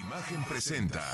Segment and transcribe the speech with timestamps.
[0.00, 1.04] Imagen presenta.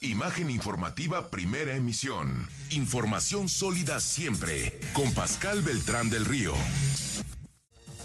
[0.00, 2.48] Imagen informativa Primera Emisión.
[2.70, 4.80] Información sólida siempre.
[4.92, 6.52] Con Pascal Beltrán del Río.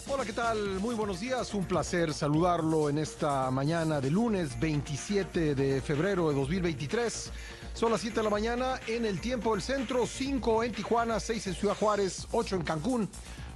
[0.08, 0.80] Hola, ¿qué tal?
[0.80, 1.54] Muy buenos días.
[1.56, 7.32] Un placer saludarlo en esta mañana de lunes 27 de febrero de 2023.
[7.74, 11.48] Son las 7 de la mañana en el tiempo del centro, 5 en Tijuana, 6
[11.48, 13.10] en Ciudad Juárez, 8 en Cancún.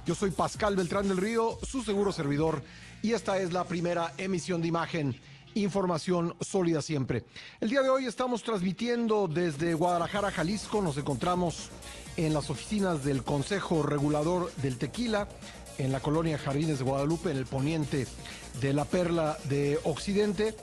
[0.04, 2.64] Yo soy Pascal Beltrán del Río, su seguro servidor,
[3.02, 5.16] y esta es la primera emisión de imagen
[5.54, 7.24] información sólida siempre.
[7.60, 10.82] El día de hoy estamos transmitiendo desde Guadalajara, Jalisco.
[10.82, 11.70] Nos encontramos
[12.16, 15.28] en las oficinas del Consejo Regulador del Tequila,
[15.78, 18.06] en la colonia Jardines de Guadalupe, en el poniente
[18.60, 20.54] de la Perla de Occidente.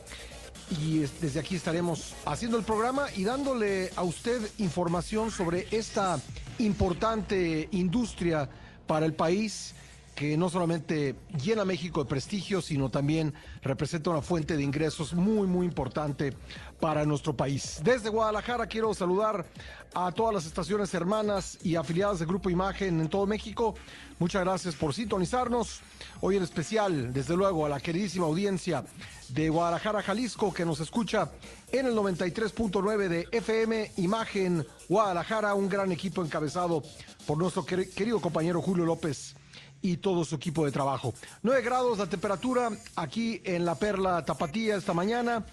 [0.82, 6.20] Y desde aquí estaremos haciendo el programa y dándole a usted información sobre esta
[6.60, 8.50] importante industria
[8.86, 9.74] para el país
[10.20, 15.48] que no solamente llena México de prestigio, sino también representa una fuente de ingresos muy,
[15.48, 16.34] muy importante
[16.82, 17.80] para nuestro país.
[17.86, 19.46] Desde Guadalajara quiero saludar
[19.94, 23.76] a todas las estaciones hermanas y afiliadas del Grupo Imagen en todo México.
[24.20, 25.80] Muchas gracias por sintonizarnos.
[26.20, 28.84] Hoy en especial, desde luego, a la queridísima audiencia
[29.30, 31.32] de Guadalajara, Jalisco, que nos escucha
[31.72, 36.84] en el 93.9 de FM Imagen Guadalajara, un gran equipo encabezado
[37.26, 39.39] por nuestro querido compañero Julio López
[39.82, 41.14] y todo su equipo de trabajo.
[41.44, 45.46] 9 grados la temperatura aquí en la Perla Tapatía esta mañana.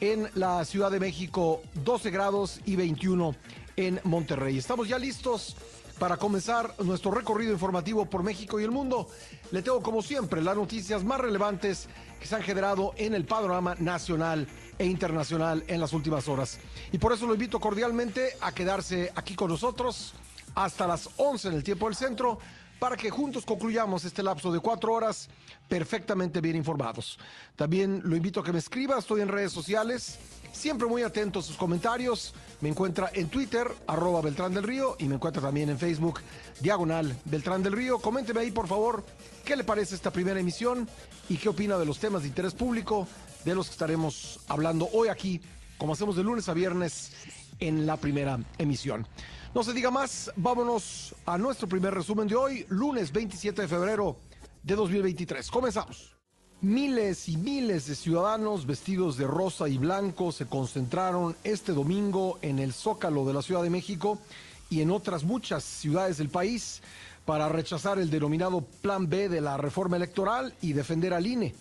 [0.00, 3.34] En la Ciudad de México 12 grados y 21
[3.76, 4.56] en Monterrey.
[4.56, 5.56] Estamos ya listos
[5.98, 9.08] para comenzar nuestro recorrido informativo por México y el mundo.
[9.50, 13.74] Le tengo como siempre las noticias más relevantes que se han generado en el panorama
[13.78, 16.58] nacional e internacional en las últimas horas.
[16.90, 20.14] Y por eso lo invito cordialmente a quedarse aquí con nosotros
[20.54, 22.38] hasta las 11 en el tiempo del centro
[22.80, 25.28] para que juntos concluyamos este lapso de cuatro horas
[25.68, 27.18] perfectamente bien informados.
[27.54, 30.18] También lo invito a que me escriba, estoy en redes sociales,
[30.50, 32.34] siempre muy atento a sus comentarios.
[32.62, 36.20] Me encuentra en Twitter, arroba Beltrán del Río, y me encuentra también en Facebook,
[36.60, 37.98] diagonal Beltrán del Río.
[37.98, 39.04] Coménteme ahí, por favor,
[39.44, 40.88] qué le parece esta primera emisión
[41.28, 43.06] y qué opina de los temas de interés público
[43.44, 45.42] de los que estaremos hablando hoy aquí,
[45.76, 47.12] como hacemos de lunes a viernes
[47.58, 49.06] en la primera emisión.
[49.52, 54.16] No se diga más, vámonos a nuestro primer resumen de hoy, lunes 27 de febrero
[54.62, 55.50] de 2023.
[55.50, 56.14] Comenzamos.
[56.60, 62.60] Miles y miles de ciudadanos vestidos de rosa y blanco se concentraron este domingo en
[62.60, 64.20] el Zócalo de la Ciudad de México
[64.68, 66.80] y en otras muchas ciudades del país
[67.24, 71.56] para rechazar el denominado Plan B de la reforma electoral y defender al INE,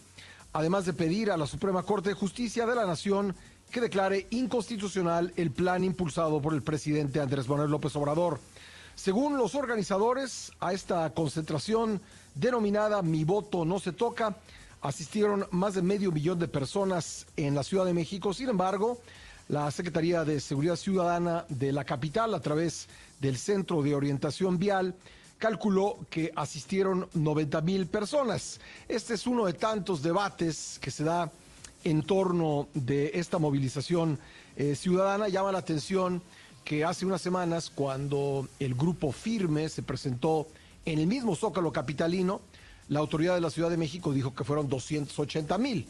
[0.54, 3.36] además de pedir a la Suprema Corte de Justicia de la Nación
[3.69, 8.40] que declare inconstitucional el plan impulsado por el presidente Andrés Manuel López Obrador.
[8.96, 12.02] Según los organizadores, a esta concentración
[12.35, 14.35] denominada Mi voto no se toca,
[14.81, 18.34] asistieron más de medio millón de personas en la Ciudad de México.
[18.34, 19.00] Sin embargo,
[19.47, 22.88] la Secretaría de Seguridad Ciudadana de la capital, a través
[23.19, 24.96] del Centro de Orientación Vial,
[25.38, 28.59] calculó que asistieron 90 mil personas.
[28.88, 31.31] Este es uno de tantos debates que se da
[31.84, 34.20] en torno de esta movilización
[34.56, 35.30] eh, ciudadana.
[35.30, 36.22] Llama la atención
[36.64, 40.48] que hace unas semanas, cuando el grupo Firme se presentó
[40.86, 42.42] en el mismo Zócalo Capitalino,
[42.90, 45.88] la autoridad de la Ciudad de México dijo que fueron 280 mil.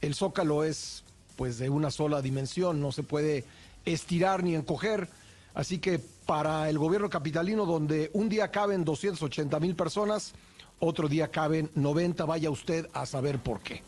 [0.00, 1.02] El Zócalo es
[1.36, 3.44] pues de una sola dimensión, no se puede
[3.84, 5.08] estirar ni encoger.
[5.54, 10.34] Así que para el gobierno capitalino, donde un día caben 280 mil personas,
[10.80, 13.82] otro día caben 90, vaya usted a saber por qué.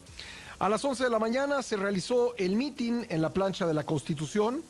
[0.59, 3.85] A las 11 de la mañana se realizó el mitin en la plancha de la
[3.85, 4.65] Constitución.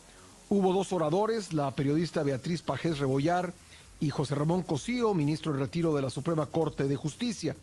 [0.48, 3.52] Hubo dos oradores, la periodista Beatriz Pajés Rebollar
[4.00, 7.54] y José Ramón Cosío, ministro de retiro de la Suprema Corte de Justicia.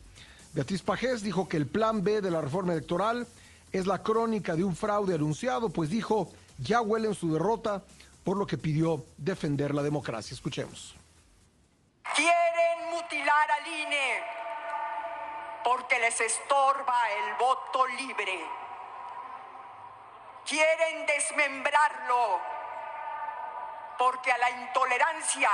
[0.54, 3.28] Beatriz Pajés dijo que el plan B de la reforma electoral
[3.74, 7.84] es la crónica de un fraude anunciado, pues dijo, ya huelen su derrota,
[8.24, 10.34] por lo que pidió defender la democracia.
[10.34, 10.96] Escuchemos.
[12.16, 14.44] Quieren mutilar al INE
[15.64, 18.46] porque les estorba el voto libre.
[20.46, 22.40] Quieren desmembrarlo
[23.98, 25.50] porque a la intolerancia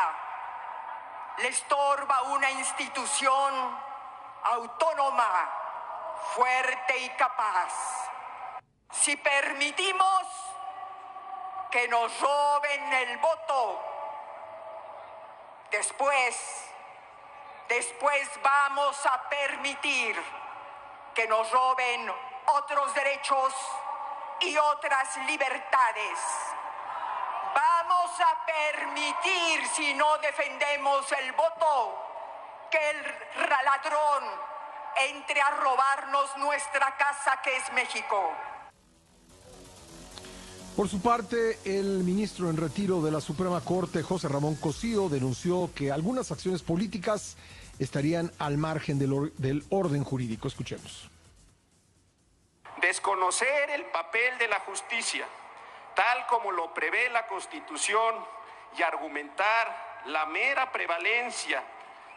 [1.37, 3.79] le estorba una institución
[4.43, 5.49] autónoma,
[6.33, 7.73] fuerte y capaz.
[8.91, 10.23] Si permitimos
[11.69, 13.83] que nos roben el voto,
[15.69, 16.68] después
[17.69, 20.15] Después vamos a permitir
[21.13, 22.11] que nos roben
[22.47, 23.53] otros derechos
[24.41, 26.17] y otras libertades.
[27.53, 31.95] Vamos a permitir, si no defendemos el voto,
[32.71, 34.23] que el ladrón
[35.11, 38.31] entre a robarnos nuestra casa que es México.
[40.75, 45.69] Por su parte, el ministro en retiro de la Suprema Corte, José Ramón Cosío, denunció
[45.75, 47.35] que algunas acciones políticas
[47.79, 50.47] estarían al margen del, orden jurídico.
[50.47, 51.09] Escuchemos.
[52.81, 55.25] Desconocer el papel de la justicia,
[55.95, 58.15] tal como lo prevé la Constitución,
[58.77, 61.63] y argumentar la mera prevalencia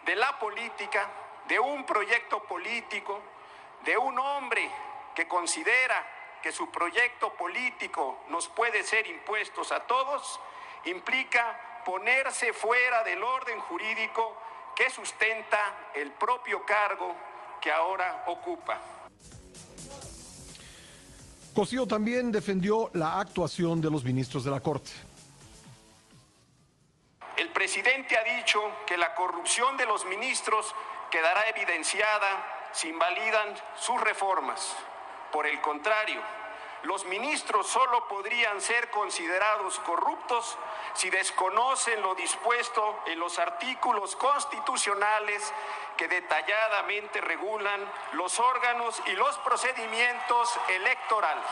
[0.05, 1.09] de la política,
[1.49, 3.23] de un proyecto político,
[3.85, 4.71] de un hombre
[5.15, 6.07] que considera
[6.43, 10.41] que su proyecto político nos puede ser impuestos a todos,
[10.85, 14.37] implica ponerse fuera del orden jurídico
[14.75, 17.15] que sustenta el propio cargo
[17.61, 18.81] que ahora ocupa.
[21.55, 24.91] Cosío también defendió la actuación de los ministros de la Corte.
[27.37, 30.75] El presidente ha dicho que la corrupción de los ministros
[31.11, 34.75] quedará evidenciada si invalidan sus reformas.
[35.31, 36.21] Por el contrario,
[36.85, 40.57] los ministros solo podrían ser considerados corruptos
[40.95, 45.43] si desconocen lo dispuesto en los artículos constitucionales
[45.97, 47.81] que detalladamente regulan
[48.15, 51.45] los órganos y los procedimientos electorales.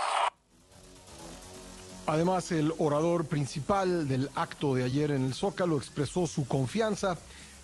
[2.06, 7.16] Además, el orador principal del acto de ayer en el Zócalo expresó su confianza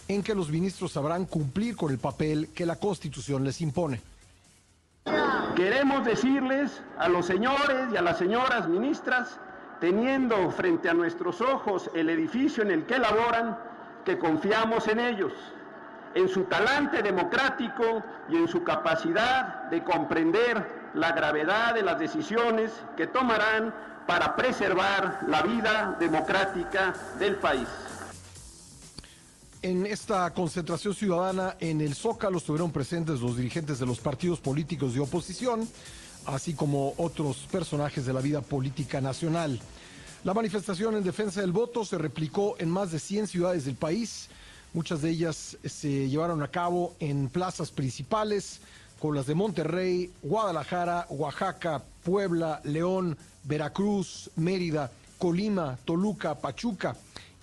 [0.08, 4.00] en que los ministros sabrán cumplir con el papel que la Constitución les impone.
[5.54, 9.38] Queremos decirles a los señores y a las señoras ministras,
[9.80, 13.56] teniendo frente a nuestros ojos el edificio en el que laboran,
[14.04, 15.32] que confiamos en ellos,
[16.14, 22.72] en su talante democrático y en su capacidad de comprender la gravedad de las decisiones
[22.96, 23.72] que tomarán
[24.06, 27.85] para preservar la vida democrática del país.
[29.66, 34.94] En esta concentración ciudadana en el Zócalo estuvieron presentes los dirigentes de los partidos políticos
[34.94, 35.68] de oposición,
[36.24, 39.58] así como otros personajes de la vida política nacional.
[40.22, 44.28] La manifestación en defensa del voto se replicó en más de 100 ciudades del país.
[44.72, 48.60] Muchas de ellas se llevaron a cabo en plazas principales,
[49.00, 56.96] con las de Monterrey, Guadalajara, Oaxaca, Puebla, León, Veracruz, Mérida, Colima, Toluca, Pachuca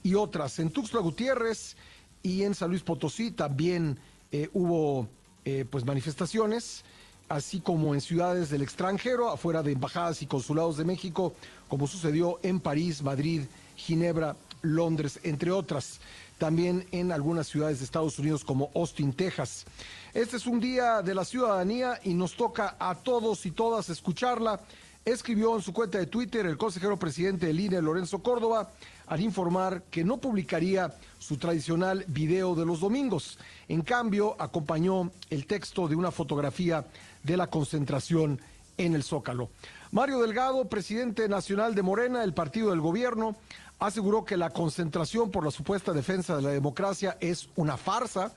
[0.04, 0.60] y otras.
[0.60, 1.76] En Tuxtla Gutiérrez
[2.24, 4.00] y en San Luis Potosí también
[4.32, 5.08] eh, hubo
[5.46, 6.84] eh, pues manifestaciones,
[7.28, 11.34] así como en ciudades del extranjero, afuera de embajadas y consulados de México,
[11.68, 13.42] como sucedió en París, Madrid,
[13.76, 16.00] Ginebra, Londres, entre otras.
[16.38, 19.66] También en algunas ciudades de Estados Unidos como Austin, Texas.
[20.14, 24.60] Este es un día de la ciudadanía y nos toca a todos y todas escucharla.
[25.06, 28.72] Escribió en su cuenta de Twitter el consejero presidente del INE, Lorenzo Córdoba,
[29.08, 33.38] al informar que no publicaría su tradicional video de los domingos.
[33.68, 36.86] En cambio, acompañó el texto de una fotografía
[37.22, 38.40] de la concentración
[38.78, 39.50] en el Zócalo.
[39.92, 43.36] Mario Delgado, presidente nacional de Morena, el partido del gobierno,
[43.80, 48.32] aseguró que la concentración por la supuesta defensa de la democracia es una farsa.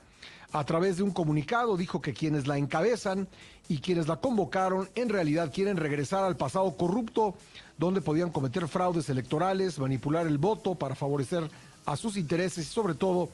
[0.51, 3.27] A través de un comunicado dijo que quienes la encabezan
[3.69, 7.35] y quienes la convocaron en realidad quieren regresar al pasado corrupto
[7.77, 11.49] donde podían cometer fraudes electorales, manipular el voto para favorecer
[11.85, 13.29] a sus intereses y sobre todo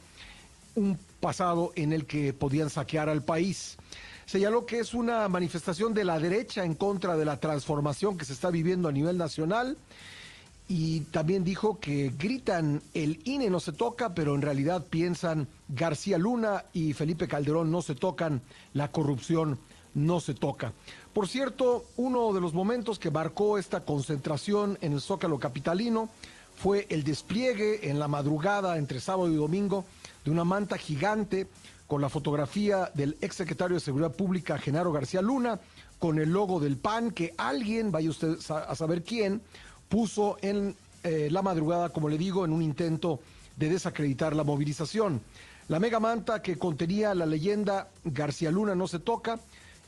[0.75, 3.77] un pasado en el que podían saquear al país.
[4.25, 8.33] Señaló que es una manifestación de la derecha en contra de la transformación que se
[8.33, 9.77] está viviendo a nivel nacional
[10.67, 16.17] y también dijo que gritan el INE no se toca, pero en realidad piensan García
[16.17, 18.41] Luna y Felipe Calderón no se tocan,
[18.73, 19.59] la corrupción
[19.95, 20.73] no se toca.
[21.13, 26.09] Por cierto, uno de los momentos que marcó esta concentración en el Zócalo Capitalino
[26.55, 29.85] fue el despliegue en la madrugada entre sábado y domingo
[30.23, 31.47] de una manta gigante
[31.87, 35.59] con la fotografía del exsecretario de Seguridad Pública, Genaro García Luna,
[35.99, 39.41] con el logo del PAN que alguien, vaya usted a saber quién,
[39.89, 43.19] puso en eh, la madrugada, como le digo, en un intento
[43.57, 45.21] de desacreditar la movilización.
[45.67, 49.39] La mega manta que contenía la leyenda García Luna no se toca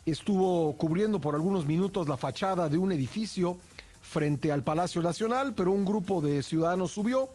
[0.06, 3.58] estuvo cubriendo por algunos minutos la fachada de un edificio
[4.02, 7.30] frente al Palacio Nacional, pero un grupo de ciudadanos subió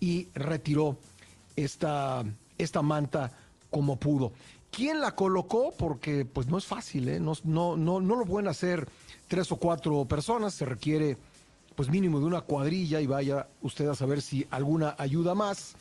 [0.00, 0.96] y retiró
[1.56, 2.24] esta,
[2.58, 3.32] esta manta
[3.70, 4.32] como pudo.
[4.70, 5.74] ¿Quién la colocó?
[5.76, 7.20] Porque pues no es fácil, ¿eh?
[7.20, 8.88] no, no, no, no lo pueden hacer
[9.28, 11.18] tres o cuatro personas, se requiere
[11.74, 15.74] pues mínimo de una cuadrilla y vaya usted a saber si alguna ayuda más.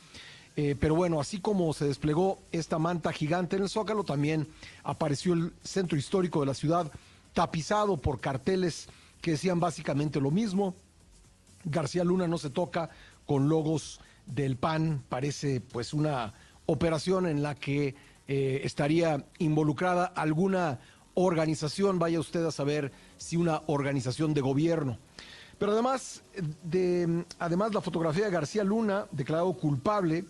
[0.58, 4.48] Eh, pero bueno, así como se desplegó esta manta gigante en el Zócalo, también
[4.84, 6.91] apareció el centro histórico de la ciudad
[7.34, 8.89] tapizado por carteles
[9.22, 10.75] que decían básicamente lo mismo.
[11.63, 12.89] García Luna no se toca
[13.25, 16.34] con logos del PAN, parece pues una
[16.65, 17.96] operación en la que
[18.27, 20.79] eh, estaría involucrada alguna
[21.13, 24.98] organización, vaya usted a saber si una organización de gobierno.
[25.58, 26.24] Pero además,
[26.63, 30.25] de, además la fotografía de García Luna, declarado culpable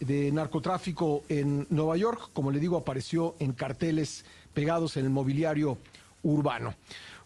[0.00, 5.78] de narcotráfico en Nueva York, como le digo, apareció en carteles pegados en el mobiliario
[6.22, 6.74] urbano.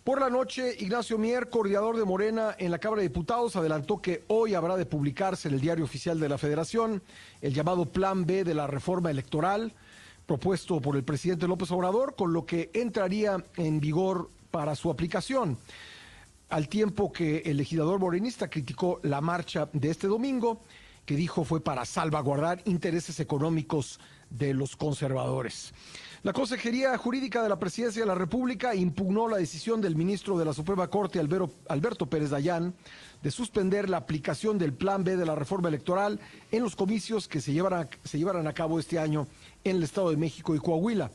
[0.05, 4.25] Por la noche, Ignacio Mier, coordinador de Morena en la Cámara de Diputados, adelantó que
[4.29, 7.03] hoy habrá de publicarse en el diario oficial de la Federación
[7.43, 9.75] el llamado Plan B de la reforma electoral
[10.31, 15.59] propuesto por el presidente López Obrador, con lo que entraría en vigor para su aplicación.
[16.49, 20.61] Al tiempo que el legislador morenista criticó la marcha de este domingo,
[21.05, 25.73] que dijo fue para salvaguardar intereses económicos de los conservadores.
[26.23, 30.45] La Consejería Jurídica de la Presidencia de la República impugnó la decisión del ministro de
[30.45, 32.75] la Suprema Corte, Alberto Pérez Dayán,
[33.23, 36.21] de suspender la aplicación del Plan B de la reforma electoral
[36.53, 39.27] en los comicios que se llevarán, se llevarán a cabo este año
[39.65, 41.11] en el Estado de México y Coahuila.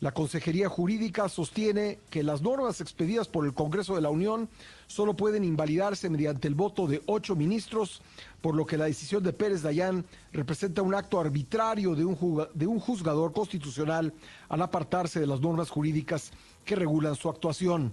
[0.00, 4.48] La Consejería Jurídica sostiene que las normas expedidas por el Congreso de la Unión
[4.86, 8.00] solo pueden invalidarse mediante el voto de ocho ministros,
[8.40, 12.66] por lo que la decisión de Pérez Dayán representa un acto arbitrario de un, de
[12.66, 14.14] un juzgador constitucional
[14.48, 16.30] al apartarse de las normas jurídicas
[16.64, 17.92] que regulan su actuación.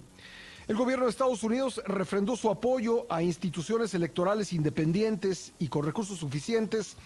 [0.66, 6.18] El gobierno de Estados Unidos refrendó su apoyo a instituciones electorales independientes y con recursos
[6.18, 6.96] suficientes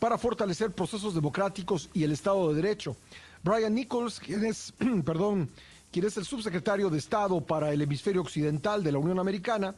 [0.00, 2.96] para fortalecer procesos democráticos y el Estado de Derecho.
[3.42, 4.72] Brian Nichols, quien es,
[5.04, 5.48] perdón,
[5.90, 9.74] quien es el subsecretario de Estado para el hemisferio occidental de la Unión Americana,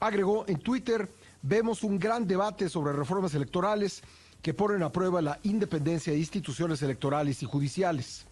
[0.00, 1.10] agregó en Twitter,
[1.42, 4.02] vemos un gran debate sobre reformas electorales
[4.42, 8.26] que ponen a prueba la independencia de instituciones electorales y judiciales.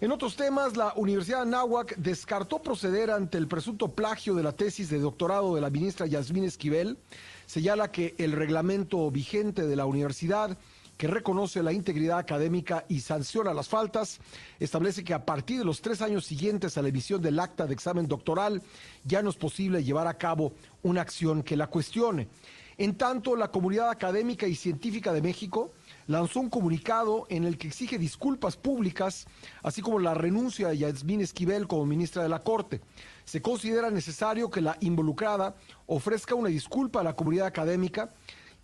[0.00, 4.52] En otros temas, la Universidad de Anáhuac descartó proceder ante el presunto plagio de la
[4.52, 6.98] tesis de doctorado de la ministra Yasmín Esquivel.
[7.46, 10.58] Señala que el reglamento vigente de la universidad
[10.96, 14.20] que reconoce la integridad académica y sanciona las faltas,
[14.60, 17.74] establece que a partir de los tres años siguientes a la emisión del acta de
[17.74, 18.62] examen doctoral
[19.04, 22.28] ya no es posible llevar a cabo una acción que la cuestione.
[22.76, 25.70] En tanto, la comunidad académica y científica de México
[26.08, 29.26] lanzó un comunicado en el que exige disculpas públicas,
[29.62, 32.80] así como la renuncia de Yasmín Esquivel como ministra de la Corte.
[33.24, 35.54] Se considera necesario que la involucrada
[35.86, 38.12] ofrezca una disculpa a la comunidad académica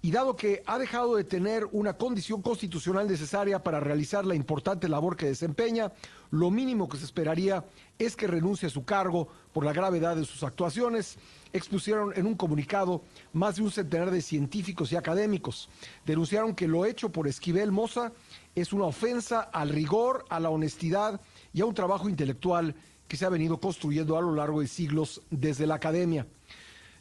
[0.03, 4.89] y dado que ha dejado de tener una condición constitucional necesaria para realizar la importante
[4.89, 5.93] labor que desempeña,
[6.31, 7.65] lo mínimo que se esperaría
[7.99, 11.19] es que renuncie a su cargo por la gravedad de sus actuaciones,
[11.53, 13.03] expusieron en un comunicado
[13.33, 15.69] más de un centenar de científicos y académicos.
[16.07, 18.13] Denunciaron que lo hecho por Esquivel Moza
[18.55, 21.21] es una ofensa al rigor, a la honestidad
[21.53, 22.75] y a un trabajo intelectual
[23.07, 26.27] que se ha venido construyendo a lo largo de siglos desde la academia.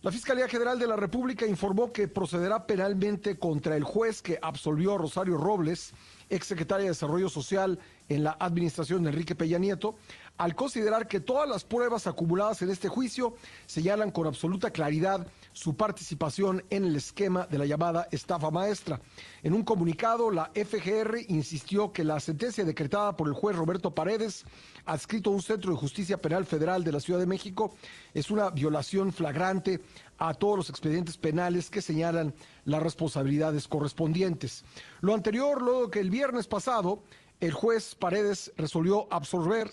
[0.02, 4.96] La Fiscalía General de la República informó que procederá penalmente contra el juez que absolvió
[4.96, 5.92] a Rosario Robles,
[6.30, 7.78] exsecretaria de Desarrollo Social
[8.08, 9.98] en la administración de Enrique Peña Nieto,
[10.38, 15.76] al considerar que todas las pruebas acumuladas en este juicio señalan con absoluta claridad su
[15.76, 19.02] participación en el esquema de la llamada estafa maestra.
[19.44, 24.46] En un comunicado, la FGR insistió que la sentencia decretada por el juez Roberto Paredes,
[24.86, 27.76] adscrito a un centro de justicia penal federal de la Ciudad de México,
[28.14, 29.82] es una violación flagrante
[30.18, 32.34] a todos los expedientes penales que señalan
[32.66, 34.66] las responsabilidades correspondientes.
[35.02, 37.04] Lo anterior, luego que el viernes pasado
[37.40, 39.70] el juez Paredes resolvió absolver,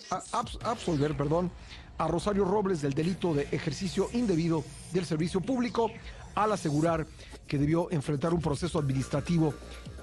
[1.17, 1.51] perdón,
[1.97, 5.91] a Rosario Robles del delito de ejercicio indebido del servicio público
[6.35, 7.07] al asegurar
[7.47, 9.53] que debió enfrentar un proceso administrativo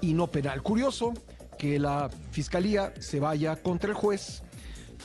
[0.01, 0.61] y no penal.
[0.61, 1.13] Curioso
[1.57, 4.43] que la fiscalía se vaya contra el juez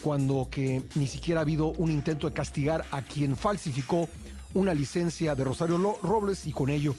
[0.03, 4.09] cuando que ni siquiera ha habido un intento de castigar a quien falsificó
[4.55, 6.95] una licencia de Rosario Robles y con ello,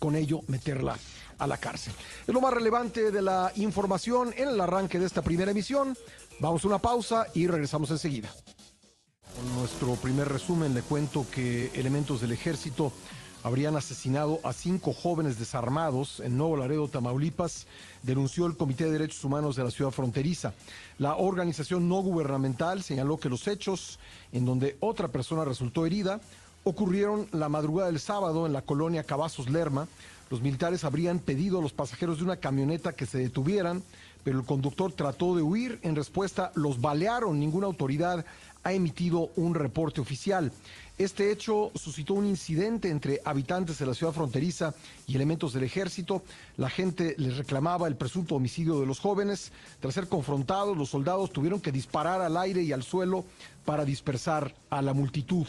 [0.00, 0.98] con ello meterla
[1.38, 1.92] a la cárcel.
[2.26, 5.96] Es lo más relevante de la información en el arranque de esta primera emisión.
[6.40, 8.30] Vamos a una pausa y regresamos enseguida.
[9.36, 12.92] Con nuestro primer resumen le cuento que elementos del ejército
[13.42, 17.66] habrían asesinado a cinco jóvenes desarmados en Nuevo Laredo, Tamaulipas,
[18.02, 20.52] denunció el Comité de Derechos Humanos de la ciudad fronteriza.
[20.98, 23.98] La organización no gubernamental señaló que los hechos
[24.32, 26.20] en donde otra persona resultó herida
[26.64, 29.88] ocurrieron la madrugada del sábado en la colonia Cavazos Lerma,
[30.32, 33.82] los militares habrían pedido a los pasajeros de una camioneta que se detuvieran,
[34.24, 35.78] pero el conductor trató de huir.
[35.82, 37.38] En respuesta, los balearon.
[37.38, 38.24] Ninguna autoridad
[38.64, 40.52] ha emitido un reporte oficial.
[40.98, 44.74] Este hecho suscitó un incidente entre habitantes de la ciudad fronteriza
[45.06, 46.22] y elementos del ejército.
[46.56, 49.52] La gente les reclamaba el presunto homicidio de los jóvenes.
[49.80, 53.24] Tras ser confrontados, los soldados tuvieron que disparar al aire y al suelo
[53.64, 55.46] para dispersar a la multitud.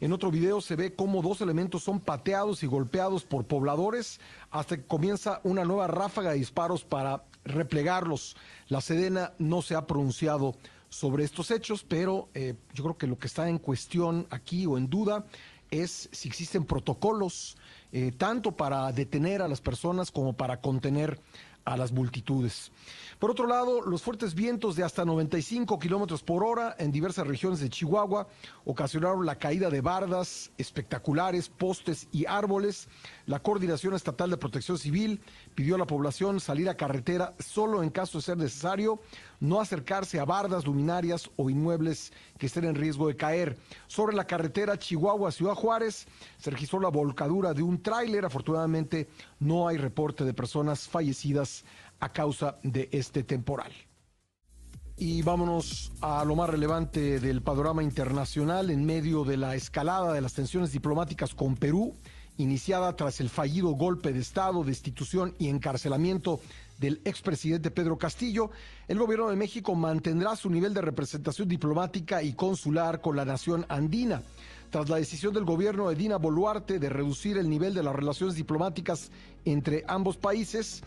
[0.00, 4.76] En otro video se ve cómo dos elementos son pateados y golpeados por pobladores hasta
[4.76, 8.36] que comienza una nueva ráfaga de disparos para replegarlos.
[8.68, 10.54] La Sedena no se ha pronunciado
[10.96, 14.78] sobre estos hechos, pero eh, yo creo que lo que está en cuestión aquí o
[14.78, 15.26] en duda
[15.70, 17.58] es si existen protocolos
[17.92, 21.20] eh, tanto para detener a las personas como para contener
[21.66, 22.72] a las multitudes.
[23.18, 27.60] Por otro lado, los fuertes vientos de hasta 95 kilómetros por hora en diversas regiones
[27.60, 28.28] de Chihuahua
[28.66, 32.88] ocasionaron la caída de bardas espectaculares, postes y árboles.
[33.24, 35.22] La Coordinación Estatal de Protección Civil
[35.54, 39.00] pidió a la población salir a carretera solo en caso de ser necesario,
[39.40, 43.56] no acercarse a bardas, luminarias o inmuebles que estén en riesgo de caer.
[43.86, 46.06] Sobre la carretera Chihuahua-Ciudad Juárez
[46.36, 48.26] se registró la volcadura de un tráiler.
[48.26, 49.08] Afortunadamente
[49.40, 51.64] no hay reporte de personas fallecidas
[52.00, 53.72] a causa de este temporal.
[54.98, 60.22] Y vámonos a lo más relevante del panorama internacional en medio de la escalada de
[60.22, 61.94] las tensiones diplomáticas con Perú,
[62.38, 66.40] iniciada tras el fallido golpe de Estado, destitución y encarcelamiento
[66.78, 68.50] del expresidente Pedro Castillo,
[68.88, 73.64] el gobierno de México mantendrá su nivel de representación diplomática y consular con la nación
[73.68, 74.22] andina.
[74.70, 78.34] Tras la decisión del gobierno de Dina Boluarte de reducir el nivel de las relaciones
[78.34, 79.10] diplomáticas
[79.44, 80.82] entre ambos países,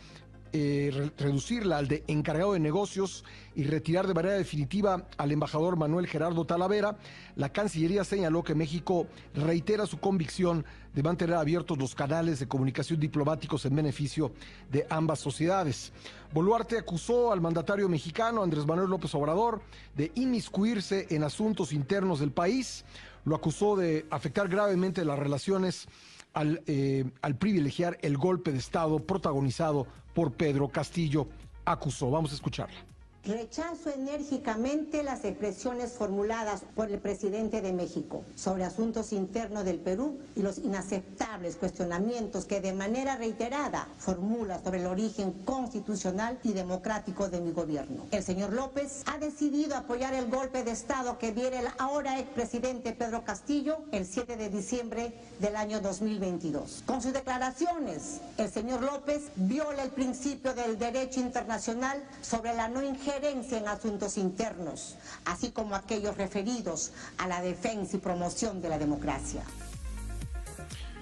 [0.53, 3.23] eh, reducirla al de encargado de negocios
[3.55, 6.97] y retirar de manera definitiva al embajador Manuel Gerardo Talavera,
[7.35, 12.99] la Cancillería señaló que México reitera su convicción de mantener abiertos los canales de comunicación
[12.99, 14.31] diplomáticos en beneficio
[14.71, 15.91] de ambas sociedades.
[16.33, 19.61] Boluarte acusó al mandatario mexicano Andrés Manuel López Obrador
[19.95, 22.85] de inmiscuirse en asuntos internos del país,
[23.25, 25.87] lo acusó de afectar gravemente las relaciones
[26.33, 29.87] al, eh, al privilegiar el golpe de Estado protagonizado
[30.19, 31.29] por Pedro Castillo.
[31.63, 32.88] Acusó, vamos a escucharla.
[33.29, 40.17] Rechazo enérgicamente las expresiones formuladas por el presidente de México sobre asuntos internos del Perú
[40.35, 47.29] y los inaceptables cuestionamientos que de manera reiterada formula sobre el origen constitucional y democrático
[47.29, 48.07] de mi gobierno.
[48.09, 52.93] El señor López ha decidido apoyar el golpe de Estado que viene el ahora expresidente
[52.93, 56.81] Pedro Castillo el 7 de diciembre del año 2022.
[56.87, 62.81] Con sus declaraciones, el señor López viola el principio del derecho internacional sobre la no
[62.81, 68.77] injerencia en asuntos internos, así como aquellos referidos a la defensa y promoción de la
[68.77, 69.43] democracia.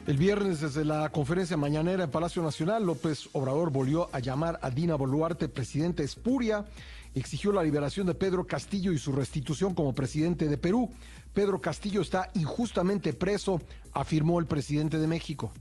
[0.07, 4.69] El viernes, desde la conferencia mañanera en Palacio Nacional, López Obrador volvió a llamar a
[4.69, 6.65] Dina Boluarte presidente espuria,
[7.13, 10.89] exigió la liberación de Pedro Castillo y su restitución como presidente de Perú.
[11.33, 13.61] Pedro Castillo está injustamente preso,
[13.93, 15.51] afirmó el presidente de México.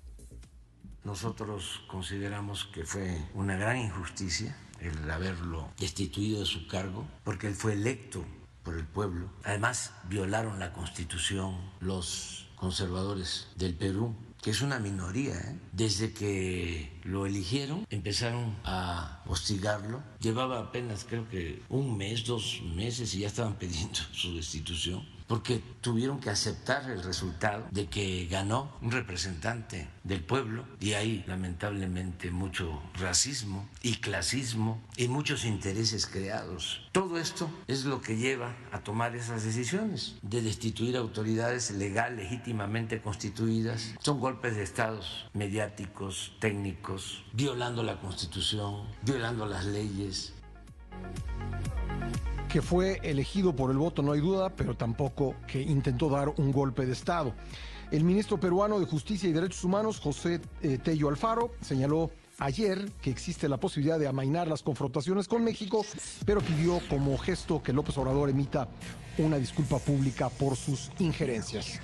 [1.04, 7.54] Nosotros consideramos que fue una gran injusticia el haberlo destituido de su cargo, porque él
[7.54, 8.24] fue electo
[8.62, 9.30] por el pueblo.
[9.44, 15.34] Además, violaron la constitución los conservadores del Perú, que es una minoría.
[15.34, 15.58] ¿eh?
[15.72, 20.02] Desde que lo eligieron, empezaron a hostigarlo.
[20.20, 25.62] Llevaba apenas, creo que, un mes, dos meses y ya estaban pidiendo su destitución porque
[25.80, 32.30] tuvieron que aceptar el resultado de que ganó un representante del pueblo y hay lamentablemente
[32.30, 36.82] mucho racismo y clasismo y muchos intereses creados.
[36.92, 43.00] Todo esto es lo que lleva a tomar esas decisiones de destituir autoridades legal, legítimamente
[43.00, 43.94] constituidas.
[44.00, 50.32] Son golpes de estados mediáticos, técnicos, violando la constitución, violando las leyes
[52.48, 56.52] que fue elegido por el voto, no hay duda, pero tampoco que intentó dar un
[56.52, 57.34] golpe de Estado.
[57.90, 63.10] El ministro peruano de Justicia y Derechos Humanos, José eh, Tello Alfaro, señaló ayer que
[63.10, 65.84] existe la posibilidad de amainar las confrontaciones con México,
[66.24, 68.68] pero pidió como gesto que López Obrador emita
[69.18, 71.80] una disculpa pública por sus injerencias.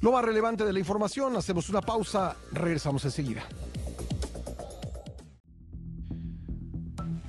[0.00, 3.44] Lo más relevante de la información, hacemos una pausa, regresamos enseguida.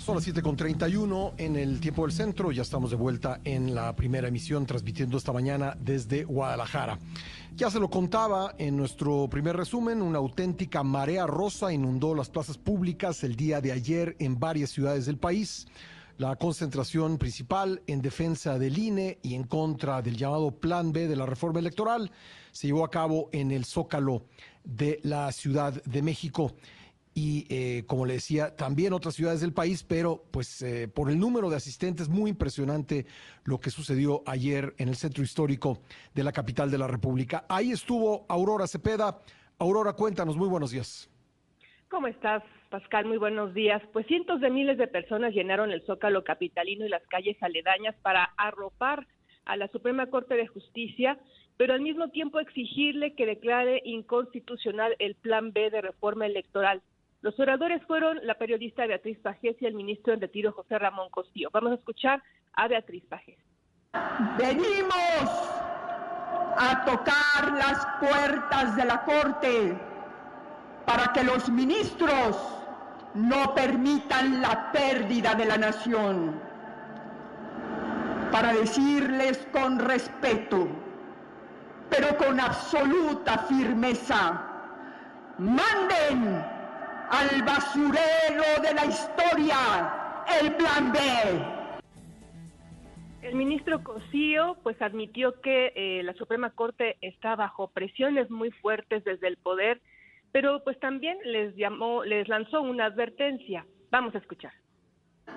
[0.03, 2.51] Son las 7.31 en el tiempo del centro.
[2.51, 6.99] Ya estamos de vuelta en la primera emisión, transmitiendo esta mañana desde Guadalajara.
[7.55, 12.57] Ya se lo contaba en nuestro primer resumen, una auténtica marea rosa inundó las plazas
[12.57, 15.67] públicas el día de ayer en varias ciudades del país.
[16.17, 21.15] La concentración principal en defensa del INE y en contra del llamado Plan B de
[21.15, 22.11] la reforma electoral
[22.51, 24.25] se llevó a cabo en el Zócalo
[24.65, 26.51] de la Ciudad de México
[27.13, 31.19] y eh, como le decía, también otras ciudades del país, pero pues eh, por el
[31.19, 33.05] número de asistentes, muy impresionante
[33.43, 35.79] lo que sucedió ayer en el centro histórico
[36.13, 37.45] de la capital de la República.
[37.49, 39.19] Ahí estuvo Aurora Cepeda.
[39.59, 41.09] Aurora, cuéntanos, muy buenos días.
[41.89, 43.05] ¿Cómo estás, Pascal?
[43.05, 43.81] Muy buenos días.
[43.93, 48.23] Pues cientos de miles de personas llenaron el Zócalo capitalino y las calles aledañas para
[48.37, 49.05] arropar
[49.45, 51.19] a la Suprema Corte de Justicia
[51.57, 56.81] pero al mismo tiempo exigirle que declare inconstitucional el Plan B de reforma electoral.
[57.23, 61.49] Los oradores fueron la periodista Beatriz Pajés y el ministro en retiro José Ramón Costillo.
[61.53, 63.39] Vamos a escuchar a Beatriz Pajés.
[64.37, 65.29] Venimos
[66.57, 69.77] a tocar las puertas de la Corte
[70.85, 72.37] para que los ministros
[73.13, 76.41] no permitan la pérdida de la nación,
[78.33, 80.67] para decirles con respeto,
[81.89, 84.45] pero con absoluta firmeza,
[85.37, 86.52] manden
[87.13, 90.99] al basurero de la historia el plan B.
[93.21, 99.03] El ministro Cosío pues admitió que eh, la Suprema Corte está bajo presiones muy fuertes
[99.03, 99.79] desde el poder
[100.31, 103.67] pero pues también les llamó, les lanzó una advertencia.
[103.91, 104.51] Vamos a escuchar.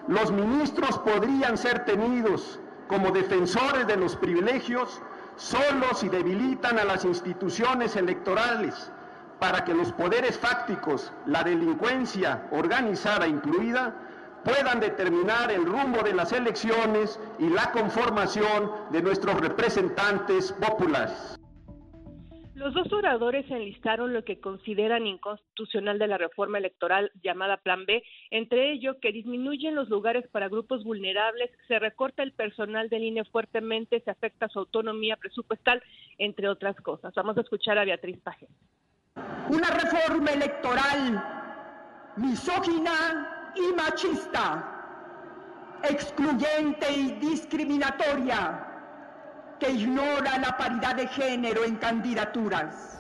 [0.09, 2.59] Los ministros podrían ser tenidos
[2.89, 5.03] como defensores de los privilegios
[5.37, 8.91] solo si debilitan a las instituciones electorales
[9.39, 13.95] para que los poderes fácticos, la delincuencia organizada incluida,
[14.45, 21.37] puedan determinar el rumbo de las elecciones y la conformación de nuestros representantes populares.
[22.55, 28.03] Los dos oradores enlistaron lo que consideran inconstitucional de la reforma electoral llamada Plan B,
[28.31, 33.25] entre ello que disminuyen los lugares para grupos vulnerables, se recorta el personal del INE
[33.27, 35.83] fuertemente, se afecta su autonomía presupuestal,
[36.17, 37.13] entre otras cosas.
[37.15, 38.49] Vamos a escuchar a Beatriz Paje.
[39.49, 41.37] Una reforma electoral
[42.17, 44.73] misógina y machista,
[45.83, 48.67] excluyente y discriminatoria
[49.59, 52.93] que ignora la paridad de género en candidaturas.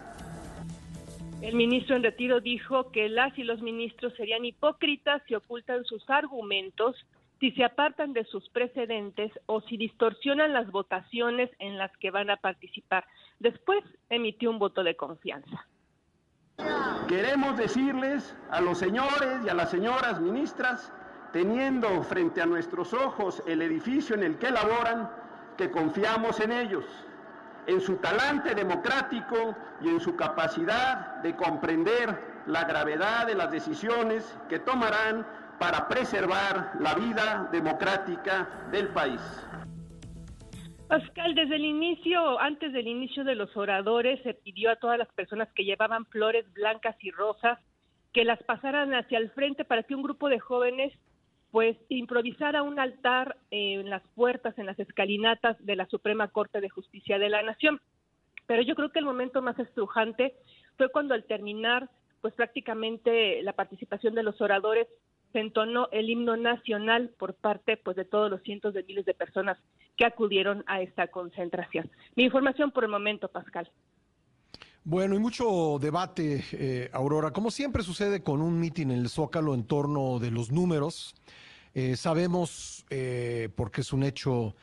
[1.42, 6.08] El ministro en retiro dijo que las y los ministros serían hipócritas si ocultan sus
[6.08, 6.96] argumentos,
[7.40, 12.30] si se apartan de sus precedentes o si distorsionan las votaciones en las que van
[12.30, 13.04] a participar.
[13.38, 15.66] Después emitió un voto de confianza.
[17.08, 20.90] Queremos decirles a los señores y a las señoras ministras,
[21.32, 25.08] teniendo frente a nuestros ojos el edificio en el que laboran,
[25.56, 26.84] que confiamos en ellos,
[27.68, 34.36] en su talante democrático y en su capacidad de comprender la gravedad de las decisiones
[34.48, 35.24] que tomarán
[35.60, 39.20] para preservar la vida democrática del país.
[40.88, 45.08] Pascal, desde el inicio, antes del inicio de los oradores, se pidió a todas las
[45.14, 47.58] personas que llevaban flores blancas y rosas
[48.12, 50.92] que las pasaran hacia el frente para que un grupo de jóvenes
[51.50, 56.60] pues improvisar a un altar en las puertas, en las escalinatas de la Suprema Corte
[56.60, 57.80] de Justicia de la Nación.
[58.46, 60.34] Pero yo creo que el momento más estrujante
[60.76, 64.86] fue cuando al terminar, pues prácticamente la participación de los oradores
[65.32, 69.14] se entonó el himno nacional por parte pues de todos los cientos de miles de
[69.14, 69.58] personas
[69.96, 71.90] que acudieron a esta concentración.
[72.14, 73.70] Mi información por el momento, Pascal.
[74.88, 77.32] Bueno, y mucho debate, eh, Aurora.
[77.32, 81.16] Como siempre sucede con un mitin en el Zócalo en torno de los números,
[81.74, 84.54] eh, sabemos, eh, porque es un hecho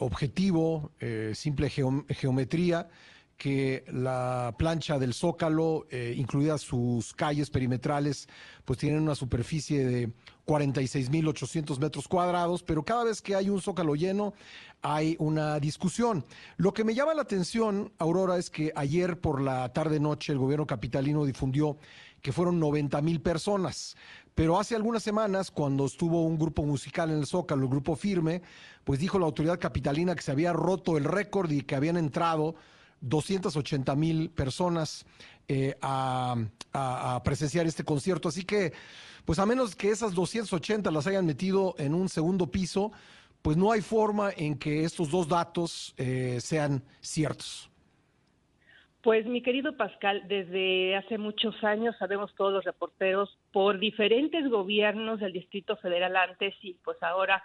[0.00, 0.90] objetivo,
[1.32, 2.88] simple geometría,
[3.40, 8.28] que la plancha del Zócalo, incluidas sus calles perimetrales,
[8.66, 10.12] pues tienen una superficie de
[10.46, 14.34] 46.800 metros cuadrados, pero cada vez que hay un Zócalo lleno,
[14.82, 16.26] hay una discusión.
[16.58, 20.66] Lo que me llama la atención, Aurora, es que ayer por la tarde-noche el gobierno
[20.66, 21.78] capitalino difundió
[22.20, 23.96] que fueron 90 mil personas.
[24.34, 28.42] Pero hace algunas semanas, cuando estuvo un grupo musical en el Zócalo, el grupo Firme,
[28.84, 32.54] pues dijo la autoridad capitalina que se había roto el récord y que habían entrado
[33.00, 35.06] 280 mil personas
[35.48, 36.36] eh, a,
[36.72, 38.28] a, presenciar este concierto.
[38.28, 38.72] Así que,
[39.24, 42.92] pues a menos que esas 280 las hayan metido en un segundo piso,
[43.42, 47.70] pues no hay forma en que estos dos datos eh, sean ciertos.
[49.02, 55.20] Pues mi querido Pascal, desde hace muchos años sabemos todos los reporteros por diferentes gobiernos
[55.20, 57.42] del Distrito Federal antes y pues ahora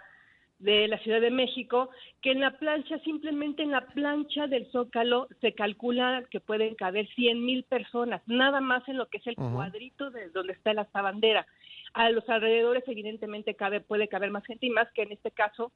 [0.58, 1.90] de la Ciudad de México,
[2.22, 7.06] que en la plancha, simplemente en la plancha del Zócalo, se calcula que pueden caber
[7.14, 10.88] 100 mil personas, nada más en lo que es el cuadrito de donde está la
[10.92, 11.46] bandera.
[11.92, 15.72] A los alrededores, evidentemente, cabe, puede caber más gente y más que en este caso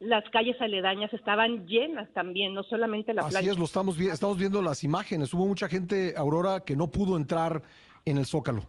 [0.00, 4.62] las calles aledañas estaban llenas también, no solamente la Así es, lo estamos, estamos viendo
[4.62, 5.34] las imágenes.
[5.34, 7.62] Hubo mucha gente, Aurora, que no pudo entrar
[8.04, 8.62] en el Zócalo.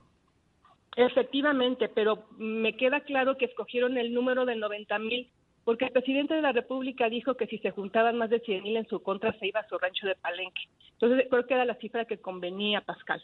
[0.95, 5.29] Efectivamente, pero me queda claro que escogieron el número de 90 mil
[5.63, 8.77] porque el presidente de la República dijo que si se juntaban más de 100 mil
[8.77, 10.63] en su contra se iba a su rancho de Palenque.
[10.93, 13.23] Entonces creo que era la cifra que convenía Pascal.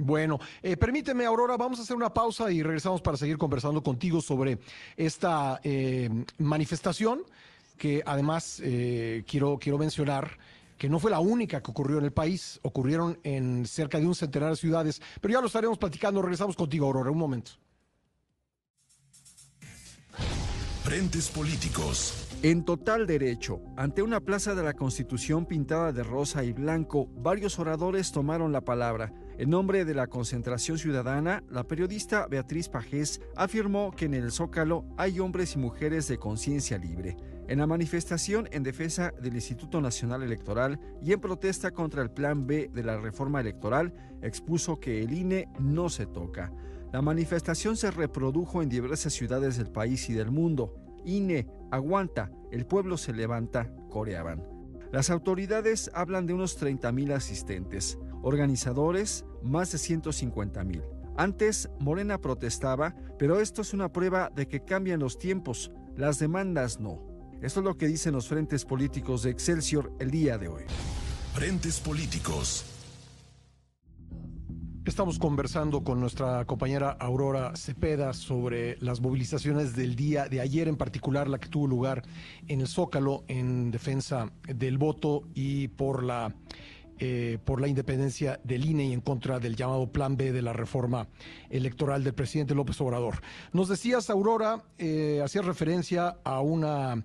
[0.00, 4.20] Bueno, eh, permíteme, Aurora, vamos a hacer una pausa y regresamos para seguir conversando contigo
[4.20, 4.58] sobre
[4.96, 7.22] esta eh, manifestación
[7.76, 10.38] que además eh, quiero, quiero mencionar
[10.76, 14.14] que no fue la única que ocurrió en el país, ocurrieron en cerca de un
[14.14, 17.52] centenar de ciudades, pero ya lo estaremos platicando, regresamos contigo, Aurora, un momento.
[20.88, 26.54] Frentes políticos En total derecho, ante una plaza de la Constitución pintada de rosa y
[26.54, 29.12] blanco, varios oradores tomaron la palabra.
[29.36, 34.86] En nombre de la concentración ciudadana, la periodista Beatriz Pajés afirmó que en el Zócalo
[34.96, 37.18] hay hombres y mujeres de conciencia libre.
[37.48, 42.46] En la manifestación en defensa del Instituto Nacional Electoral y en protesta contra el Plan
[42.46, 46.50] B de la reforma electoral, expuso que el INE no se toca.
[46.92, 50.74] La manifestación se reprodujo en diversas ciudades del país y del mundo.
[51.04, 54.42] INE, aguanta, el pueblo se levanta, coreaban.
[54.90, 60.82] Las autoridades hablan de unos 30.000 asistentes, organizadores más de 150.000.
[61.16, 66.80] Antes Morena protestaba, pero esto es una prueba de que cambian los tiempos, las demandas
[66.80, 67.02] no.
[67.42, 70.62] Esto es lo que dicen los frentes políticos de Excelsior el día de hoy.
[71.34, 72.77] Frentes políticos.
[74.88, 80.78] Estamos conversando con nuestra compañera Aurora Cepeda sobre las movilizaciones del día de ayer, en
[80.78, 82.04] particular la que tuvo lugar
[82.48, 86.34] en el Zócalo en defensa del voto y por la
[86.98, 90.54] eh, por la independencia del INE y en contra del llamado Plan B de la
[90.54, 91.06] reforma
[91.50, 93.20] electoral del presidente López Obrador.
[93.52, 97.04] Nos decías, Aurora, eh, hacías referencia a una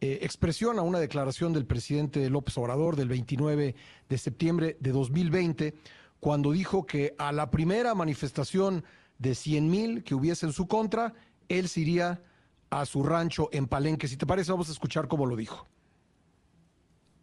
[0.00, 3.74] eh, expresión, a una declaración del presidente López Obrador del 29
[4.08, 5.74] de septiembre de 2020
[6.24, 8.82] cuando dijo que a la primera manifestación
[9.18, 11.12] de 100 mil que hubiese en su contra,
[11.50, 12.22] él se iría
[12.70, 14.08] a su rancho en Palenque.
[14.08, 15.66] Si te parece, vamos a escuchar cómo lo dijo.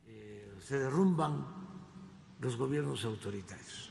[0.06, 1.48] Eh, se derrumban
[2.42, 3.90] los gobiernos autoritarios.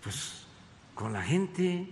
[0.00, 0.46] Pues
[0.94, 1.88] con la gente,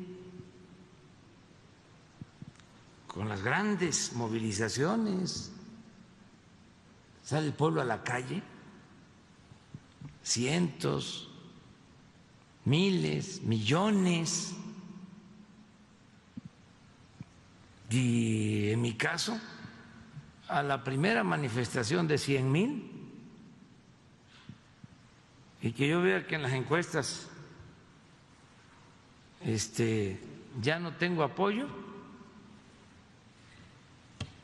[3.08, 5.50] con las grandes movilizaciones,
[7.24, 8.44] sale el pueblo a la calle
[10.26, 11.28] cientos,
[12.64, 14.56] miles, millones.
[17.88, 19.38] Y en mi caso,
[20.48, 22.90] a la primera manifestación de 100 mil,
[25.62, 27.28] y que yo vea que en las encuestas
[29.44, 30.20] este,
[30.60, 31.68] ya no tengo apoyo,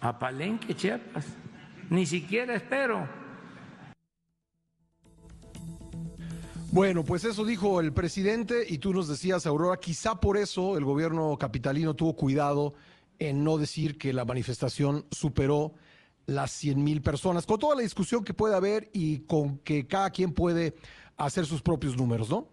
[0.00, 1.26] a Palenque, Chiapas,
[1.90, 3.21] ni siquiera espero
[6.72, 10.86] Bueno, pues eso dijo el presidente y tú nos decías, Aurora, quizá por eso el
[10.86, 12.72] gobierno capitalino tuvo cuidado
[13.18, 15.74] en no decir que la manifestación superó
[16.24, 20.08] las 100 mil personas, con toda la discusión que puede haber y con que cada
[20.08, 20.72] quien puede
[21.18, 22.48] hacer sus propios números, ¿no?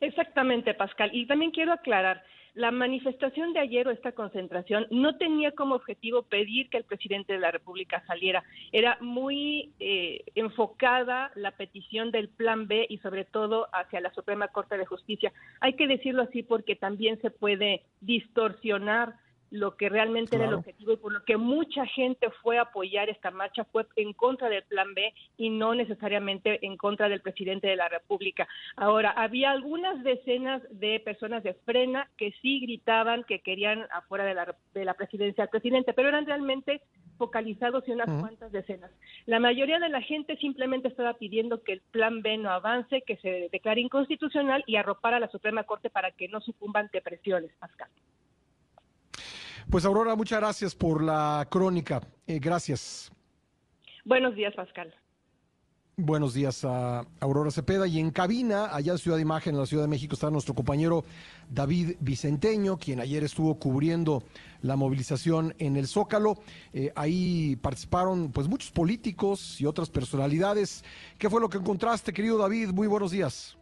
[0.00, 1.10] Exactamente, Pascal.
[1.12, 2.20] Y también quiero aclarar,
[2.54, 7.32] la manifestación de ayer o esta concentración no tenía como objetivo pedir que el presidente
[7.32, 8.44] de la República saliera.
[8.70, 14.48] Era muy eh, enfocada la petición del Plan B y sobre todo hacia la Suprema
[14.48, 15.32] Corte de Justicia.
[15.60, 19.16] Hay que decirlo así porque también se puede distorsionar
[19.54, 23.08] lo que realmente era el objetivo y por lo que mucha gente fue a apoyar
[23.08, 27.68] esta marcha fue en contra del plan B y no necesariamente en contra del presidente
[27.68, 28.48] de la República.
[28.74, 34.34] Ahora, había algunas decenas de personas de frena que sí gritaban que querían afuera de
[34.34, 36.82] la, de la presidencia al presidente, pero eran realmente
[37.16, 38.90] focalizados en unas cuantas decenas.
[39.26, 43.18] La mayoría de la gente simplemente estaba pidiendo que el plan B no avance, que
[43.18, 47.52] se declare inconstitucional y arropar a la Suprema Corte para que no sucumba ante presiones,
[47.60, 47.88] Pascal.
[49.70, 52.00] Pues Aurora, muchas gracias por la crónica.
[52.26, 53.10] Eh, gracias.
[54.04, 54.94] Buenos días, Pascal.
[55.96, 57.86] Buenos días a Aurora Cepeda.
[57.86, 60.52] Y en cabina, allá en Ciudad de Imagen, en la Ciudad de México, está nuestro
[60.52, 61.04] compañero
[61.48, 64.24] David Vicenteño, quien ayer estuvo cubriendo
[64.60, 66.40] la movilización en el Zócalo.
[66.72, 70.84] Eh, ahí participaron pues muchos políticos y otras personalidades.
[71.16, 72.70] ¿Qué fue lo que encontraste, querido David?
[72.70, 73.56] Muy buenos días.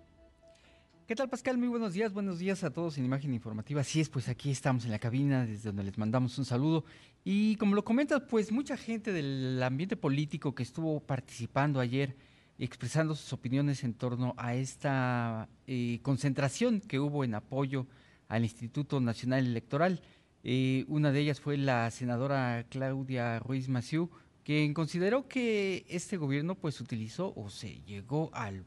[1.07, 1.59] ¿Qué tal, Pascal?
[1.59, 3.81] Muy buenos días, buenos días a todos en Imagen Informativa.
[3.81, 6.85] Así es, pues aquí estamos en la cabina, desde donde les mandamos un saludo.
[7.25, 12.17] Y como lo comentas, pues mucha gente del ambiente político que estuvo participando ayer,
[12.57, 17.89] expresando sus opiniones en torno a esta eh, concentración que hubo en apoyo
[18.29, 20.01] al Instituto Nacional Electoral.
[20.45, 24.09] Eh, una de ellas fue la senadora Claudia Ruiz Maciú,
[24.45, 28.65] quien consideró que este gobierno pues utilizó o se llegó al,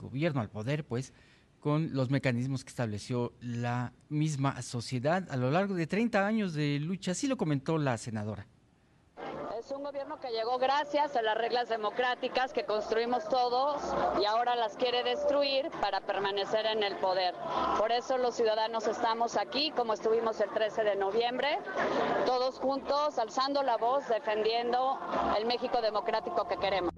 [0.00, 1.12] gobierno, al poder, pues,
[1.60, 6.78] con los mecanismos que estableció la misma sociedad a lo largo de 30 años de
[6.78, 7.12] lucha.
[7.12, 8.46] Así lo comentó la senadora.
[9.58, 13.82] Es un gobierno que llegó gracias a las reglas democráticas que construimos todos
[14.20, 17.34] y ahora las quiere destruir para permanecer en el poder.
[17.76, 21.58] Por eso los ciudadanos estamos aquí, como estuvimos el 13 de noviembre,
[22.24, 25.00] todos juntos, alzando la voz, defendiendo
[25.36, 26.97] el México democrático que queremos.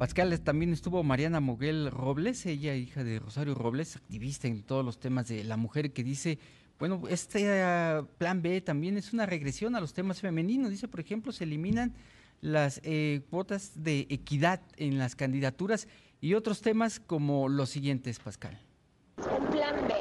[0.00, 4.98] Pascal, también estuvo Mariana Moguel Robles, ella hija de Rosario Robles, activista en todos los
[4.98, 6.38] temas de la mujer, que dice
[6.78, 10.70] Bueno, este ah, plan B también es una regresión a los temas femeninos.
[10.70, 11.92] Dice, por ejemplo, se eliminan
[12.40, 15.86] las eh, cuotas de equidad en las candidaturas
[16.22, 18.58] y otros temas como los siguientes, Pascal.
[19.18, 19.94] Un plan B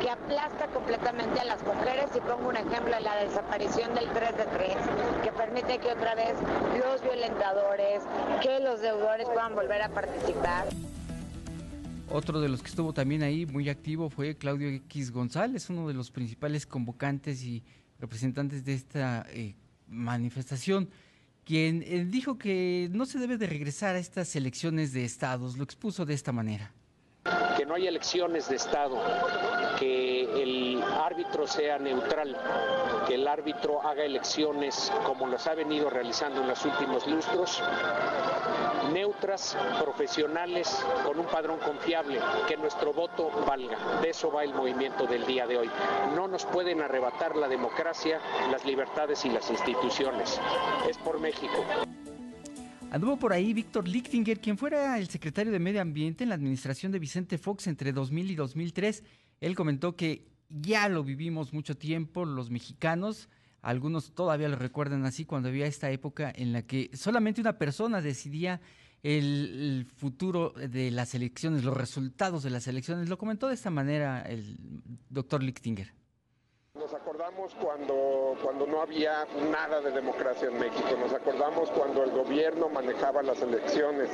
[0.00, 4.36] que aplasta completamente a las mujeres y pongo un ejemplo en la desaparición del 3
[4.36, 4.76] de 3,
[5.22, 6.34] que permite que otra vez
[6.80, 8.02] los violentadores,
[8.42, 10.66] que los deudores puedan volver a participar.
[12.10, 15.94] Otro de los que estuvo también ahí muy activo fue Claudio X González, uno de
[15.94, 17.62] los principales convocantes y
[18.00, 19.54] representantes de esta eh,
[19.86, 20.90] manifestación
[21.44, 25.56] quien eh, dijo que no se debe de regresar a estas elecciones de estados.
[25.56, 26.72] Lo expuso de esta manera.
[27.56, 28.98] Que no haya elecciones de estado,
[29.78, 32.36] que el árbitro sea neutral,
[33.06, 37.62] que el árbitro haga elecciones como las ha venido realizando en los últimos lustros,
[38.92, 43.76] neutras, profesionales, con un padrón confiable, que nuestro voto valga.
[44.00, 45.70] De eso va el movimiento del día de hoy.
[46.14, 50.40] No nos pueden arrebatar la democracia, las libertades y las instituciones.
[50.88, 51.64] Es por México.
[52.90, 56.92] Anduvo por ahí Víctor Lichtinger, quien fuera el secretario de Medio Ambiente en la administración
[56.92, 59.02] de Vicente Fox entre 2000 y 2003.
[59.40, 63.28] Él comentó que ya lo vivimos mucho tiempo los mexicanos,
[63.60, 68.00] algunos todavía lo recuerdan así cuando había esta época en la que solamente una persona
[68.00, 68.60] decidía
[69.02, 73.08] el, futuro de las elecciones, los resultados de las elecciones.
[73.08, 74.56] Lo comentó de esta manera el
[75.10, 75.92] doctor Lichtinger.
[77.26, 82.68] Acordamos cuando, cuando no había nada de democracia en México, nos acordamos cuando el gobierno
[82.68, 84.08] manejaba las elecciones,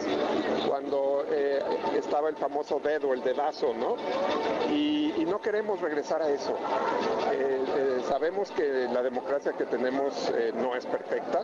[0.66, 1.61] cuando eh,
[1.94, 3.96] estaba el famoso dedo, el dedazo, ¿no?
[4.70, 6.53] Y, no queremos regresar a eso.
[7.33, 11.40] Eh, eh, sabemos que la democracia que tenemos no es perfecta,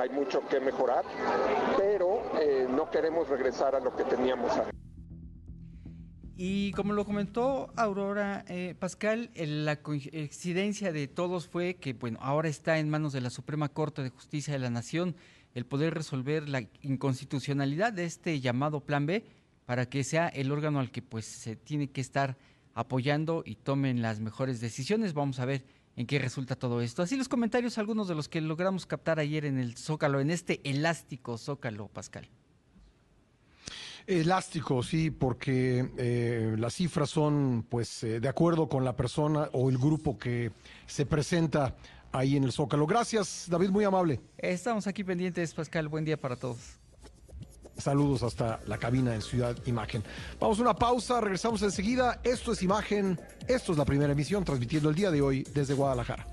[0.00, 1.04] hay mucho que mejorar,
[1.76, 2.22] pero
[2.68, 4.91] no queremos regresar a lo que teníamos antes.
[6.36, 12.48] Y como lo comentó Aurora eh, Pascal, la coincidencia de todos fue que, bueno, ahora
[12.48, 15.14] está en manos de la Suprema Corte de Justicia de la Nación
[15.54, 19.24] el poder resolver la inconstitucionalidad de este llamado Plan B
[19.66, 22.38] para que sea el órgano al que pues se tiene que estar
[22.74, 25.12] apoyando y tomen las mejores decisiones.
[25.12, 25.64] Vamos a ver
[25.96, 27.02] en qué resulta todo esto.
[27.02, 30.60] Así los comentarios, algunos de los que logramos captar ayer en el Zócalo, en este
[30.68, 32.28] elástico Zócalo, Pascal.
[34.06, 39.70] Elástico, sí, porque eh, las cifras son, pues, eh, de acuerdo con la persona o
[39.70, 40.50] el grupo que
[40.86, 41.74] se presenta
[42.12, 42.86] ahí en el Zócalo.
[42.86, 44.20] Gracias, David, muy amable.
[44.38, 45.88] Estamos aquí pendientes, Pascal.
[45.88, 46.78] Buen día para todos.
[47.78, 50.04] Saludos hasta la cabina en Ciudad Imagen.
[50.38, 52.20] Vamos a una pausa, regresamos enseguida.
[52.22, 56.26] Esto es Imagen, esto es la primera emisión, transmitiendo el día de hoy desde Guadalajara.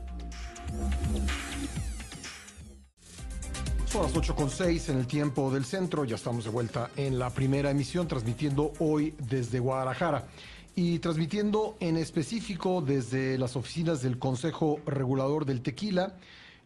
[3.91, 7.71] Son las 8.6 en el tiempo del centro, ya estamos de vuelta en la primera
[7.71, 10.27] emisión, transmitiendo hoy desde Guadalajara.
[10.75, 16.13] Y transmitiendo en específico desde las oficinas del Consejo Regulador del Tequila,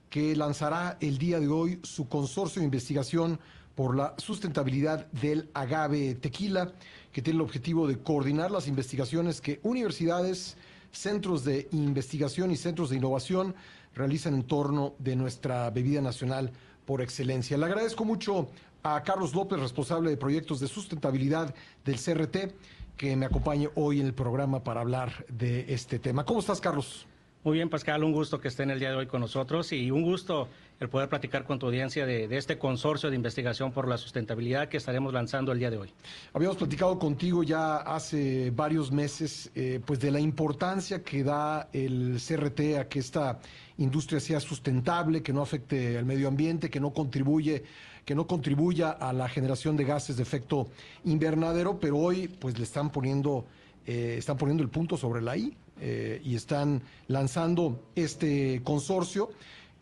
[0.10, 3.40] que lanzará el día de hoy su consorcio de investigación
[3.74, 6.74] por la sustentabilidad del agave tequila,
[7.14, 10.58] que tiene el objetivo de coordinar las investigaciones que universidades,
[10.92, 13.56] centros de investigación y centros de innovación
[13.96, 16.52] realizan en torno de nuestra bebida nacional
[16.86, 17.58] por excelencia.
[17.58, 18.50] Le agradezco mucho
[18.84, 21.54] a Carlos López, responsable de proyectos de sustentabilidad
[21.86, 22.54] del CRT,
[22.98, 26.26] que me acompañe hoy en el programa para hablar de este tema.
[26.26, 27.08] ¿Cómo estás, Carlos?
[27.44, 29.92] Muy bien, Pascal, un gusto que esté en el día de hoy con nosotros y
[29.92, 30.48] un gusto
[30.80, 34.78] el poder platicar con tu audiencia de, este consorcio de investigación por la sustentabilidad que
[34.78, 35.94] estaremos lanzando el día de hoy.
[36.34, 42.18] Habíamos platicado contigo ya hace varios meses, eh, pues de la importancia que da el
[42.26, 43.40] CRT a que esta
[43.78, 47.64] industria sea sustentable, que no afecte al medio ambiente, que no contribuye
[48.06, 50.68] que no contribuya a la generación de gases de efecto
[51.06, 53.46] invernadero, pero hoy pues le están poniendo
[53.86, 59.32] eh, están poniendo el punto sobre la I eh, y están lanzando este consorcio,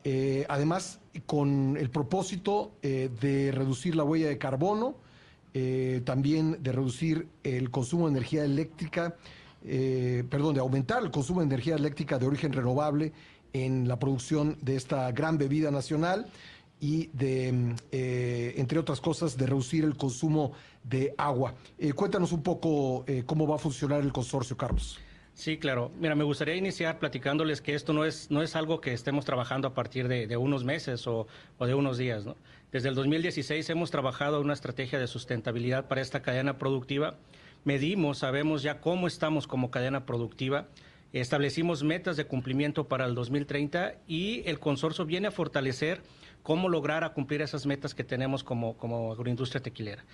[0.03, 4.95] eh, además con el propósito de reducir la huella de carbono,
[6.05, 9.17] también de reducir el consumo de energía eléctrica,
[9.61, 13.11] perdón, de aumentar el consumo de energía eléctrica de origen renovable
[13.53, 16.27] en la producción de esta gran bebida nacional
[16.79, 21.53] y de, eh, entre otras cosas, de reducir el consumo de agua.
[21.77, 24.99] Eh, cuéntanos un poco eh, cómo va a funcionar el consorcio, Carlos.
[25.33, 25.91] Sí, claro.
[25.99, 29.67] Mira, me gustaría iniciar platicándoles que esto no es, no es algo que estemos trabajando
[29.67, 31.27] a partir de, unos meses o,
[31.57, 32.25] o, de unos días.
[32.25, 32.35] ¿no?
[32.71, 37.15] Desde el 2016 hemos trabajado una estrategia de sustentabilidad para esta cadena productiva.
[37.63, 40.67] Medimos, sabemos ya cómo estamos como cadena productiva
[41.13, 46.01] Establecimos metas de cumplimiento para el 2030 y el consorcio viene a fortalecer
[46.41, 50.05] cómo lograr a cumplir esas metas que tenemos como, como agroindustria tequilera.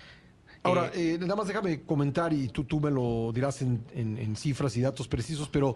[0.63, 4.81] Ahora, eh, nada más déjame comentar y tú, tú me lo dirás en, cifras y
[4.81, 5.75] datos precisos, pero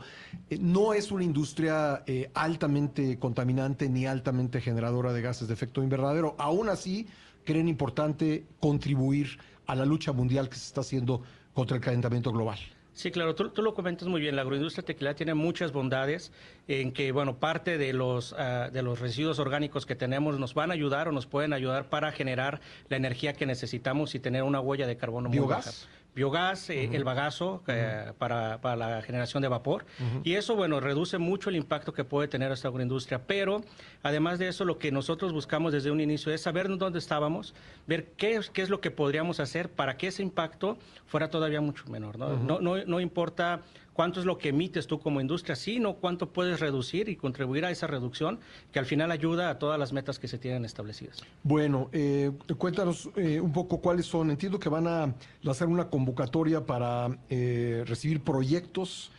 [0.49, 5.83] eh, no es una industria eh, altamente contaminante ni altamente generadora de gases de efecto
[5.83, 6.35] invernadero.
[6.39, 7.07] Aún así,
[7.45, 11.21] creen importante contribuir a la lucha mundial que se está haciendo
[11.53, 12.59] contra el calentamiento global.
[12.93, 14.35] Sí, claro, tú, lo comentas muy bien.
[14.35, 16.31] La agroindustria tequila tiene muchas bondades
[16.67, 20.71] en que, bueno, parte de los, ah, de los residuos orgánicos que tenemos nos van
[20.71, 24.59] a ayudar o nos pueden ayudar para generar la energía que necesitamos y tener una
[24.59, 25.71] huella de carbono muy baja
[26.13, 29.85] biogás, eh, el bagazo eh, para, la generación de vapor.
[30.23, 33.25] Y eso, bueno, reduce mucho el impacto que puede tener esta agroindustria.
[33.25, 33.61] Pero,
[34.03, 37.53] además de eso, lo que nosotros buscamos desde un inicio es saber dónde estábamos,
[37.87, 41.85] ver qué, qué es lo que podríamos hacer para que ese impacto fuera todavía mucho
[41.89, 42.17] menor.
[42.17, 42.35] ¿no?
[42.35, 43.61] no, no, no importa
[43.93, 47.71] cuánto es lo que emites tú como industria, sino cuánto puedes reducir y contribuir a
[47.71, 48.39] esa reducción
[48.71, 51.21] que al final ayuda a todas las metas que se tienen establecidas.
[51.43, 54.31] Bueno, eh, cuéntanos eh, un poco cuáles son.
[54.31, 55.13] Entiendo que van a
[55.49, 59.11] hacer una convocatoria para eh, recibir proyectos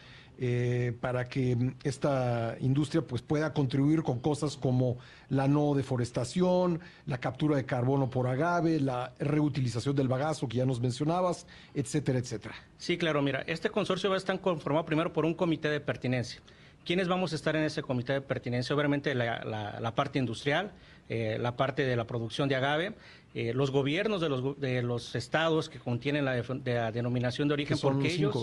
[0.44, 4.96] eh, para que esta industria pues, pueda contribuir con cosas como
[5.28, 10.66] la no deforestación, la captura de carbono por agave, la reutilización del bagazo que ya
[10.66, 12.56] nos mencionabas, etcétera, etcétera.
[12.76, 16.40] Sí, claro, mira, este consorcio va a estar conformado primero por un comité de pertinencia.
[16.84, 18.74] ¿Quiénes vamos a estar en ese comité de pertinencia?
[18.74, 20.72] Obviamente la, parte industrial,
[21.08, 22.94] eh, la parte de la producción de agave,
[23.34, 26.42] eh, los gobiernos de los, de los estados que contienen la,
[26.92, 28.36] denominación de origen, porque ellos,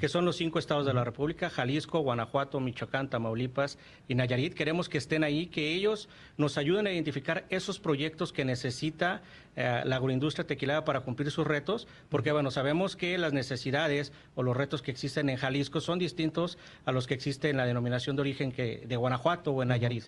[0.00, 3.78] que son los cinco estados de la República, Jalisco, Guanajuato, Michoacán, Tamaulipas
[4.08, 8.44] y Nayarit, queremos que estén ahí, que ellos nos ayuden a identificar esos proyectos que
[8.44, 9.22] necesita
[9.54, 14.42] eh, la agroindustria tequilada para cumplir sus retos, porque bueno, sabemos que las necesidades o
[14.42, 18.16] los retos que existen en Jalisco son distintos a los que existen en la denominación
[18.16, 20.04] de origen que, de Guanajuato o en Nayarit.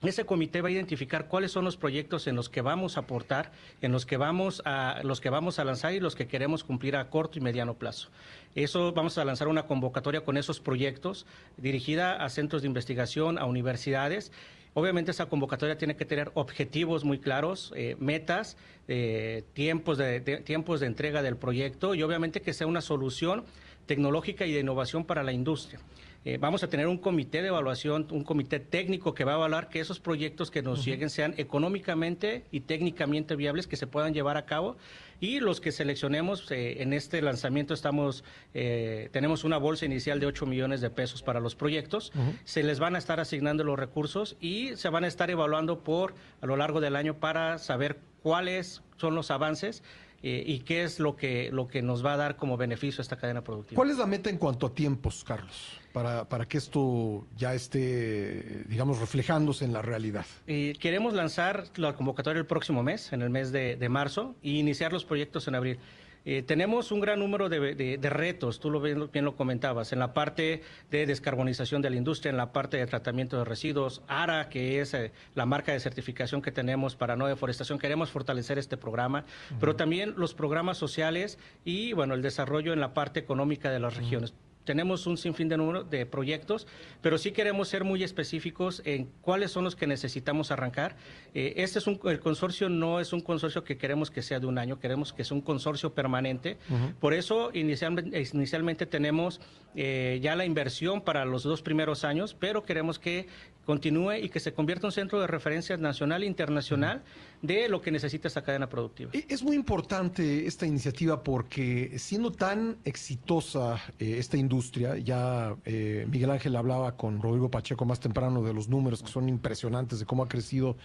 [0.00, 3.50] Ese comité va a identificar cuáles son los proyectos en los que vamos a aportar,
[3.82, 6.94] en los que vamos a los que vamos a lanzar y los que queremos cumplir
[6.94, 8.08] a corto y mediano plazo.
[8.54, 11.26] Eso vamos a lanzar una convocatoria con esos proyectos
[11.56, 14.30] dirigida a centros de investigación, a universidades.
[14.72, 20.78] Obviamente esa convocatoria tiene que tener objetivos muy claros, eh, metas, eh, tiempos, de, tiempos
[20.78, 23.44] de entrega del proyecto y obviamente que sea una solución
[23.86, 25.80] tecnológica y de innovación para la industria.
[26.24, 29.68] Eh, vamos a tener un comité de evaluación, un comité técnico que va a evaluar
[29.68, 34.36] que esos proyectos que nos lleguen sean económicamente y técnicamente viables, que se puedan llevar
[34.36, 34.76] a cabo.
[35.20, 40.26] Y los que seleccionemos eh, en este lanzamiento estamos, eh, tenemos una bolsa inicial de
[40.26, 42.12] 8 millones de pesos para los proyectos.
[42.44, 46.14] Se les van a estar asignando los recursos y se van a estar evaluando por
[46.40, 49.82] a lo largo del año para saber cuáles son los avances
[50.22, 53.16] y qué es lo que, lo que nos va a dar como beneficio a esta
[53.16, 53.76] cadena productiva.
[53.76, 55.78] ¿Cuál es la meta en cuanto a tiempos, Carlos?
[55.92, 60.26] para, para que esto ya esté, digamos, reflejándose en la realidad?
[60.46, 64.92] Eh, queremos lanzar la convocatoria el próximo mes, en el mes de, marzo, e iniciar
[64.92, 65.78] los proyectos en abril.
[66.24, 70.62] Eh, tenemos un gran número de, retos, tú lo bien, lo comentabas, en la parte
[70.90, 74.94] de descarbonización de la industria, en la parte de tratamiento de residuos, ARA, que es
[74.94, 79.24] eh, la marca de certificación que tenemos para no deforestación, queremos fortalecer este programa,
[79.60, 83.96] pero también los programas sociales y, bueno, el desarrollo en la parte económica de las
[83.96, 84.34] regiones
[84.68, 86.66] tenemos un sinfín de número de proyectos,
[87.00, 90.94] pero sí queremos ser muy específicos en cuáles son los que necesitamos arrancar.
[91.32, 94.46] Eh, este es un, el consorcio no es un consorcio que queremos que sea de
[94.46, 96.58] un año, queremos que sea un consorcio permanente.
[97.00, 99.40] Por eso inicialmente, inicialmente tenemos
[99.74, 103.26] eh, ya la inversión para los dos primeros años, pero queremos que
[103.68, 107.02] continúe y que se convierta en un centro de referencia nacional e internacional
[107.42, 109.10] de lo que necesita esta cadena productiva.
[109.12, 116.06] E, es muy importante esta iniciativa porque siendo tan exitosa eh, esta industria, ya eh,
[116.08, 120.06] Miguel Ángel hablaba con Rodrigo Pacheco más temprano de los números que son impresionantes de
[120.06, 120.78] cómo ha crecido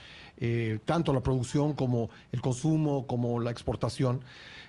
[0.83, 4.19] tanto la producción como el consumo, como la exportación.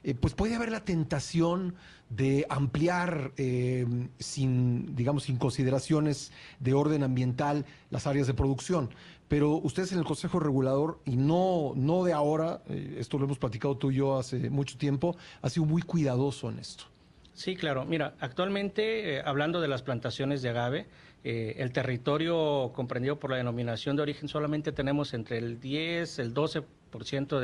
[0.04, 1.74] Eh, pues puede haber la tentación
[2.10, 3.86] de ampliar eh,
[4.18, 6.30] sin, digamos, sin consideraciones
[6.60, 8.90] de orden ambiental las áreas de producción.
[9.28, 13.38] Pero ustedes en el Consejo Regulador, y no, no de ahora, eh, esto lo hemos
[13.38, 16.84] platicado tú y yo hace mucho tiempo, ha sido muy cuidadoso en esto.
[17.32, 17.86] Sí, claro.
[17.86, 20.86] Mira, actualmente, hablando de las plantaciones de agave,
[21.24, 26.64] el territorio comprendido por la denominación de origen solamente tenemos entre el 10, el 12
[27.02, 27.40] ciento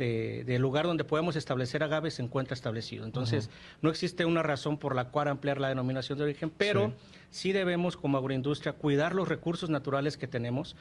[0.00, 3.04] de, del lugar donde podemos establecer agave se encuentra establecido.
[3.04, 3.50] Entonces,
[3.82, 6.92] no existe una razón por la cual ampliar la denominación de origen, pero
[7.30, 10.74] sí, debemos como agroindustria cuidar los recursos naturales que tenemos,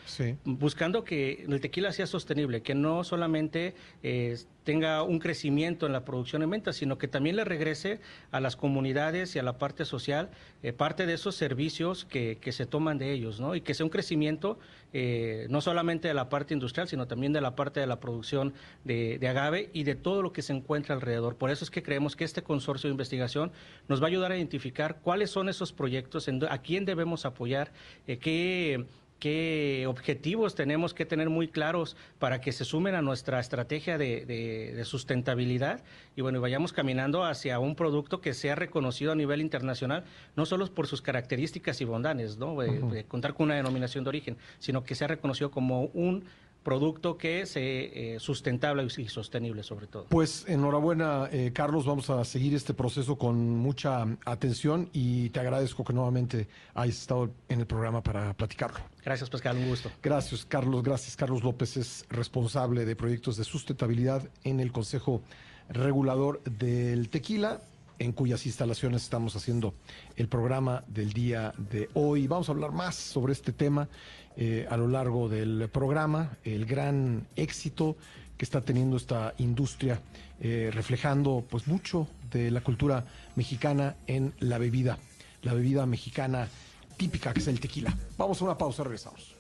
[0.46, 6.06] buscando que el tequila sea sostenible, que no solamente eh, tenga un crecimiento en la
[6.06, 8.00] producción en venta, sino que también le regrese
[8.32, 10.30] a las comunidades y a la parte social
[10.64, 13.56] eh, parte de esos servicios que, que, se toman de ellos, ¿no?
[13.56, 14.60] Y que sea un crecimiento
[14.94, 18.00] eh, no solamente de la parte industrial, sino también de la parte de la la
[18.00, 18.54] producción
[18.86, 21.36] de, agave y de todo lo que se encuentra alrededor.
[21.36, 23.52] Por eso es que creemos que este consorcio de investigación
[23.88, 27.72] nos va a ayudar a identificar cuáles son esos proyectos, a quién debemos apoyar,
[28.08, 28.86] eh, qué
[29.20, 34.82] qué objetivos tenemos que tener muy claros para que se sumen a nuestra estrategia de,
[34.86, 35.84] sustentabilidad
[36.16, 40.06] y bueno, vayamos caminando hacia un producto que sea reconocido a nivel internacional,
[40.36, 42.60] no solo por sus características y bondades, ¿no?
[42.60, 46.24] de contar con una denominación de origen, sino que sea reconocido como un
[46.64, 50.06] producto que sea eh, sustentable y sostenible sobre todo.
[50.10, 51.86] Pues enhorabuena, eh, Carlos.
[51.86, 57.32] Vamos a seguir este proceso con mucha atención y te agradezco que nuevamente hayas estado
[57.48, 58.80] en el programa para platicarlo.
[59.04, 59.58] Gracias, Pascal.
[59.58, 59.90] Un gusto.
[60.02, 60.84] Gracias, Carlos.
[60.84, 61.16] Gracias.
[61.16, 65.22] Carlos López es responsable de proyectos de sustentabilidad en el Consejo
[65.70, 67.62] Regulador del Tequila
[68.00, 69.74] en cuyas instalaciones estamos haciendo
[70.16, 72.28] el programa del día de hoy.
[72.28, 73.90] Vamos a hablar más sobre este tema
[74.38, 77.98] eh, a lo largo del programa, el gran éxito
[78.38, 80.00] que está teniendo esta industria,
[80.40, 83.06] eh, reflejando pues mucho de la cultura
[83.36, 84.98] mexicana en la bebida,
[85.42, 86.48] la bebida mexicana
[86.96, 87.96] típica que es el tequila.
[88.18, 89.39] Vamos a una pausa, regresamos.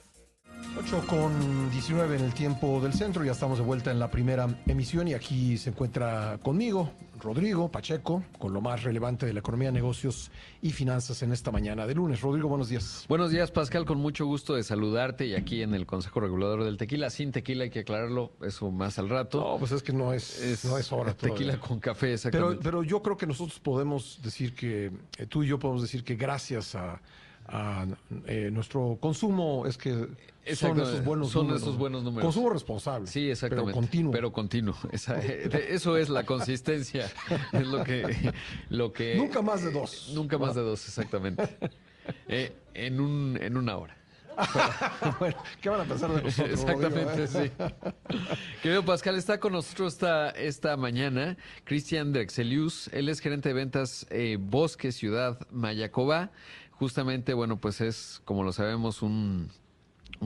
[0.77, 4.47] 8 con 19 en el tiempo del centro, ya estamos de vuelta en la primera
[4.65, 9.71] emisión y aquí se encuentra conmigo Rodrigo Pacheco con lo más relevante de la economía,
[9.71, 10.31] negocios
[10.61, 12.21] y finanzas en esta mañana de lunes.
[12.21, 13.05] Rodrigo, buenos días.
[13.09, 16.77] Buenos días, Pascal, con mucho gusto de saludarte y aquí en el Consejo Regulador del
[16.77, 19.39] Tequila, sin tequila hay que aclararlo, eso más al rato.
[19.39, 21.13] No, pues es que no es, no es hora.
[21.13, 22.57] Tequila con café, exactamente.
[22.57, 26.03] Pero, pero yo creo que nosotros podemos decir que, eh, tú y yo podemos decir
[26.03, 27.01] que gracias a
[27.51, 27.85] a
[28.27, 30.07] eh, nuestro consumo es que
[30.55, 31.61] son esos buenos son números.
[31.61, 32.25] Esos buenos números.
[32.25, 33.07] Consumo responsable.
[33.07, 33.71] Sí, exactamente.
[33.71, 34.11] Pero continuo.
[34.11, 34.75] Pero continuo.
[35.21, 37.11] Eh, eso es la consistencia.
[37.51, 38.33] es lo que,
[38.69, 39.15] lo que.
[39.15, 40.11] Nunca más de dos.
[40.13, 41.57] Nunca más de dos, exactamente.
[42.27, 43.95] Eh, en, un, en una hora.
[45.19, 46.59] bueno, ¿qué van a pensar de nosotros?
[46.59, 47.51] Exactamente, sí.
[48.63, 52.87] Querido Pascal, está con nosotros esta, esta mañana Cristian Drexelius.
[52.93, 54.07] Él es gerente de ventas
[54.39, 56.31] Bosque Ciudad Mayacoba
[56.79, 59.49] justamente, bueno, pues es, como lo sabemos, un,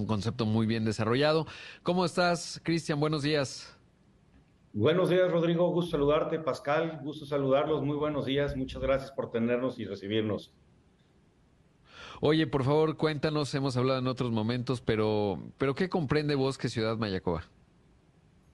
[0.08, 1.48] concepto muy bien desarrollado.
[1.82, 3.00] ¿Cómo estás, Cristian?
[3.00, 3.76] Buenos días.
[4.72, 5.70] Buenos días, Rodrigo.
[5.72, 6.40] Gusto saludarte.
[6.40, 7.84] Pascal, gusto saludarlos.
[7.84, 8.56] Muy buenos días.
[8.56, 10.54] Muchas gracias por tenernos y recibirnos.
[12.22, 16.98] Oye, por favor, cuéntanos, hemos hablado en otros momentos, pero, pero ¿qué comprende Bosque Ciudad
[16.98, 17.44] Mayacoba?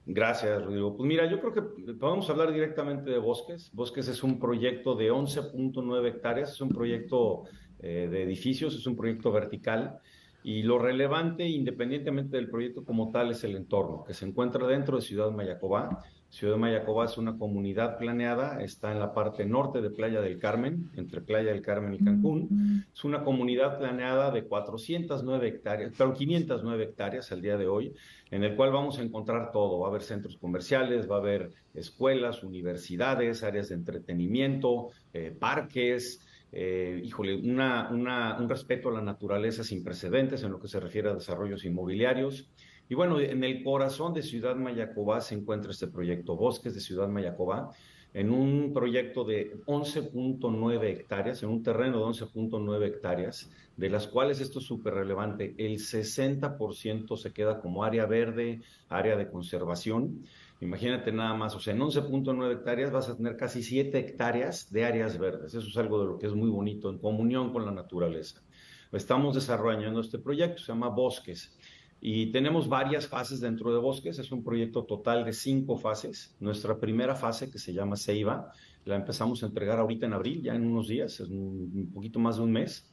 [0.06, 0.96] Gracias, Rodrigo.
[0.96, 3.70] Pues mira, yo creo que podemos hablar directamente de Bosques.
[3.72, 7.44] Bosques es un proyecto de 11.9 hectáreas, es un proyecto
[7.82, 10.00] eh, de edificios, es un proyecto vertical
[10.42, 14.96] y lo relevante, independientemente del proyecto como tal, es el entorno, que se encuentra dentro
[14.96, 16.02] de Ciudad Mayacobá.
[16.30, 20.88] Ciudad Mayacobá es una comunidad planeada, está en la parte norte de Playa del Carmen,
[20.96, 22.86] entre Playa del Carmen y Cancún.
[22.94, 27.92] Es una comunidad planeada de 409 hectáreas, pero 509 hectáreas al día de hoy,
[28.30, 29.80] en el cual vamos a encontrar todo.
[29.80, 36.24] Va a haber centros comerciales, va a haber escuelas, universidades, áreas de entretenimiento, eh, parques,
[36.52, 41.14] eh, híjole, un respeto a la naturaleza sin precedentes en lo que se refiere a
[41.14, 42.50] desarrollos inmobiliarios.
[42.88, 47.08] Y bueno, en el corazón de Ciudad Mayacobá se encuentra este proyecto Bosques de Ciudad
[47.08, 47.70] Mayacobá,
[48.12, 54.40] en un proyecto de 11.9 hectáreas, en un terreno de 11.9 hectáreas, de las cuales
[54.40, 60.24] esto es súper relevante, el 60% se queda como área verde, área de conservación,
[60.60, 64.84] Imagínate nada más, o sea, en 11.9 hectáreas vas a tener casi 7 hectáreas de
[64.84, 65.54] áreas verdes.
[65.54, 68.42] Eso es algo de lo que es muy bonito, en comunión con la naturaleza.
[68.92, 71.56] Estamos desarrollando este proyecto, se llama Bosques.
[72.00, 74.18] Y tenemos varias fases dentro de Bosques.
[74.18, 76.34] Es un proyecto total de cinco fases.
[76.40, 78.52] Nuestra primera fase, que se llama Ceiba,
[78.84, 82.36] la empezamos a entregar ahorita en abril, ya en unos días, es un poquito más
[82.36, 82.89] de un mes.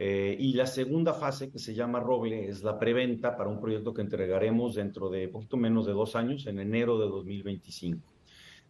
[0.00, 3.92] Eh, y la segunda fase, que se llama Roble, es la preventa para un proyecto
[3.92, 8.00] que entregaremos dentro de poquito menos de dos años, en enero de 2025.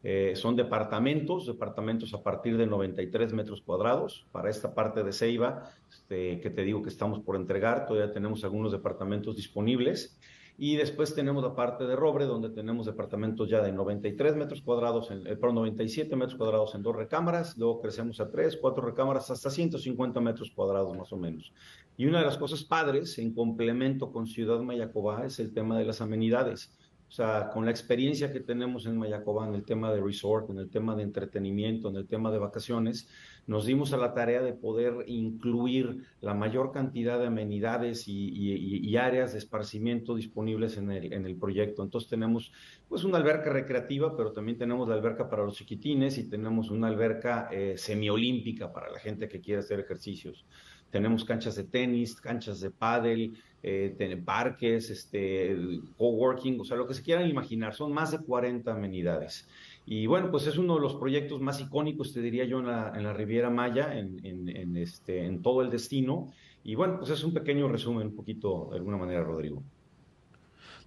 [0.03, 4.27] Eh, son departamentos, departamentos a partir de 93 metros cuadrados.
[4.33, 8.43] Para esta parte de Ceiba, este, que te digo que estamos por entregar, todavía tenemos
[8.43, 10.19] algunos departamentos disponibles.
[10.61, 15.09] Y después tenemos la parte de Robre, donde tenemos departamentos ya de 93 metros cuadrados,
[15.13, 19.31] en, eh, perdón, 97 metros cuadrados en dos recámaras, luego crecemos a tres, cuatro recámaras,
[19.31, 21.53] hasta 150 metros cuadrados más o menos.
[21.97, 25.85] Y una de las cosas padres, en complemento con Ciudad Mayacobá, es el tema de
[25.85, 26.77] las amenidades.
[27.09, 30.59] O sea, con la experiencia que tenemos en Mayacobá en el tema de resort, en
[30.59, 33.09] el tema de entretenimiento, en el tema de vacaciones,
[33.49, 39.33] nos dimos a la tarea de poder incluir la mayor cantidad de amenidades y, áreas
[39.33, 41.83] de esparcimiento disponibles en el, en proyecto.
[41.83, 42.53] Entonces tenemos
[42.89, 46.89] pues una alberca recreativa, pero también tenemos la alberca para los chiquitines y tenemos una
[46.89, 50.45] alberca eh, semiolímpica para la gente que quiere hacer ejercicios.
[50.91, 53.33] Tenemos canchas de tenis, canchas de pádel,
[53.63, 55.57] eh, parques, este,
[55.97, 59.49] coworking, o sea, lo que se quieran imaginar, son más de 40 amenidades.
[59.91, 62.93] Y bueno, pues es uno de los proyectos más icónicos, te diría yo, en la,
[62.95, 66.31] en la Riviera Maya, en, en, este, en todo el destino.
[66.63, 69.63] Y bueno, pues es un pequeño resumen, un poquito, de alguna manera, Rodrigo.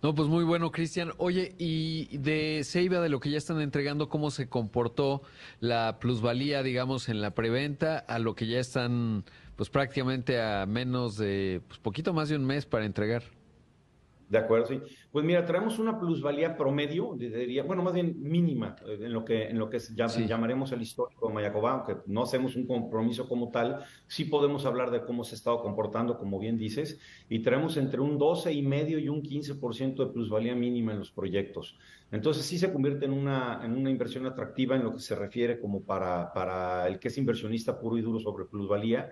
[0.04, 1.14] No, pues muy bueno, Cristian.
[1.18, 5.24] Oye, y de Ceiba, de lo que ya están entregando, ¿cómo se comportó
[5.60, 9.26] la plusvalía, digamos, en la preventa a lo que ya están,
[9.56, 13.24] pues prácticamente a menos de, pues poquito más de un mes para entregar?
[14.32, 14.80] De acuerdo, sí.
[15.12, 19.50] Pues mira, traemos una plusvalía promedio, diría, bueno, más bien mínima, eh, en lo que,
[19.50, 19.80] en lo que
[20.26, 24.90] llamaremos el histórico de Mayacobá, aunque no hacemos un compromiso como tal, sí podemos hablar
[24.90, 28.62] de cómo se ha estado comportando, como bien dices, y traemos entre un 12 y
[28.62, 31.78] medio y un 15% de plusvalía mínima en los proyectos.
[32.10, 35.60] Entonces sí se convierte en una, en una inversión atractiva en lo que se refiere
[35.60, 39.12] como para, para el que es inversionista puro y duro sobre plusvalía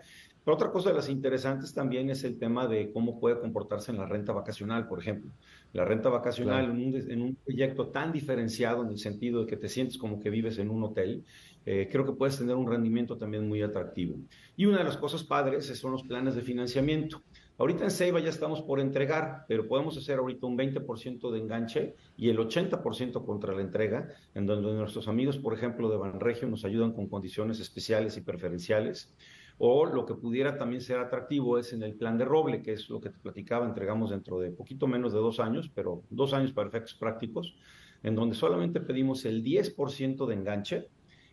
[0.50, 4.00] pero otra cosa de las interesantes también es el tema de cómo puede comportarse en
[4.00, 5.30] la renta vacacional, por ejemplo.
[5.74, 10.00] La renta vacacional en, un, proyecto tan diferenciado en el sentido de que te sientes
[10.00, 11.24] como que vives en un hotel,
[11.68, 14.18] eh, creo que puedes tener un rendimiento también muy atractivo.
[14.58, 17.22] Y una de las cosas padres son los planes de financiamiento.
[17.60, 21.96] Ahorita en Ceiba ya estamos por entregar, pero podemos hacer ahorita un 20% de enganche
[22.18, 26.66] y el 80% contra la entrega, en donde nuestros amigos, por ejemplo, de Banregio nos
[26.66, 29.14] ayudan con condiciones especiales y preferenciales.
[29.62, 32.90] O lo que pudiera también ser atractivo es en el plan de roble, que es
[32.90, 36.54] lo que te platicaba, entregamos dentro de poquito menos de dos años, pero dos años
[36.54, 37.56] para efectos prácticos,
[38.02, 40.88] en donde solamente pedimos el 10% de enganche,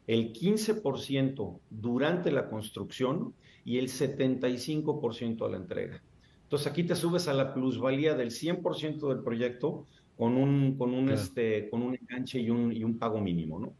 [0.08, 3.32] el 15% durante la construcción
[3.64, 6.02] y el 75% a la entrega.
[6.42, 11.10] Entonces aquí te subes a la plusvalía del 100% del proyecto con un, con un,
[11.10, 13.72] este, con un enganche y un, y un pago mínimo, ¿no?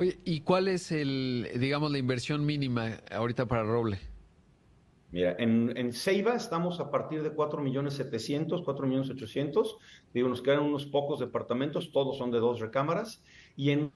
[0.00, 3.98] Oye, ¿y cuál es el, digamos, la inversión mínima ahorita para Roble?
[5.12, 9.76] Mira, en, en Ceiba estamos a partir de 4 millones 700, 4 millones 800.
[10.14, 13.22] Digo, nos quedan unos pocos departamentos, todos son de dos recámaras.
[13.56, 13.92] Y en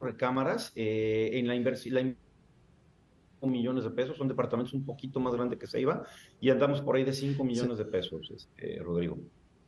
[0.00, 2.16] recámaras, eh, en la inversión,
[3.42, 6.06] millones de pesos, son departamentos un poquito más grandes que Ceiba,
[6.40, 9.18] y andamos por ahí de 5 millones de pesos, este, Rodrigo.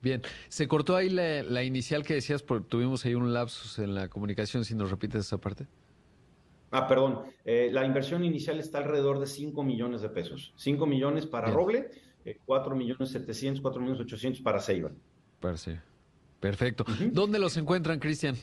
[0.07, 4.07] Bien, se cortó ahí la, inicial que decías, porque tuvimos ahí un lapsus en la
[4.07, 5.66] comunicación, si nos repites esa parte.
[6.70, 10.54] Ah, perdón, eh, la inversión inicial está alrededor de 5 millones de pesos.
[10.59, 11.90] 5 millones para Roble,
[12.44, 14.92] 4 eh, millones 700, 4 millones 800 para Ceiba.
[16.38, 16.84] Perfecto.
[17.11, 18.36] ¿Dónde los encuentran, Cristian?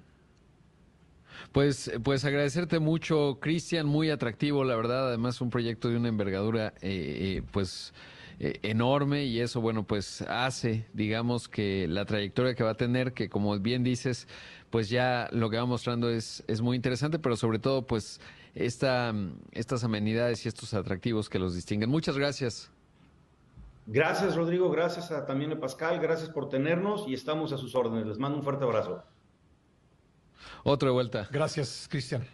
[1.53, 6.75] Pues, pues agradecerte mucho, Cristian, muy atractivo, la verdad, además un proyecto de una envergadura,
[6.81, 7.93] eh, eh, pues
[8.41, 13.13] eh, enorme y eso, bueno, pues hace, digamos, que la trayectoria que va a tener,
[13.13, 14.27] que como bien dices,
[14.71, 18.21] pues ya lo que va mostrando es, es muy interesante, pero sobre todo, pues
[18.55, 19.15] esta,
[19.53, 21.91] estas amenidades y estos atractivos que los distinguen.
[21.91, 22.71] Muchas gracias.
[23.87, 24.71] Gracias, Rodrigo.
[24.71, 26.01] Gracias a, también a Pascal.
[26.01, 28.07] Gracias por tenernos y estamos a sus órdenes.
[28.07, 29.05] Les mando un fuerte abrazo.
[30.63, 31.29] Otra vuelta.
[31.31, 32.27] Gracias, Cristian.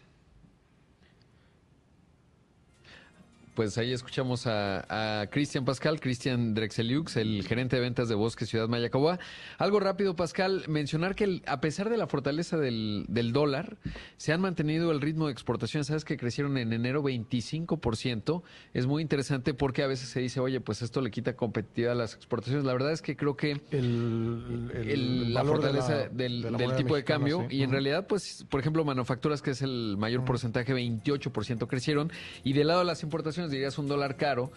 [3.60, 8.68] Pues ahí escuchamos a, Cristian Pascal, Cristian Drexeliux, el gerente de ventas de Bosque Ciudad
[8.68, 9.18] Mayacoba.
[9.58, 13.04] Algo rápido, Pascal, mencionar que a pesar de la fortaleza del,
[13.34, 13.76] dólar,
[14.16, 15.84] se han mantenido el ritmo de exportación.
[15.84, 18.42] Sabes que crecieron en enero 25%.
[18.72, 21.96] Es muy interesante porque a veces se dice, oye, pues esto le quita competitividad a
[21.96, 22.64] las exportaciones.
[22.64, 26.46] La verdad es que creo que la fortaleza del,
[26.78, 30.72] tipo de cambio y en realidad, pues, por ejemplo, manufacturas, que es el mayor porcentaje,
[30.74, 32.10] 28% crecieron.
[32.42, 34.50] Y del lado de las importaciones, dirías un dólar caro,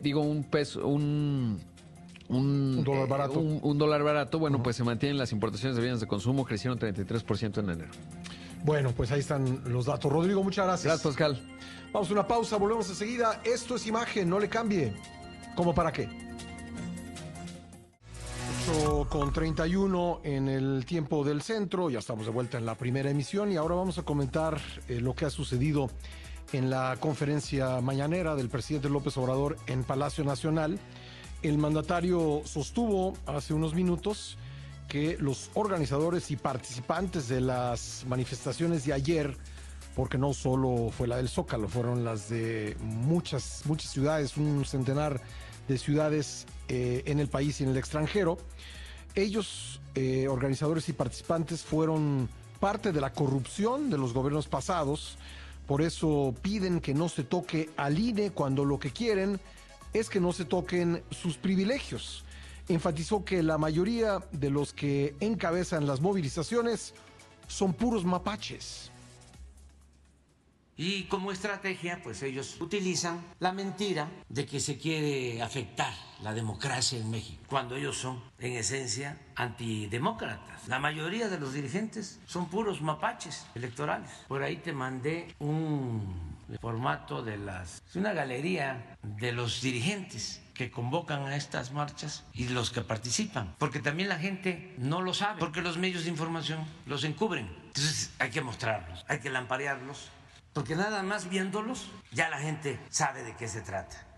[0.00, 1.60] digo un peso, un
[2.28, 3.40] un, dólar barato.
[3.40, 7.58] Un, dólar barato, bueno, pues se mantienen las importaciones de bienes de consumo, crecieron 33%
[7.58, 7.90] en enero.
[8.64, 10.10] Bueno, pues ahí están los datos.
[10.10, 10.84] Rodrigo, muchas gracias.
[10.86, 11.42] Gracias, Pascal.
[11.92, 13.42] Vamos a una pausa, volvemos enseguida.
[13.44, 14.94] Esto es imagen, no le cambie.
[15.54, 16.08] ¿Cómo para qué?
[18.70, 23.10] 8 con 31 en el tiempo del centro, ya estamos de vuelta en la primera
[23.10, 25.90] emisión y ahora vamos a comentar eh, lo que ha sucedido
[26.52, 30.78] en la conferencia mañanera del presidente López Obrador en Palacio Nacional,
[31.42, 34.36] el mandatario sostuvo hace unos minutos
[34.88, 39.36] que los organizadores y participantes de las manifestaciones de ayer,
[39.96, 45.20] porque no solo fue la del Zócalo, fueron las de muchas, muchas ciudades, un centenar
[45.68, 48.36] de ciudades eh, en el país y en el extranjero.
[49.14, 52.28] Ellos, eh, organizadores y participantes, fueron
[52.60, 55.16] parte de la corrupción de los gobiernos pasados.
[55.72, 59.40] Por eso piden que no se toque al INE cuando lo que quieren
[59.94, 62.26] es que no se toquen sus privilegios.
[62.68, 66.92] Enfatizó que la mayoría de los que encabezan las movilizaciones
[67.48, 68.91] son puros mapaches.
[70.84, 76.98] Y como estrategia, pues ellos utilizan la mentira de que se quiere afectar la democracia
[76.98, 80.66] en México, cuando ellos son, en esencia, antidemócratas.
[80.66, 84.10] La mayoría de los dirigentes son puros mapaches electorales.
[84.26, 87.80] Por ahí te mandé un formato de las...
[87.88, 93.54] Es una galería de los dirigentes que convocan a estas marchas y los que participan,
[93.58, 97.48] porque también la gente no lo sabe, porque los medios de información los encubren.
[97.66, 100.10] Entonces hay que mostrarlos, hay que lamparearlos
[100.52, 104.08] porque nada más viéndolos ya la gente sabe de qué se trata.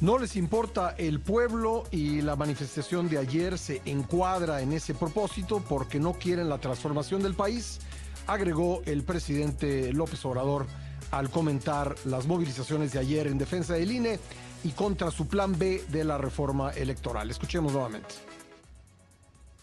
[0.00, 5.62] No les importa el pueblo y la manifestación de ayer se encuadra en ese propósito
[5.68, 7.80] porque no quieren la transformación del país,
[8.26, 10.66] agregó el presidente López Obrador
[11.10, 14.18] al comentar las movilizaciones de ayer en defensa del INE
[14.64, 17.30] y contra su plan B de la reforma electoral.
[17.30, 18.29] Escuchemos nuevamente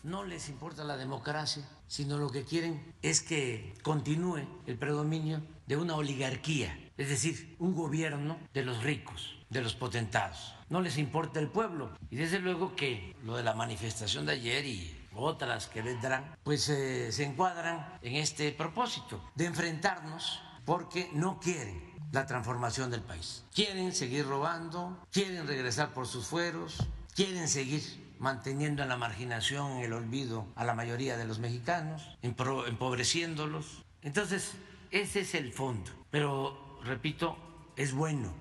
[0.07, 5.75] no les importa la democracia, sino lo que quieren es que continúe el predominio de
[5.75, 10.55] una oligarquía, es decir, un gobierno de los ricos, de los potentados.
[10.69, 11.91] No les importa el pueblo.
[12.09, 16.69] Y desde luego que lo de la manifestación de ayer y otras que vendrán, pues
[16.69, 21.81] eh, se encuadran en este propósito de enfrentarnos porque no quieren
[22.13, 23.43] la transformación del país.
[23.53, 26.77] Quieren seguir robando, quieren regresar por sus fueros,
[27.13, 32.17] quieren seguir manteniendo en la marginación, en el olvido a la mayoría de los mexicanos,
[32.21, 33.85] empobreciéndolos.
[34.01, 34.53] Entonces,
[34.91, 35.91] ese es el fondo.
[36.09, 37.37] Pero, repito,
[37.75, 38.33] es bueno.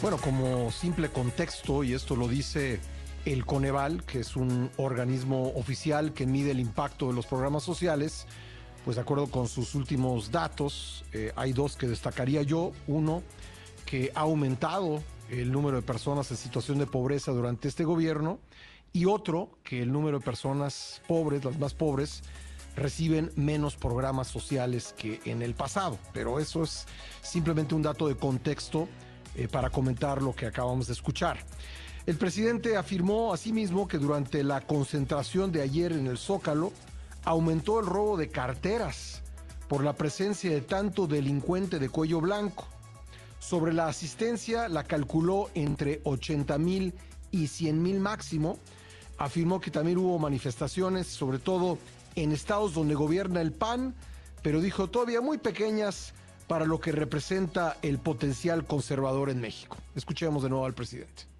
[0.00, 2.80] Bueno, como simple contexto, y esto lo dice
[3.24, 8.26] el Coneval, que es un organismo oficial que mide el impacto de los programas sociales,
[8.84, 12.72] pues de acuerdo con sus últimos datos, eh, hay dos que destacaría yo.
[12.86, 13.22] Uno,
[13.86, 15.02] que ha aumentado
[15.40, 18.38] el número de personas en situación de pobreza durante este gobierno
[18.92, 22.22] y otro que el número de personas pobres, las más pobres,
[22.76, 25.98] reciben menos programas sociales que en el pasado.
[26.12, 26.86] Pero eso es
[27.22, 28.88] simplemente un dato de contexto
[29.34, 31.38] eh, para comentar lo que acabamos de escuchar.
[32.06, 36.72] El presidente afirmó asimismo que durante la concentración de ayer en el Zócalo
[37.24, 39.22] aumentó el robo de carteras
[39.68, 42.66] por la presencia de tanto delincuente de cuello blanco.
[43.46, 46.94] Sobre la asistencia la calculó entre 80 mil
[47.30, 48.58] y 100 mil máximo.
[49.18, 51.76] Afirmó que también hubo manifestaciones, sobre todo
[52.14, 53.94] en estados donde gobierna el PAN,
[54.42, 56.14] pero dijo todavía muy pequeñas
[56.48, 59.76] para lo que representa el potencial conservador en México.
[59.94, 61.33] Escuchemos de nuevo al presidente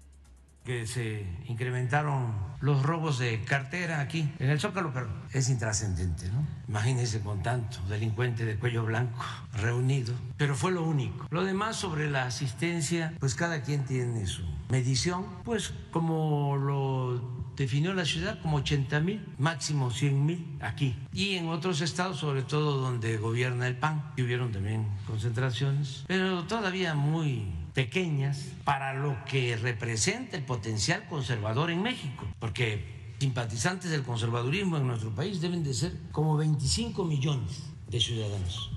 [0.65, 6.45] que se incrementaron los robos de cartera aquí en el Zócalo, pero es intrascendente, ¿no?
[6.67, 11.27] Imagínense con tanto delincuente de cuello blanco reunido, pero fue lo único.
[11.29, 17.93] Lo demás sobre la asistencia, pues cada quien tiene su medición, pues como lo definió
[17.93, 20.95] la ciudad como 80 mil, máximo 100 mil aquí.
[21.13, 26.43] Y en otros estados, sobre todo donde gobierna el PAN, que hubieron también concentraciones, pero
[26.43, 27.45] todavía muy
[27.75, 34.87] pequeñas para lo que representa el potencial conservador en México, porque simpatizantes del conservadurismo en
[34.87, 38.71] nuestro país deben de ser como 25 millones de ciudadanos.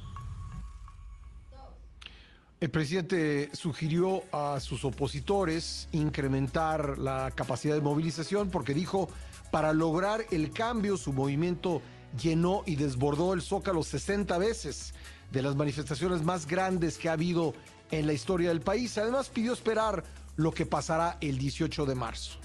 [2.61, 9.09] El presidente sugirió a sus opositores incrementar la capacidad de movilización porque dijo,
[9.53, 11.82] para lograr el cambio su movimiento
[12.20, 14.92] llenó y desbordó el zócalo 60 veces
[15.30, 17.55] de las manifestaciones más grandes que ha habido
[17.91, 18.97] en la historia del país.
[18.99, 20.05] Además, pidió esperar
[20.36, 22.39] lo que pasará el 18 de marzo.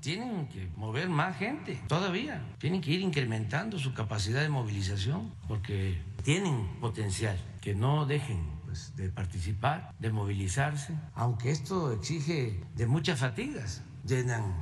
[0.00, 2.40] Tienen que mover más gente todavía.
[2.58, 7.36] Tienen que ir incrementando su capacidad de movilización porque tienen potencial.
[7.60, 13.82] Que no dejen pues, de participar, de movilizarse, aunque esto exige de muchas fatigas.
[14.04, 14.54] Llenan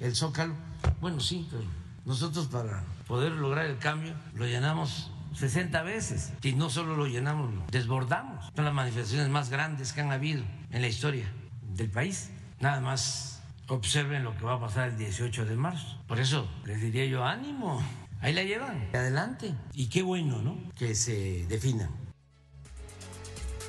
[0.00, 0.54] el zócalo.
[1.00, 1.62] Bueno, sí, pero
[2.04, 6.32] nosotros para poder lograr el cambio lo llenamos 60 veces.
[6.42, 8.50] Y no solo lo llenamos, lo desbordamos.
[8.54, 11.30] Son las manifestaciones más grandes que han habido en la historia
[11.74, 12.30] del país.
[12.60, 15.98] Nada más observen lo que va a pasar el 18 de marzo.
[16.06, 17.82] Por eso les diría yo, ánimo,
[18.20, 19.54] ahí la llevan, adelante.
[19.74, 20.58] Y qué bueno, ¿no?
[20.76, 21.90] Que se definan.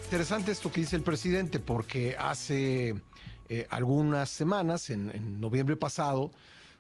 [0.06, 2.96] Interesante esto que dice el presidente, porque hace
[3.50, 6.32] eh, algunas semanas, en, noviembre pasado,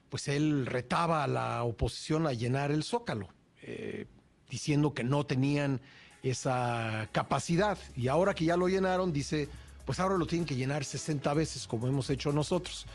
[0.09, 3.29] pues él retaba a la oposición a llenar el zócalo.
[3.63, 4.05] Eh,
[4.53, 5.81] diciendo que no tenían
[6.21, 7.75] esa capacidad.
[7.97, 9.49] Y ahora que ya lo llenaron, dice,
[9.83, 12.85] pues ahora lo tienen que llenar 60 veces como hemos hecho nosotros.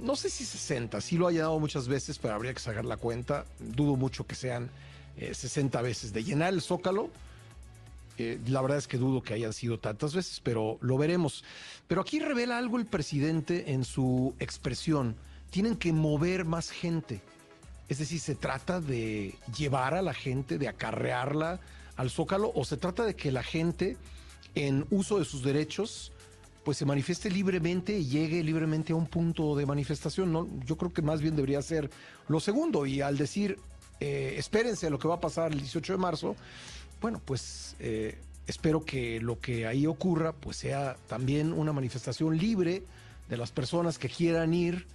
[0.00, 2.96] No sé si 60, sí lo ha llenado muchas veces, pero habría que sacar la
[2.96, 3.44] cuenta.
[3.60, 4.70] Dudo mucho que sean
[5.16, 6.12] 60 eh, veces.
[6.12, 7.10] De llenar el zócalo,
[8.18, 11.44] eh, la verdad es que dudo que hayan sido tantas veces, pero lo veremos.
[11.86, 15.14] Pero aquí revela algo el presidente en su expresión.
[15.50, 17.22] Tienen que mover más gente.
[17.92, 21.60] Es decir, se trata de llevar a la gente, de acarrearla
[21.96, 23.98] al zócalo, o se trata de que la gente,
[24.54, 26.10] en uso de sus derechos,
[26.64, 30.32] pues se manifieste libremente y llegue libremente a un punto de manifestación.
[30.32, 30.48] ¿no?
[30.64, 31.90] Yo creo que más bien debería ser
[32.28, 32.86] lo segundo.
[32.86, 33.58] Y al decir,
[34.00, 36.34] eh, espérense lo que va a pasar el 18 de marzo,
[37.02, 38.16] bueno, pues eh,
[38.46, 42.84] espero que lo que ahí ocurra, pues sea también una manifestación libre
[43.28, 44.86] de las personas que quieran ir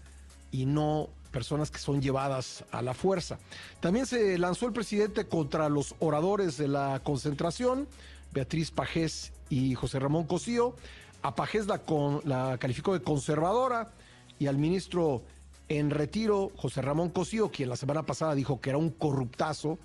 [0.52, 3.40] y no personas que son llevadas a la fuerza.
[3.80, 7.88] También se lanzó el presidente contra los oradores de la concentración,
[8.34, 10.76] Beatriz Pajés y José Ramón Cosío.
[11.22, 13.92] A Pajés la, calificó de conservadora
[14.40, 15.24] y al ministro
[15.70, 19.78] en retiro, José Ramón Cosío, quien la semana pasada dijo que era un corruptazo,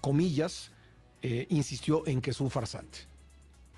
[0.00, 0.70] comillas,
[1.22, 3.10] eh, insistió en que es un farsante.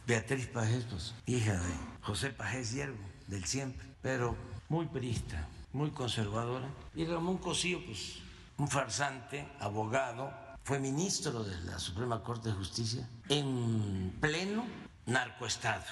[0.07, 2.95] Beatriz Pajés, pues, hija de José Pajés Hierro,
[3.29, 4.37] del siempre, pero
[4.69, 6.69] muy perista, muy conservadora.
[6.95, 8.19] Y Ramón Cosío, pues,
[8.59, 10.33] un farsante, abogado,
[10.65, 14.65] fue ministro de la Suprema Corte de Justicia en pleno
[15.07, 15.83] narcoestado,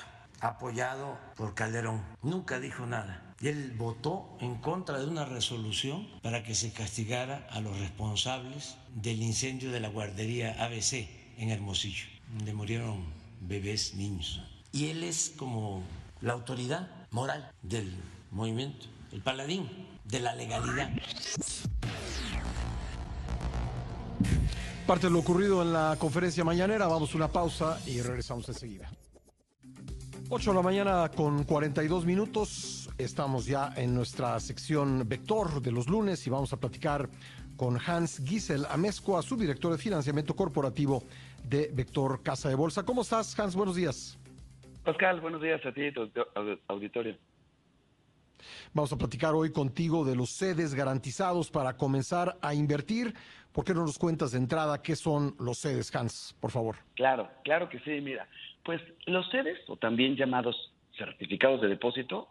[0.40, 2.02] apoyado por Calderón.
[2.22, 3.34] Nunca dijo nada.
[3.40, 8.76] Y él votó en contra de una resolución para que se castigara a los responsables
[8.94, 11.08] del incendio de la guardería ABC
[11.38, 12.06] en Hermosillo,
[12.36, 13.06] donde murieron
[13.40, 14.42] bebés, niños.
[14.72, 15.82] Y él es como
[16.20, 17.92] la autoridad moral del
[18.30, 19.68] movimiento, el paladín
[20.04, 20.90] de la legalidad.
[24.86, 28.90] Parte de lo ocurrido en la conferencia mañanera, vamos a una pausa y regresamos enseguida.
[30.28, 32.88] 8 de la mañana con 42 minutos.
[32.98, 37.08] Estamos ya en nuestra sección Vector de los lunes y vamos a platicar
[37.56, 41.04] con Hans Gisel Amezcua, subdirector de financiamiento corporativo
[41.44, 42.84] de Vector Casa de Bolsa.
[42.84, 43.54] ¿Cómo estás, Hans?
[43.54, 44.18] Buenos días.
[44.84, 46.10] Pascal, buenos días a ti y tu
[46.68, 47.16] auditorio.
[48.72, 53.12] Vamos a platicar hoy contigo de los sedes garantizados para comenzar a invertir.
[53.50, 56.76] ¿Por qué no nos cuentas de entrada qué son los sedes, Hans, por favor?
[56.94, 58.00] Claro, claro que sí.
[58.00, 58.28] Mira,
[58.62, 62.28] pues los sedes, o también llamados certificados de depósito,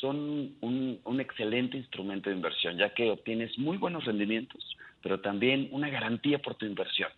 [0.00, 5.68] son un, un excelente instrumento de inversión, ya que obtienes muy buenos rendimientos, pero también
[5.70, 7.10] una garantía por tu inversión.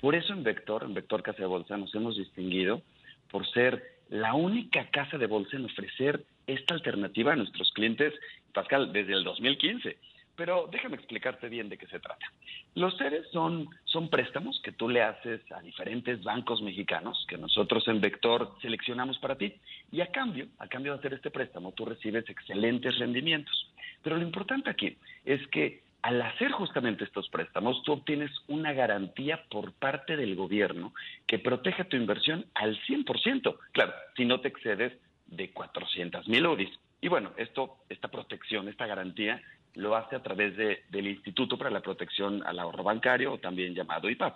[0.00, 2.80] Por eso en Vector, en Vector Casa de Bolsa, nos hemos distinguido
[3.28, 8.14] por ser la única casa de bolsa en ofrecer esta alternativa a nuestros clientes,
[8.52, 9.96] Pascal, desde el 2015.
[10.36, 12.26] Pero déjame explicarte bien de qué se trata.
[12.74, 17.86] Los seres son, son préstamos que tú le haces a diferentes bancos mexicanos que nosotros
[17.86, 19.54] en Vector seleccionamos para ti
[19.92, 23.72] y a cambio, a cambio de hacer este préstamo, tú recibes excelentes rendimientos.
[24.02, 29.42] Pero lo importante aquí es que al hacer justamente estos préstamos, tú obtienes una garantía
[29.48, 30.92] por parte del gobierno
[31.26, 33.56] que protege tu inversión al 100%.
[33.72, 34.92] Claro, si no te excedes
[35.26, 36.70] de 400 mil UDIs.
[37.00, 39.42] Y bueno, esto, esta protección, esta garantía,
[39.74, 43.74] lo hace a través de, del Instituto para la Protección al Ahorro Bancario, o también
[43.74, 44.34] llamado IPAP.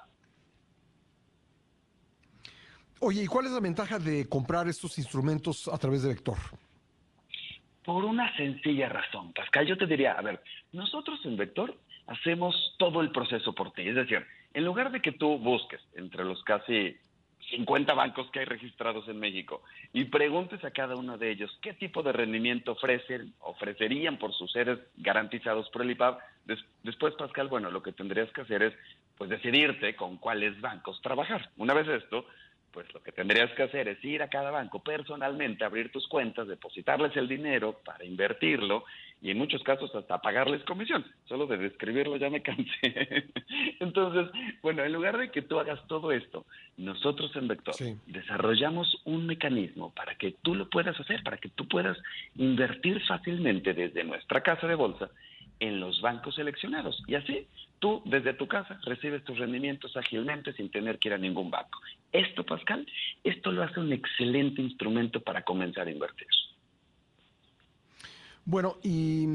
[3.01, 6.37] Oye, ¿y cuál es la ventaja de comprar estos instrumentos a través de Vector?
[7.85, 9.67] Por una sencilla razón, Pascal.
[9.67, 11.79] Yo te diría, a ver, nosotros en Vector
[12.09, 13.89] hacemos todo el proceso por ti.
[13.89, 16.97] Es decir, en lugar de que tú busques entre los casi
[17.51, 21.73] 50 bancos que hay registrados en México y preguntes a cada uno de ellos qué
[21.73, 26.19] tipo de rendimiento ofrecen, ofrecerían por sus seres garantizados por el IPAB,
[26.83, 28.75] después, Pascal, bueno, lo que tendrías que hacer es
[29.17, 31.51] pues decidirte con cuáles bancos trabajar.
[31.57, 32.27] Una vez esto,
[32.73, 36.49] pues lo que tendrías que hacer es ir a cada banco personalmente, abrir tus cuentas,
[36.49, 38.85] depositarles el dinero para invertirlo
[39.21, 41.05] y en muchos casos hasta pagarles comisión.
[41.27, 43.27] Solo de describirlo ya me cansé.
[43.81, 44.31] Entonces,
[44.63, 46.47] bueno, en lugar de que tú hagas todo esto,
[46.77, 47.75] nosotros en Vector
[48.07, 51.97] desarrollamos un mecanismo para que tú lo puedas hacer, para que tú puedas
[52.37, 55.11] invertir fácilmente desde nuestra casa de bolsa
[55.61, 57.03] en los bancos seleccionados.
[57.07, 57.47] Y así
[57.79, 61.79] tú desde tu casa recibes tus rendimientos ágilmente sin tener que ir a ningún banco.
[62.13, 62.87] Esto, Pascal,
[63.25, 66.29] esto lo hace un excelente instrumento para comenzar a invertir.
[68.45, 69.27] Bueno, y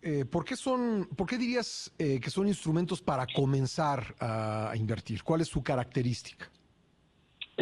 [0.00, 5.22] eh, ¿por qué son, por qué dirías eh, que son instrumentos para comenzar a invertir?
[5.22, 6.50] ¿Cuál es su característica?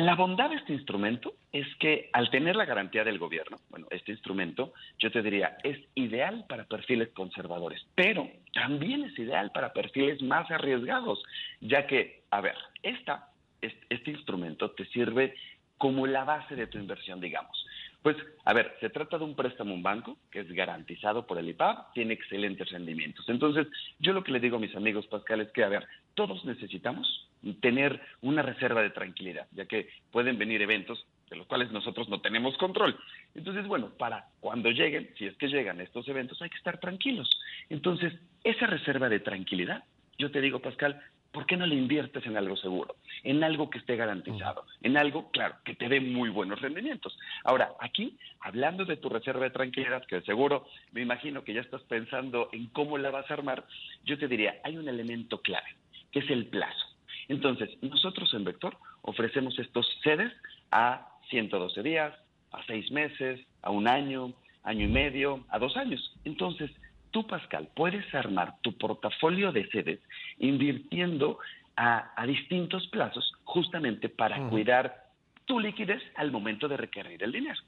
[0.01, 4.13] La bondad de este instrumento es que al tener la garantía del gobierno, bueno, este
[4.13, 10.23] instrumento, yo te diría, es ideal para perfiles conservadores, pero también es ideal para perfiles
[10.23, 11.23] más arriesgados,
[11.61, 13.29] ya que, a ver, esta
[13.61, 15.35] este instrumento te sirve
[15.77, 17.67] como la base de tu inversión, digamos.
[18.03, 21.39] Pues, a ver, se trata de un préstamo a un banco que es garantizado por
[21.39, 23.29] el IPAB, tiene excelentes rendimientos.
[23.29, 23.67] Entonces,
[23.99, 27.29] yo lo que le digo a mis amigos, Pascal, es que, a ver, todos necesitamos
[27.61, 32.21] tener una reserva de tranquilidad, ya que pueden venir eventos de los cuales nosotros no
[32.21, 32.99] tenemos control.
[33.35, 37.31] Entonces, bueno, para cuando lleguen, si es que llegan estos eventos, hay que estar tranquilos.
[37.69, 38.13] Entonces,
[38.45, 39.85] esa reserva de tranquilidad,
[40.19, 41.01] yo te digo, Pascal,
[41.33, 42.97] ¿por qué no le inviertes en algo seguro?
[43.23, 47.17] En algo que esté garantizado, en algo, claro, que te dé muy buenos rendimientos.
[47.45, 51.83] Ahora, aquí, hablando de tu reserva de tranquilidad, que seguro me imagino que ya estás
[51.83, 53.65] pensando en cómo la vas a armar,
[54.05, 55.69] yo te diría, hay un elemento clave,
[56.11, 56.87] que es el plazo.
[57.29, 60.33] Entonces, nosotros en Vector ofrecemos estos sedes
[60.73, 62.13] a 112 días,
[62.51, 64.33] a seis meses, a un año,
[64.65, 66.13] año y medio, a dos años.
[66.25, 66.71] Entonces,
[67.11, 70.01] tú, Pascal, puedes armar tu portafolio de sedes
[70.39, 71.39] invirtiendo
[71.77, 75.11] a, distintos plazos justamente para cuidar
[75.47, 77.61] tu liquidez al momento de requerir el dinero.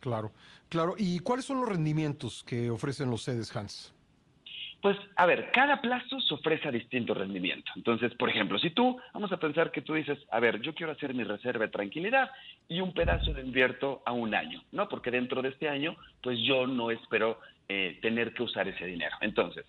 [0.00, 0.32] Claro,
[0.68, 0.94] claro.
[0.96, 3.92] ¿Y cuáles son los rendimientos que ofrecen los sedes, Hans?
[4.86, 7.72] Pues, a ver, cada plazo se ofrece a distinto rendimiento.
[7.74, 10.92] Entonces, por ejemplo, si tú, vamos a pensar que tú dices, a ver, yo quiero
[10.92, 12.30] hacer mi reserva de tranquilidad
[12.68, 14.88] y un pedazo de invierto a un año, ¿no?
[14.88, 19.16] Porque dentro de este año, pues yo no espero eh, tener que usar ese dinero.
[19.22, 19.66] Entonces,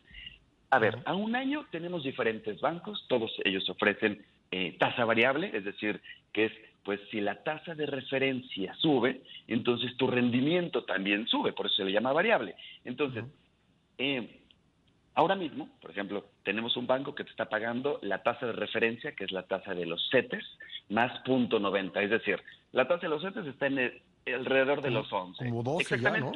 [0.69, 5.65] a ver, a un año tenemos diferentes bancos, todos ellos ofrecen eh, tasa variable, es
[5.65, 5.99] decir,
[6.31, 6.51] que es,
[6.83, 11.85] pues si la tasa de referencia sube, entonces tu rendimiento también sube, por eso se
[11.85, 12.53] le llama variable.
[12.85, 13.25] Entonces,
[13.97, 14.41] eh,
[15.17, 19.13] Ahora mismo, por ejemplo, tenemos un banco que te está pagando la tasa de referencia,
[19.13, 20.45] que es la tasa de los CETES,
[20.89, 22.03] más punto .90.
[22.03, 22.39] Es decir,
[22.71, 25.43] la tasa de los CETES está en alrededor de los 11.
[25.45, 26.31] Como 12 ya, ¿no?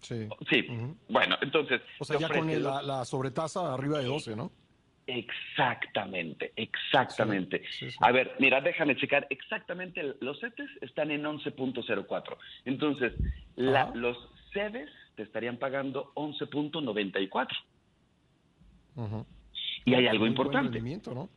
[0.00, 0.28] Sí.
[0.50, 0.66] sí.
[1.08, 1.80] Bueno, entonces...
[1.98, 4.52] O sea, ya con la, sobretasa arriba de 12, ¿no?
[5.06, 7.62] Exactamente, exactamente.
[8.00, 9.26] A ver, mira, déjame checar.
[9.30, 12.36] Exactamente, los CETES están en 11.04.
[12.66, 13.14] Entonces,
[13.56, 14.18] los
[14.52, 17.48] CEDES te estarían pagando 11.94.
[19.84, 20.80] Y hay algo importante.
[20.80, 21.28] ¿no?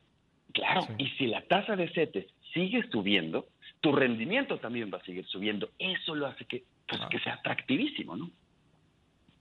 [0.53, 3.47] Claro, y si la tasa de CETES sigue subiendo,
[3.79, 5.69] tu rendimiento también va a seguir subiendo.
[5.79, 8.29] Eso lo hace que, pues, que sea atractivísimo, ¿no?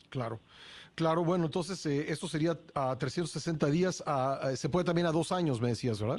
[0.09, 0.41] Claro.
[0.95, 4.05] Claro, bueno, entonces eh, esto sería a 360 días,
[4.55, 6.19] se puede también a dos años, me decías, ¿verdad?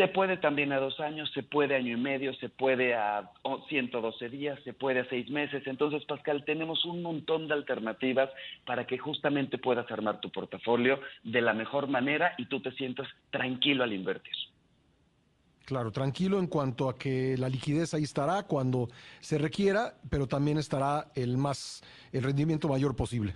[0.00, 3.30] Se puede también a dos años, se puede año y medio, se puede a
[3.68, 5.62] 112 días, se puede a seis meses.
[5.66, 8.30] Entonces, Pascal, tenemos un montón de alternativas
[8.64, 13.08] para que justamente puedas armar tu portafolio de la mejor manera y tú te sientas
[13.28, 14.32] tranquilo al invertir.
[15.66, 18.88] Claro, tranquilo en cuanto a que la liquidez ahí estará cuando
[19.20, 23.34] se requiera, pero también estará el más el rendimiento mayor posible.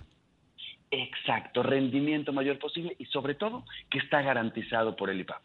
[0.89, 5.43] Exacto, rendimiento mayor posible y sobre todo que está garantizado por el IPAP.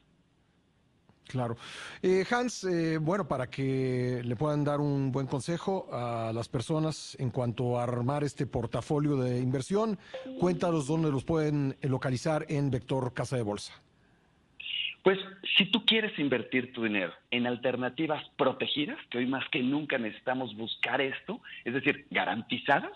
[1.30, 1.56] Claro.
[2.02, 7.16] Eh, Hans, eh, bueno, para que le puedan dar un buen consejo a las personas
[7.20, 9.96] en cuanto a armar este portafolio de inversión,
[10.40, 13.80] cuéntanos dónde los pueden localizar en Vector Casa de Bolsa.
[15.04, 15.20] Pues
[15.56, 20.56] si tú quieres invertir tu dinero en alternativas protegidas, que hoy más que nunca necesitamos
[20.56, 22.92] buscar esto, es decir, garantizadas,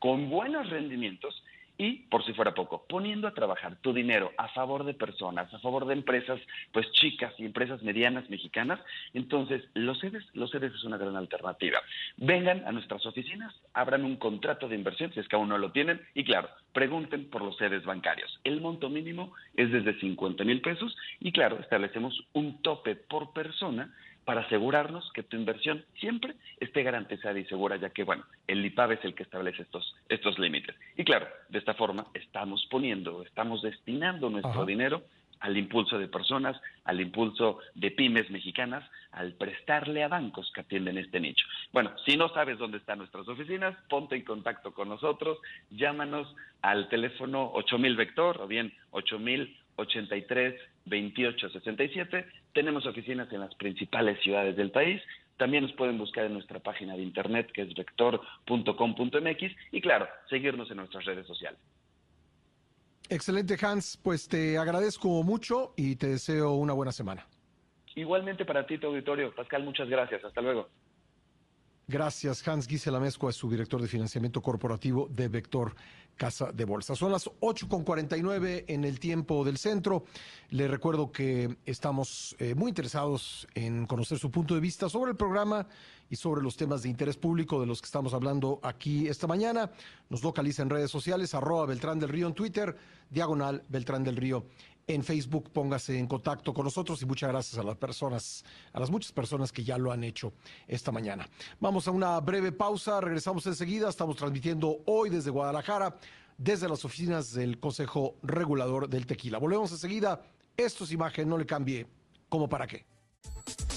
[0.00, 1.40] con buenos rendimientos,
[1.78, 5.58] y, por si fuera poco, poniendo a trabajar tu dinero a favor de personas, a
[5.58, 6.40] favor de empresas
[6.72, 8.80] pues chicas y empresas medianas mexicanas,
[9.14, 11.78] entonces los sedes, los sedes es una gran alternativa.
[12.16, 15.72] Vengan a nuestras oficinas, abran un contrato de inversión si es que aún no lo
[15.72, 18.40] tienen y claro, pregunten por los sedes bancarios.
[18.44, 23.92] El monto mínimo es desde 50 mil pesos y claro, establecemos un tope por persona
[24.26, 28.92] para asegurarnos que tu inversión siempre esté garantizada y segura, ya que, bueno, el IPAB
[28.92, 30.74] es el que establece estos, estos límites.
[30.96, 35.04] Y claro, de esta forma estamos poniendo, estamos destinando nuestro dinero
[35.40, 40.98] al impulso de personas, al impulso de pymes mexicanas, al prestarle a bancos que atienden
[40.98, 41.46] este nicho.
[41.72, 45.38] Bueno, si no sabes dónde están nuestras oficinas, ponte en contacto con nosotros,
[45.70, 52.26] llámanos al teléfono 8000 Vector o bien 8000 83 28 67.
[52.52, 55.00] Tenemos oficinas en las principales ciudades del país.
[55.36, 60.70] También nos pueden buscar en nuestra página de internet que es vector.com.mx y claro, seguirnos
[60.70, 61.58] en nuestras redes sociales.
[63.08, 67.26] Excelente Hans, pues te agradezco mucho y te deseo una buena semana.
[67.94, 69.34] Igualmente para ti, tu auditorio.
[69.34, 70.24] Pascal, muchas gracias.
[70.24, 70.68] Hasta luego.
[71.88, 75.76] Gracias, Hans Gisela Mezcua, es su director de financiamiento corporativo de Vector
[76.16, 76.96] Casa de Bolsa.
[76.96, 80.04] Son las 8.49 en el tiempo del centro.
[80.50, 85.16] Le recuerdo que estamos eh, muy interesados en conocer su punto de vista sobre el
[85.16, 85.68] programa
[86.10, 89.70] y sobre los temas de interés público de los que estamos hablando aquí esta mañana.
[90.10, 92.76] Nos localiza en redes sociales, arroba Beltrán del Río en Twitter,
[93.10, 94.44] diagonal Beltrán del Río
[94.86, 98.90] en Facebook, póngase en contacto con nosotros y muchas gracias a las personas, a las
[98.90, 100.32] muchas personas que ya lo han hecho
[100.68, 101.28] esta mañana.
[101.58, 105.98] Vamos a una breve pausa, regresamos enseguida, estamos transmitiendo hoy desde Guadalajara,
[106.38, 109.38] desde las oficinas del Consejo Regulador del Tequila.
[109.38, 110.22] Volvemos enseguida,
[110.56, 111.86] esto es imagen, no le cambie,
[112.28, 112.86] ¿cómo para qué?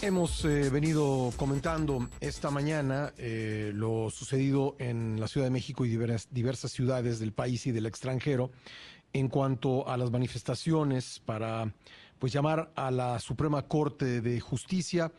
[0.02, 5.90] Hemos eh, venido comentando esta mañana eh, lo sucedido en la Ciudad de México y
[5.90, 8.52] diversas ciudades del país y del extranjero
[9.14, 11.74] en cuanto a las manifestaciones para
[12.20, 15.12] pues llamar a la Suprema Corte de Justicia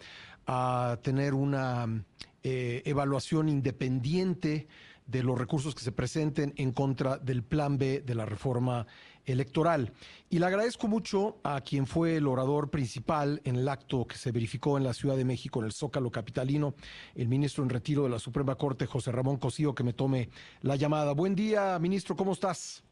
[0.47, 2.05] a tener una
[2.43, 4.68] eh, evaluación independiente
[5.07, 8.86] de los recursos que se presenten en contra del plan B de la reforma
[9.24, 9.93] electoral.
[10.28, 14.30] Y le agradezco mucho a quien fue el orador principal en el acto que se
[14.30, 16.74] verificó en la Ciudad de México, en el Zócalo Capitalino,
[17.14, 20.30] el ministro en retiro de la Suprema Corte, José Ramón Cosío, que me tome
[20.62, 21.12] la llamada.
[21.12, 22.84] Buen día, ministro, ¿cómo estás?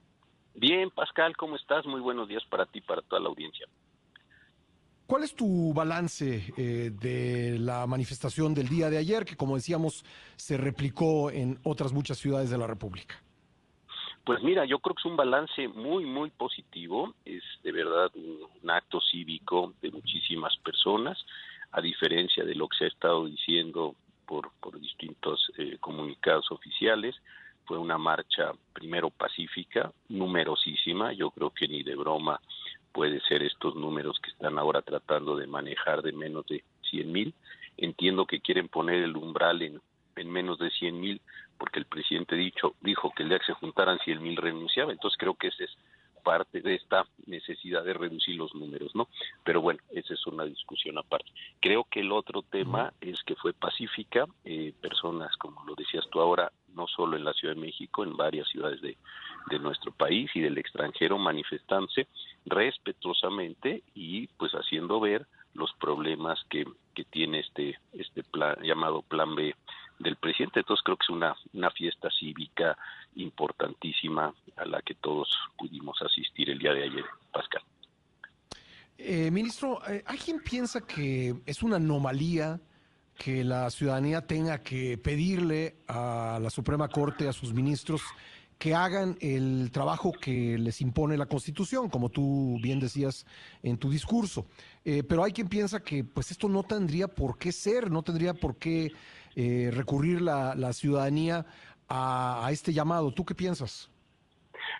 [0.58, 1.86] Bien, Pascal, ¿cómo estás?
[1.86, 3.68] Muy buenos días para ti, para toda la audiencia.
[5.06, 10.04] ¿Cuál es tu balance eh, de la manifestación del día de ayer, que como decíamos
[10.34, 13.14] se replicó en otras muchas ciudades de la República?
[14.24, 17.14] Pues mira, yo creo que es un balance muy, muy positivo.
[17.24, 21.24] Es de verdad un, acto cívico de muchísimas personas,
[21.70, 23.94] a diferencia de lo que se ha estado diciendo
[24.26, 27.14] por, por distintos eh, comunicados oficiales
[27.68, 32.40] fue una marcha primero pacífica, numerosísima, yo creo que ni de broma
[32.92, 37.34] puede ser estos números que están ahora tratando de manejar de menos de 100 mil.
[37.76, 39.80] Entiendo que quieren poner el umbral en,
[40.16, 41.20] en menos de 100 mil
[41.58, 45.18] porque el presidente dicho, dijo que el día que se juntaran 100 mil renunciaba, entonces
[45.18, 45.76] creo que ese es
[46.28, 49.08] parte de esta necesidad de reducir los números, ¿no?
[49.44, 51.32] Pero bueno, esa es una discusión aparte.
[51.58, 56.20] Creo que el otro tema es que fue pacífica, eh, personas, como lo decías tú
[56.20, 58.98] ahora, no solo en la Ciudad de México, en varias ciudades de,
[59.48, 62.08] de nuestro país y del extranjero manifestándose
[62.44, 69.34] respetuosamente y pues haciendo ver los problemas que, que tiene este, este plan, llamado Plan
[69.34, 69.54] B
[69.98, 70.60] del presidente.
[70.60, 72.76] Entonces creo que es una, una fiesta cívica
[73.16, 77.62] importantísima a la que todos pudimos asistir el día de ayer, Pascal.
[78.96, 82.60] Eh, ministro, eh, ¿hay quien piensa que es una anomalía
[83.16, 88.02] que la ciudadanía tenga que pedirle a la Suprema Corte, a sus ministros,
[88.58, 93.24] que hagan el trabajo que les impone la Constitución, como tú bien decías
[93.62, 94.46] en tu discurso.
[94.84, 98.34] Eh, pero hay quien piensa que pues esto no tendría por qué ser, no tendría
[98.34, 98.92] por qué
[99.36, 101.46] eh, recurrir la, la ciudadanía
[101.88, 103.12] a, a este llamado.
[103.12, 103.90] ¿Tú qué piensas?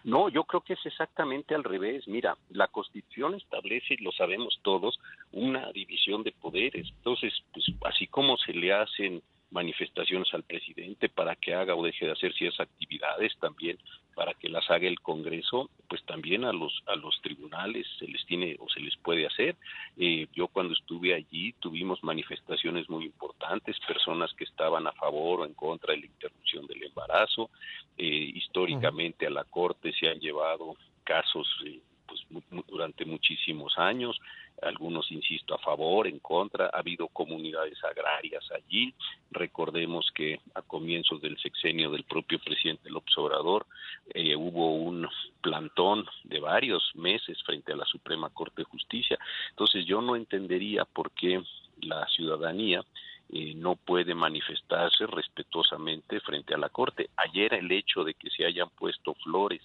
[0.05, 2.07] No, yo creo que es exactamente al revés.
[2.07, 4.99] Mira, la Constitución establece, lo sabemos todos,
[5.33, 6.89] una división de poderes.
[6.99, 12.07] Entonces, pues así como se le hacen manifestaciones al presidente para que haga o deje
[12.07, 13.79] de hacer ciertas actividades también
[14.19, 18.27] para que las haga el Congreso pues también a los a los tribunales se les
[18.27, 19.55] tiene o se les puede hacer.
[19.97, 25.47] Eh, yo cuando estuve allí tuvimos manifestaciones muy importantes personas que estaban a favor o
[25.47, 27.51] en contra de la interrupción del embarazo.
[27.97, 31.79] Eh, históricamente a la corte se han llevado casos eh,
[32.09, 32.23] pues
[32.67, 34.19] durante muchísimos años
[34.63, 38.93] algunos, insisto, a favor, en contra, ha habido comunidades agrarias allí.
[39.31, 43.67] Recordemos que a comienzos del sexenio del propio presidente López Obrador
[44.13, 45.07] eh, hubo un
[45.41, 49.19] plantón de varios meses frente a la Suprema Corte de Justicia.
[49.51, 51.41] Entonces yo no entendería por qué
[51.83, 52.85] la ciudadanía
[53.31, 57.11] eh, no puede manifestarse respetuosamente frente a la Corte.
[57.17, 59.61] Ayer el hecho de que se hayan puesto flores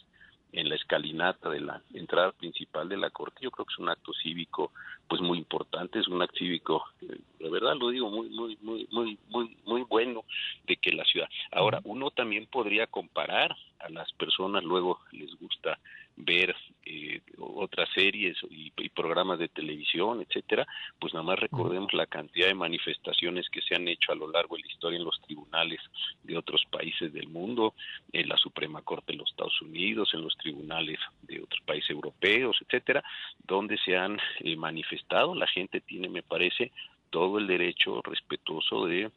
[0.53, 3.89] en la escalinata de la entrada principal de la corte yo creo que es un
[3.89, 4.71] acto cívico
[5.07, 8.87] pues muy importante es un acto cívico eh, de verdad lo digo muy muy muy
[8.91, 10.23] muy muy muy bueno
[10.67, 11.29] de que la ciudad.
[11.51, 15.77] Ahora uno también podría comparar a las personas luego les gusta
[16.15, 20.67] ver eh, otras series y, programas de televisión, etcétera,
[20.99, 24.55] pues nada más recordemos la cantidad de manifestaciones que se han hecho a lo largo
[24.55, 25.79] de la historia en los tribunales
[26.23, 27.73] de otros países del mundo,
[28.11, 32.57] en la Suprema Corte de los Estados Unidos, en los tribunales de otros países europeos,
[32.61, 33.03] etcétera,
[33.45, 35.33] donde se han eh, manifestado.
[35.33, 36.71] La gente tiene, me parece,
[37.09, 39.11] todo el derecho respetuoso de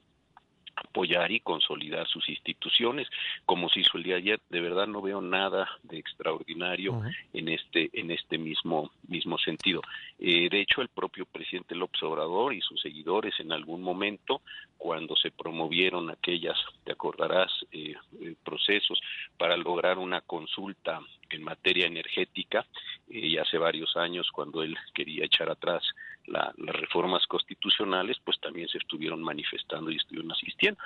[0.76, 3.08] apoyar y consolidar sus instituciones,
[3.44, 4.40] como se hizo el día de ayer.
[4.50, 9.82] De verdad no veo nada de extraordinario en este en este mismo mismo sentido.
[10.18, 14.42] Eh, de hecho, el propio presidente López Obrador y sus seguidores en algún momento,
[14.76, 19.00] cuando se promovieron aquellas, te acordarás, eh, eh, procesos
[19.38, 21.00] para lograr una consulta
[21.30, 22.64] en materia energética,
[23.08, 25.82] y hace varios años cuando él quería echar atrás
[26.26, 30.80] las reformas constitucionales, pues también se estuvieron manifestando y estuvieron asistiendo.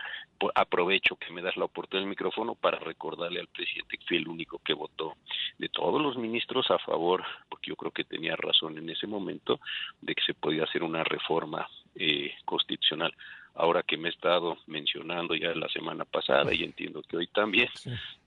[0.55, 4.29] aprovecho que me das la oportunidad del micrófono para recordarle al presidente que fui el
[4.29, 5.17] único que votó
[5.59, 9.61] de todos los ministros a favor, porque yo creo que tenía razón en ese momento,
[10.01, 13.15] de que se podía hacer una reforma eh, constitucional
[13.55, 17.68] ahora que me he estado mencionando ya la semana pasada y entiendo que hoy también,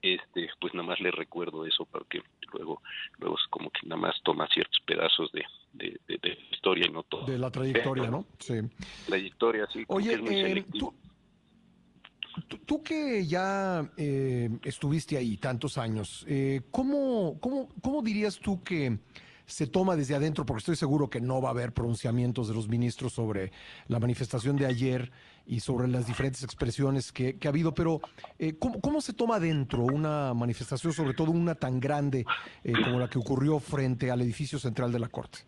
[0.02, 2.22] este, pues nada más le recuerdo eso porque
[2.52, 2.82] luego,
[3.18, 7.02] luego es como que nada más toma ciertos pedazos de, de, de, historia y no
[7.02, 7.26] todo.
[7.26, 8.26] De la trayectoria, ¿no?
[8.38, 8.54] Sí.
[9.06, 9.84] Trayectoria, sí.
[9.88, 10.64] Oye, eh,
[12.66, 18.98] tú, que ya eh, estuviste ahí tantos años, eh, ¿cómo, cómo, ¿cómo dirías tú que
[19.46, 22.68] se toma desde adentro, porque estoy seguro que no va a haber pronunciamientos de los
[22.68, 23.52] ministros sobre
[23.88, 25.10] la manifestación de ayer
[25.46, 28.00] y sobre las diferentes expresiones que, ha habido, pero
[28.38, 32.24] eh, ¿cómo, se toma adentro una manifestación, sobre todo una tan grande
[32.62, 35.40] eh, como la que ocurrió frente al edificio central de la Corte?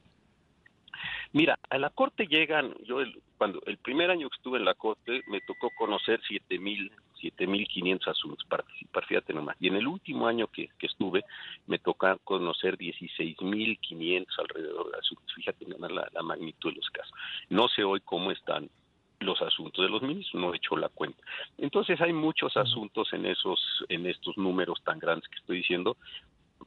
[1.32, 2.98] Mira, a la Corte llegan, yo
[3.38, 6.90] cuando el primer año que estuve en la Corte me tocó conocer siete mil
[7.20, 9.56] 7.500 asuntos, participar, fíjate nomás.
[9.60, 11.24] Y en el último año que, estuve,
[11.66, 15.34] me toca conocer 16.500 alrededor de asuntos.
[15.34, 17.12] Fíjate nomás la, la magnitud de los casos.
[17.48, 18.68] No sé hoy cómo están
[19.20, 21.22] los asuntos de los ministros, no he hecho la cuenta.
[21.58, 25.96] Entonces hay muchos asuntos en esos en estos números tan grandes que estoy diciendo,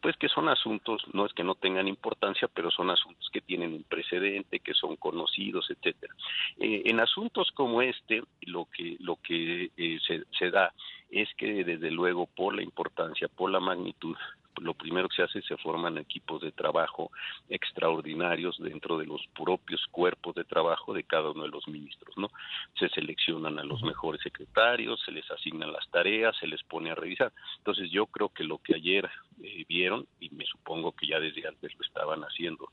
[0.01, 3.73] pues que son asuntos, no es que no tengan importancia, pero son asuntos que tienen
[3.73, 6.13] un precedente, que son conocidos, etcétera.
[6.59, 10.73] Eh, en asuntos como este, lo que lo que eh, se, se da
[11.09, 14.15] es que desde luego por la importancia, por la magnitud,
[14.59, 17.11] lo primero que se hace es se forman equipos de trabajo
[17.49, 22.29] extraordinarios dentro de los propios cuerpos de trabajo de cada uno de los ministros, ¿no?
[22.77, 26.95] Se seleccionan a los mejores secretarios, se les asignan las tareas, se les pone a
[26.95, 27.31] revisar.
[27.57, 29.09] Entonces yo creo que lo que ayer
[29.41, 32.69] eh, vieron, y me supongo que ya desde antes lo estaban haciendo,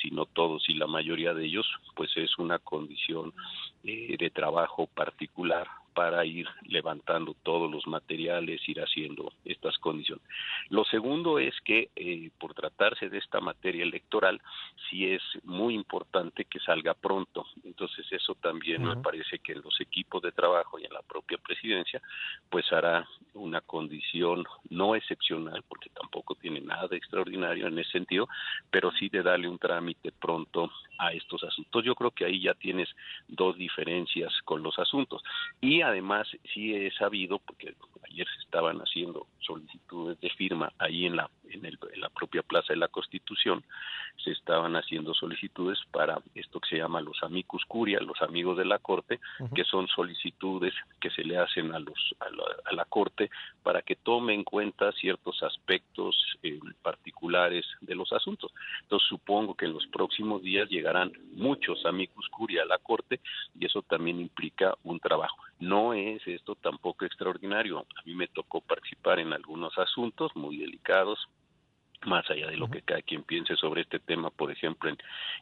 [0.00, 3.32] si no todos y la mayoría de ellos, pues es una condición
[3.84, 10.24] eh, de trabajo particular para ir levantando todos los materiales, ir haciendo estas condiciones.
[10.68, 14.40] Lo segundo es que eh, por tratarse de esta materia electoral,
[14.88, 17.46] sí es muy importante que salga pronto.
[17.64, 21.38] Entonces eso también me parece que en los equipos de trabajo y en la propia
[21.38, 22.00] presidencia,
[22.48, 28.28] pues hará una condición no excepcional, porque tampoco tiene nada de extraordinario en ese sentido,
[28.70, 31.84] pero sí de darle un trámite pronto a estos asuntos.
[31.84, 32.88] Yo creo que ahí ya tienes
[33.28, 35.22] dos diferencias con los asuntos.
[35.60, 37.74] Y además sí he sabido, porque
[38.10, 42.42] ayer se estaban haciendo solicitudes de firma ahí en la en, el, en, la propia
[42.42, 43.64] Plaza de la Constitución
[44.22, 48.64] se estaban haciendo solicitudes para esto que se llama los amicus curia, los amigos de
[48.64, 49.20] la Corte,
[49.54, 53.30] que son solicitudes que se le hacen a los a la, Corte
[53.62, 58.52] para que tome en cuenta ciertos aspectos eh, particulares de los asuntos.
[58.82, 63.20] Entonces supongo que en los próximos días llegarán muchos amicus curia a la Corte
[63.58, 65.36] y eso también implica un trabajo.
[65.60, 67.78] No es esto tampoco extraordinario.
[67.78, 71.28] A mí me tocó participar en algunos asuntos muy delicados,
[72.06, 74.98] más allá de lo que cada quien piense sobre este tema, por ejemplo, en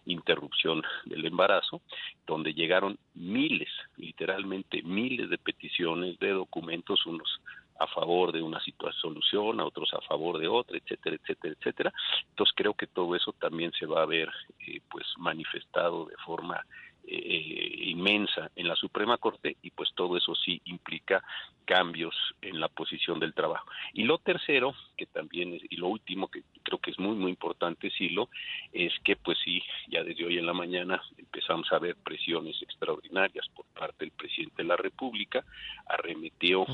[0.07, 1.81] interrupción del embarazo,
[2.27, 7.41] donde llegaron miles, literalmente miles de peticiones de documentos, unos
[7.81, 11.93] a favor de una situación solución, a otros a favor de otra, etcétera, etcétera, etcétera.
[12.31, 14.29] Entonces creo que todo eso también se va a ver
[14.67, 16.65] eh, pues manifestado de forma
[17.07, 21.23] eh, inmensa en la Suprema Corte y pues todo eso sí implica
[21.65, 23.69] cambios en la posición del trabajo.
[23.93, 27.31] Y lo tercero, que también es, y lo último que creo que es muy muy
[27.31, 28.29] importante decirlo,
[28.73, 33.47] es que pues sí, ya desde hoy en la mañana empezamos a ver presiones extraordinarias
[33.55, 35.45] por parte del presidente de la República,
[35.87, 36.67] arremetió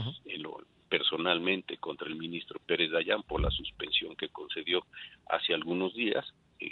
[0.88, 4.86] personalmente contra el ministro Pérez Dayán por la suspensión que concedió
[5.28, 6.24] hace algunos días.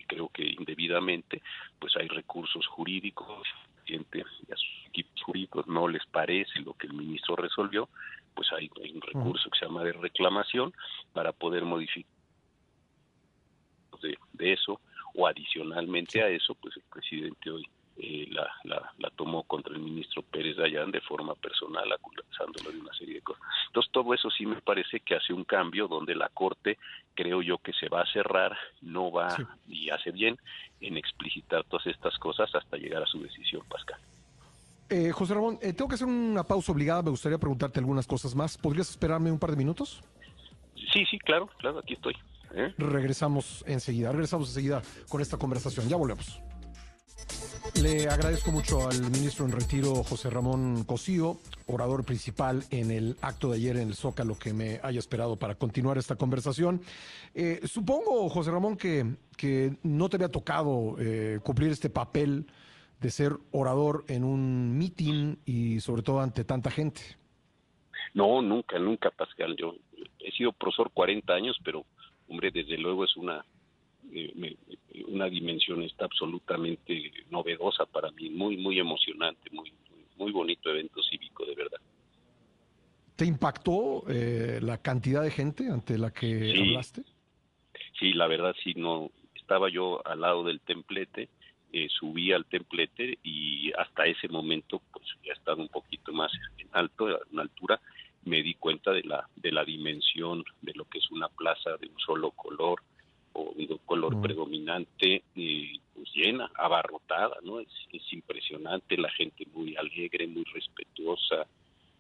[0.07, 1.43] Creo que indebidamente,
[1.79, 3.49] pues hay recursos jurídicos,
[3.87, 7.89] y a sus equipos jurídicos no les parece lo que el ministro resolvió,
[8.35, 10.73] pues hay, un recurso que se llama de reclamación
[11.13, 12.11] para poder modificar
[14.01, 14.81] de, de eso
[15.15, 17.69] o adicionalmente a eso, pues el presidente hoy
[17.99, 22.93] eh, la, la, tomó contra el ministro Pérez Dayán de forma personal, acusándolo de una
[22.95, 23.43] serie de cosas.
[23.67, 26.79] Entonces, todo eso sí me parece que hace un cambio donde la Corte,
[27.15, 29.37] creo yo, que se va a cerrar, no va,
[29.69, 30.39] y hace bien,
[30.81, 34.01] en explicitar todas estas cosas hasta llegar a su decisión, Pascal.
[34.89, 38.35] Eh, José Ramón, eh, tengo que hacer una pausa obligada, me gustaría preguntarte algunas cosas
[38.35, 38.59] más.
[38.59, 40.03] ¿Podrías esperarme un par de minutos?
[40.93, 42.15] Sí, sí, claro, claro, aquí estoy.
[42.77, 46.43] Regresamos enseguida, regresamos enseguida con esta conversación, ya volvemos.
[47.81, 53.51] Le agradezco mucho al ministro en retiro, José Ramón Cosío, orador principal en el acto
[53.51, 56.81] de ayer en el Zócalo, que me haya esperado para continuar esta conversación.
[57.35, 59.07] Eh, supongo, José Ramón, que,
[59.37, 62.47] que no te había tocado eh, cumplir este papel
[63.01, 67.01] de ser orador en un meeting y sobre todo ante tanta gente.
[68.15, 69.57] No, nunca, nunca, Pascal.
[69.57, 69.75] Yo
[70.21, 71.85] he sido profesor 40 años, pero,
[72.29, 73.45] hombre, desde luego es una,
[75.09, 79.73] una dimensión está absolutamente novedosa para mí, muy, muy emocionante, muy,
[80.17, 81.81] muy bonito evento cívico, de verdad.
[83.17, 87.03] ¿Te impactó eh, la cantidad de gente ante la que hablaste?
[87.99, 91.29] Sí, la verdad sí, no, estaba yo al lado del templete,
[91.73, 96.69] eh, subí al templete y hasta ese momento pues ya estaba un poquito más en
[96.73, 97.81] alto, en altura,
[98.25, 101.89] me di cuenta de la, de la dimensión de lo que es una plaza de
[101.89, 102.83] un solo color
[103.35, 107.61] o un color predominante eh, pues llena, abarrotada, ¿no?
[107.61, 107.69] Es,
[108.11, 111.47] impresionante, la gente muy alegre, muy respetuosa,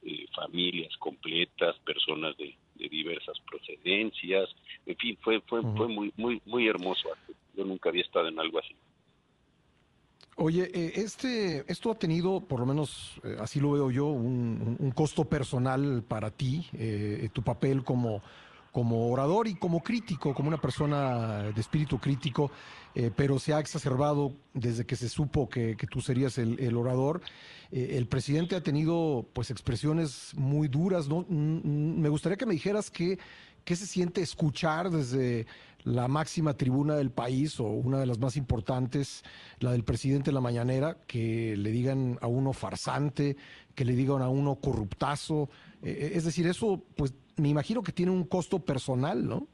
[0.02, 2.54] eh, familias completas, personas de,
[2.90, 4.48] diversas procedencias,
[4.86, 7.08] en fin, fue fue fue muy muy muy hermoso.
[7.56, 8.74] Yo nunca había estado en algo así.
[10.36, 14.92] Oye, eh, este, esto ha tenido, por lo menos eh, así lo veo yo, un,
[14.94, 18.22] costo personal para ti, eh, tu papel como,
[18.72, 22.50] como orador y como crítico, como una persona de espíritu crítico,
[23.16, 27.20] pero se ha exacerbado desde que se supo que, tú serías el, orador.
[27.70, 31.26] el presidente ha tenido pues expresiones muy duras, ¿no?
[31.28, 33.18] Mm, mm, me gustaría que me dijeras que,
[33.64, 35.46] qué se siente escuchar desde
[35.84, 39.22] la máxima tribuna del país o una de las más importantes,
[39.58, 43.36] la del presidente de la mañanera, que le digan a uno farsante,
[43.74, 45.48] que le digan a uno corruptazo.
[45.82, 49.46] Eh, eh, es decir, eso, pues me imagino que tiene un costo personal, ¿no?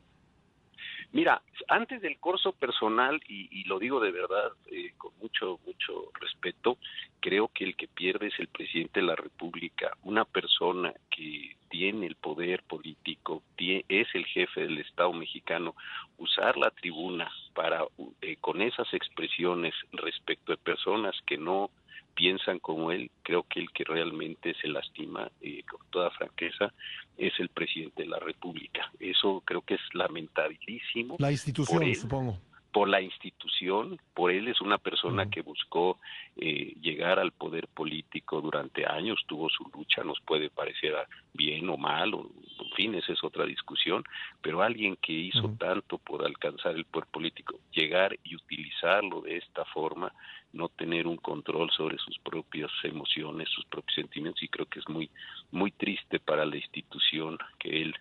[1.11, 6.77] Mira, antes del curso personal, y, lo digo de verdad eh, con mucho, mucho respeto,
[7.21, 12.07] creo que el que pierde es el presidente de la República, una persona que tiene
[12.07, 13.43] el poder político,
[13.89, 15.75] es el jefe del Estado mexicano,
[16.19, 17.85] usar la tribuna para,
[18.21, 21.71] eh, con esas expresiones respecto de personas que no
[22.19, 26.75] piensan como él, creo que el que realmente se lastima eh, con toda franqueza
[27.17, 28.91] es el presidente de la República.
[28.99, 31.15] Eso creo que es lamentabilísimo.
[31.21, 32.37] La institución, supongo
[32.73, 35.99] por la institución, por él es una persona que buscó
[36.37, 40.95] eh, llegar al poder político durante años, tuvo su lucha, nos puede parecer
[41.33, 42.31] bien o mal, o,
[42.61, 44.05] en fin, esa es otra discusión,
[44.43, 49.65] pero alguien que hizo tanto por alcanzar el poder político, llegar y utilizarlo de esta
[49.67, 50.13] forma,
[50.53, 54.89] no tener un control sobre sus propias emociones, sus propios sentimientos, y creo que es
[54.89, 55.11] muy,
[55.51, 57.95] muy triste para la institución que él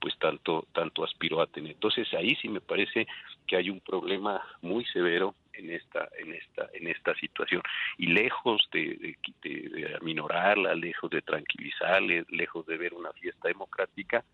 [0.00, 1.72] pues tanto tanto aspiró a tener.
[1.72, 3.06] Entonces ahí sí me parece
[3.46, 7.62] que hay un problema muy severo en esta en esta en esta situación
[7.96, 14.24] y lejos de, de, de, aminorarla, lejos de tranquilizarle, lejos de ver una fiesta democrática,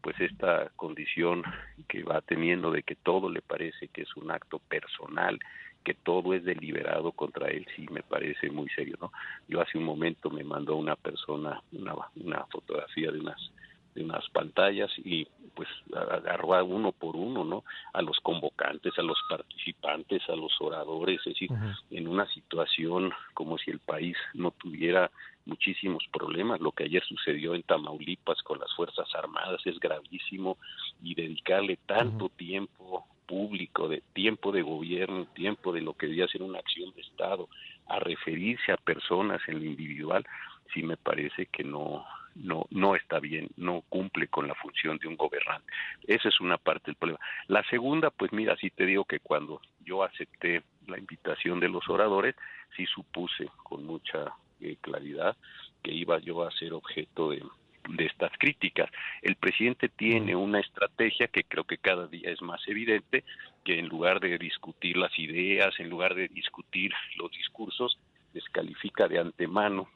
[0.00, 1.44] pues esta condición
[1.88, 5.38] que va teniendo de que todo le parece que es un acto personal
[5.84, 9.12] que todo es deliberado contra él sí me parece muy serio no
[9.48, 13.52] yo hace un momento me mandó una persona una, una fotografía de unas
[13.94, 17.64] de unas pantallas y pues agarró a uno por uno, ¿no?
[17.92, 21.50] A los convocantes, a los participantes, a los oradores, es decir,
[21.90, 25.10] en una situación como si el país no tuviera
[25.44, 26.60] muchísimos problemas.
[26.60, 30.56] Lo que ayer sucedió en Tamaulipas con las Fuerzas Armadas es gravísimo
[31.02, 36.42] y dedicarle tanto tiempo público, de tiempo de gobierno, tiempo de lo que debía ser
[36.42, 37.48] una acción de Estado,
[37.88, 40.24] a referirse a personas en lo individual,
[40.72, 45.08] sí me parece que no no no está bien, no cumple con la función de
[45.08, 45.70] un gobernante.
[46.06, 47.20] Esa es una parte del problema.
[47.48, 51.88] La segunda, pues mira, sí te digo que cuando yo acepté la invitación de los
[51.88, 52.34] oradores,
[52.76, 55.36] sí supuse con mucha eh, claridad
[55.82, 57.42] que iba yo a ser objeto de,
[57.88, 58.90] de estas críticas.
[59.22, 63.24] El presidente tiene una estrategia que creo que cada día es más evidente,
[63.64, 67.98] que en lugar de discutir las ideas, en lugar de discutir los discursos,
[68.32, 69.88] descalifica de antemano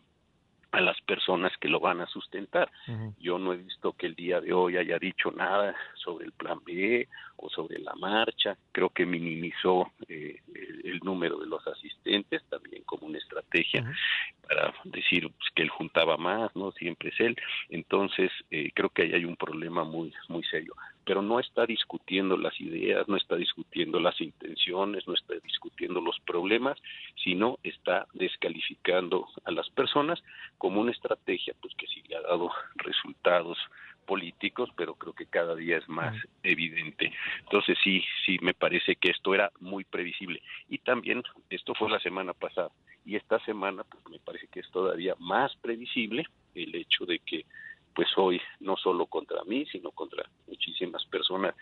[0.76, 2.70] a las personas que lo van a sustentar.
[3.18, 6.60] Yo no he visto que el día de hoy haya dicho nada sobre el plan
[6.66, 8.56] B o sobre la marcha.
[8.72, 10.40] Creo que minimizó eh,
[10.84, 13.84] el, número de los asistentes también como una estrategia
[14.42, 17.36] para decir pues, que él juntaba más, no siempre es él.
[17.68, 20.74] Entonces eh, creo que ahí hay un problema muy muy serio
[21.06, 26.18] pero no está discutiendo las ideas, no está discutiendo las intenciones, no está discutiendo los
[26.26, 26.76] problemas,
[27.22, 30.20] sino está descalificando a las personas
[30.58, 33.56] como una estrategia pues que sí le ha dado resultados
[34.06, 37.12] políticos, pero creo que cada día es más evidente.
[37.40, 40.40] Entonces sí, sí me parece que esto era muy previsible.
[40.68, 42.70] Y también esto fue la semana pasada
[43.04, 46.24] y esta semana pues me parece que es todavía más previsible
[46.54, 47.44] el hecho de que
[47.94, 51.54] pues hoy no solo contra mí, sino contra muchísimas personas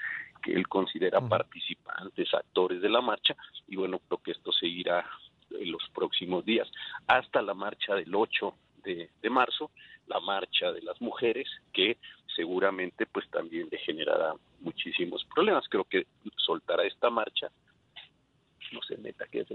[0.43, 3.37] que él considera participantes, actores de la marcha,
[3.69, 5.09] y bueno, creo que esto seguirá
[5.51, 6.69] en los próximos días,
[7.07, 8.53] hasta la marcha del 8
[8.83, 9.71] de, de marzo,
[10.07, 11.99] la marcha de las mujeres, que
[12.35, 15.65] seguramente pues también le generará muchísimos problemas.
[15.69, 16.07] Creo que
[16.37, 17.51] soltará esta marcha
[18.73, 19.47] no se meta que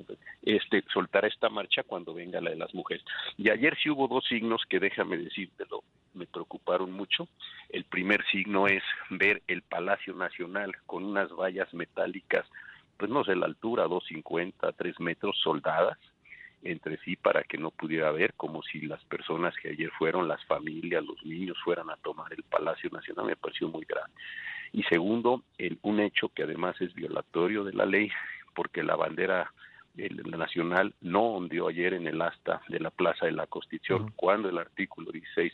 [0.44, 3.04] este soltará esta marcha cuando venga la de las mujeres.
[3.38, 7.28] Y ayer sí hubo dos signos que déjame decírtelo, me preocuparon mucho.
[7.70, 12.46] El primer signo es ver el Palacio Nacional con unas vallas metálicas,
[12.98, 15.98] pues no sé la altura, 250, 3 metros soldadas
[16.64, 20.44] entre sí para que no pudiera ver, como si las personas que ayer fueron, las
[20.46, 24.12] familias, los niños, fueran a tomar el Palacio Nacional, me pareció muy grande.
[24.72, 28.12] Y segundo, el, un hecho que además es violatorio de la ley,
[28.54, 29.52] porque la bandera
[30.38, 34.58] nacional no ondeó ayer en el asta de la Plaza de la Constitución, cuando el
[34.58, 35.52] artículo 16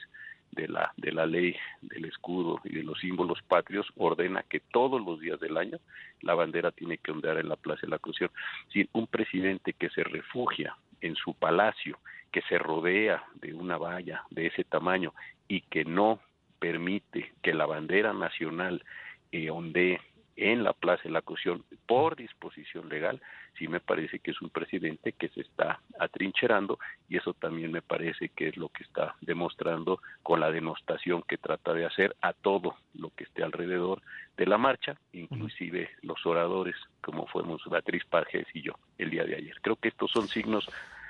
[0.52, 5.04] de la, de la ley del escudo y de los símbolos patrios ordena que todos
[5.04, 5.80] los días del año
[6.22, 8.40] la bandera tiene que ondear en la Plaza de la Constitución.
[8.72, 12.00] Si un presidente que se refugia en su palacio,
[12.32, 15.14] que se rodea de una valla de ese tamaño
[15.48, 16.20] y que no
[16.60, 18.84] permite que la bandera nacional
[19.32, 20.00] eh, ondee
[20.38, 23.22] en la Plaza de la Constitución por disposición legal,
[23.58, 26.78] sí me parece que es un presidente que se está atrincherando
[27.08, 31.38] y eso también me parece que es lo que está demostrando con la denostación que
[31.38, 34.02] trata de hacer a todo lo que esté alrededor
[34.36, 39.36] de la marcha, inclusive los oradores como fuimos Beatriz Pajes y yo el día de
[39.36, 39.56] ayer.
[39.62, 40.68] Creo que estos son signos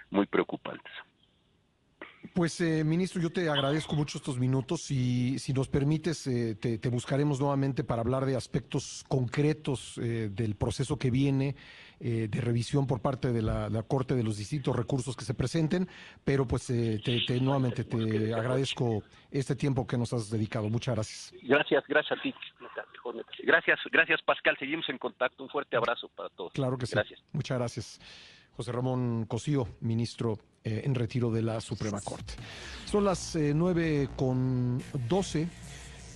[0.09, 0.91] muy preocupantes.
[2.33, 6.89] Pues, eh, ministro, yo te agradezco mucho estos minutos y si nos permites, eh, te,
[6.89, 11.55] buscaremos nuevamente para hablar de aspectos concretos eh, del proceso que viene
[11.97, 15.87] de revisión por parte de la, Corte de los distintos recursos que se presenten,
[16.25, 19.01] pero pues te, nuevamente te agradezco
[19.31, 20.69] este tiempo que nos has dedicado.
[20.69, 21.33] Muchas gracias.
[21.41, 22.35] Gracias, gracias a ti.
[23.43, 24.57] Gracias, gracias Pascal.
[24.59, 25.41] Seguimos en contacto.
[25.41, 26.51] Un fuerte abrazo para todos.
[26.51, 26.95] Claro que sí.
[26.95, 27.23] Gracias.
[27.31, 28.34] Muchas gracias.
[28.55, 32.33] José Ramón Cosío, ministro eh, en retiro de la Suprema Corte.
[32.89, 35.47] Son las eh, nueve con doce.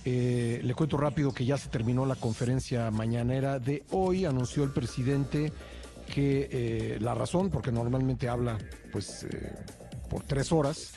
[0.04, 4.24] Eh, le cuento rápido que ya se terminó la conferencia mañanera de hoy.
[4.24, 5.52] Anunció el presidente
[6.12, 8.58] que la razón, porque normalmente habla
[8.90, 9.26] pues
[10.08, 10.94] por tres horas,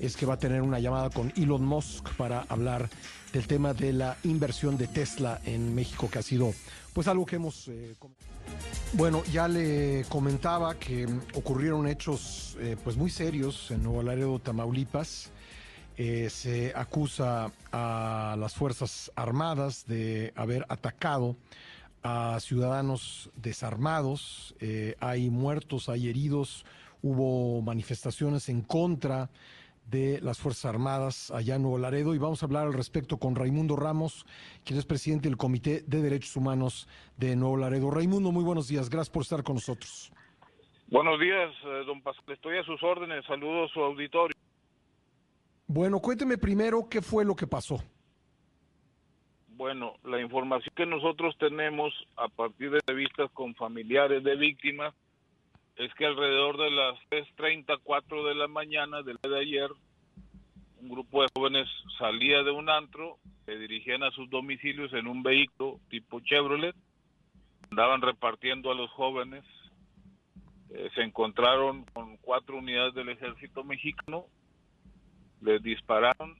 [0.00, 2.88] es que va a tener una llamada con Elon Musk para hablar
[3.32, 6.52] del tema de la inversión de Tesla en México, que ha sido
[6.92, 7.70] pues algo que hemos...
[8.92, 15.30] Bueno, ya le comentaba que ocurrieron hechos eh, pues muy serios en Nuevo Laredo, Tamaulipas.
[15.98, 21.36] Eh, se acusa a las Fuerzas Armadas de haber atacado
[22.02, 24.54] a ciudadanos desarmados.
[24.60, 26.64] Eh, hay muertos, hay heridos,
[27.02, 29.30] hubo manifestaciones en contra
[29.86, 33.34] de las Fuerzas Armadas allá en Nuevo Laredo y vamos a hablar al respecto con
[33.34, 34.26] Raimundo Ramos,
[34.64, 37.90] quien es presidente del Comité de Derechos Humanos de Nuevo Laredo.
[37.90, 40.12] Raimundo, muy buenos días, gracias por estar con nosotros.
[40.88, 44.34] Buenos días, eh, don Pascal, estoy a sus órdenes, saludos a su auditorio.
[45.66, 47.82] Bueno, cuénteme primero qué fue lo que pasó.
[49.48, 54.94] Bueno, la información que nosotros tenemos a partir de entrevistas con familiares de víctimas
[55.76, 59.70] es que alrededor de las 3.30, 4 de la mañana del día de ayer,
[60.80, 65.22] un grupo de jóvenes salía de un antro, se dirigían a sus domicilios en un
[65.22, 66.74] vehículo tipo Chevrolet,
[67.70, 69.44] andaban repartiendo a los jóvenes,
[70.70, 74.26] eh, se encontraron con cuatro unidades del ejército mexicano,
[75.42, 76.38] les dispararon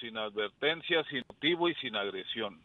[0.00, 2.60] sin advertencia, sin motivo y sin agresión.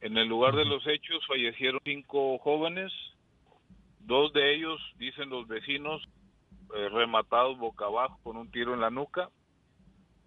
[0.00, 2.92] En el lugar de los hechos fallecieron cinco jóvenes,
[4.06, 6.00] Dos de ellos, dicen los vecinos,
[6.76, 9.30] eh, rematados boca abajo con un tiro en la nuca.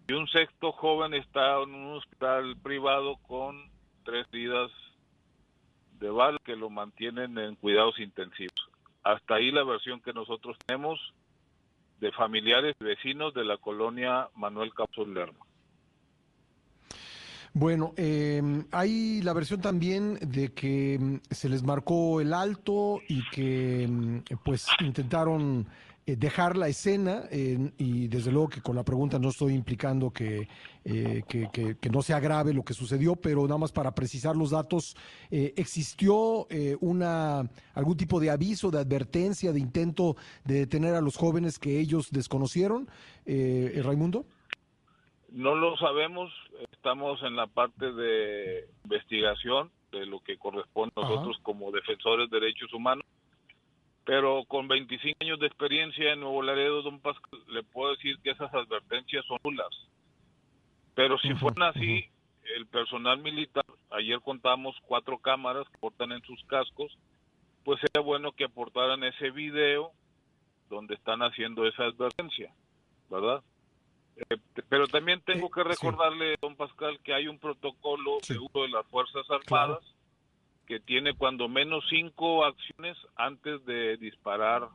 [0.09, 3.71] Y un sexto joven está en un hospital privado con
[4.03, 4.69] tres heridas
[5.93, 8.69] de bala que lo mantienen en cuidados intensivos.
[9.03, 10.99] Hasta ahí la versión que nosotros tenemos
[12.01, 15.45] de familiares vecinos de la colonia Manuel Capsos Lerma.
[17.53, 23.27] Bueno, eh, hay la versión también de que mm, se les marcó el alto y
[23.31, 25.67] que mm, pues intentaron
[26.09, 30.47] eh, dejar la escena y desde luego que con la pregunta no estoy implicando que,
[30.83, 34.95] eh, que, no sea grave lo que sucedió, pero nada más para precisar los datos,
[35.29, 36.47] eh, ¿existió
[36.79, 40.15] una algún tipo de aviso, de advertencia, de intento
[40.45, 42.89] de detener a los jóvenes que ellos desconocieron,
[43.27, 44.25] Raimundo?
[45.31, 46.31] No lo sabemos,
[46.71, 52.39] estamos en la parte de investigación de lo que corresponde a nosotros como defensores de
[52.39, 53.05] derechos humanos,
[54.05, 58.31] pero con 25 años de experiencia en Nuevo Laredo, don Pascal, le puedo decir que
[58.31, 59.69] esas advertencias son nulas.
[60.95, 62.05] Pero si fueran así,
[62.55, 66.97] el personal militar, ayer contamos cuatro cámaras que portan en sus cascos,
[67.63, 69.91] pues sería bueno que aportaran ese video
[70.69, 72.51] donde están haciendo esa advertencia,
[73.09, 73.43] ¿verdad?
[74.29, 74.37] Eh,
[74.67, 78.85] pero también tengo que recordarle, don Pascal, que hay un protocolo de uso de las
[78.87, 79.83] Fuerzas Armadas
[80.67, 84.69] que tiene cuando menos cinco acciones antes de disparar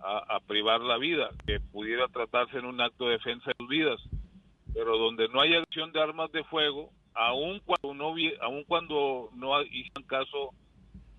[0.00, 4.00] a, privar la vida, que pudiera tratarse en un acto de defensa de sus vidas,
[4.74, 9.56] pero donde no hay acción de armas de fuego, aun cuando no, aun cuando no
[9.56, 10.50] hay caso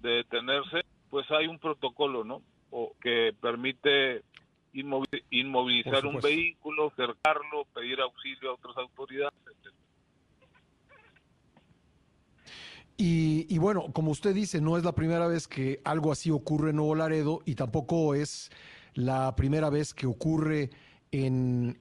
[0.02, 2.42] de detenerse, pues hay un protocolo, ¿no?
[2.70, 4.24] O que permite
[5.30, 9.74] inmovilizar un vehículo, cercarlo, pedir auxilio a otras autoridades, etc.
[12.98, 16.70] Y, y, bueno, como usted dice, no es la primera vez que algo así ocurre
[16.70, 18.52] en Nuevo Laredo y tampoco es
[18.94, 20.70] la primera vez que ocurre
[21.24, 21.78] en,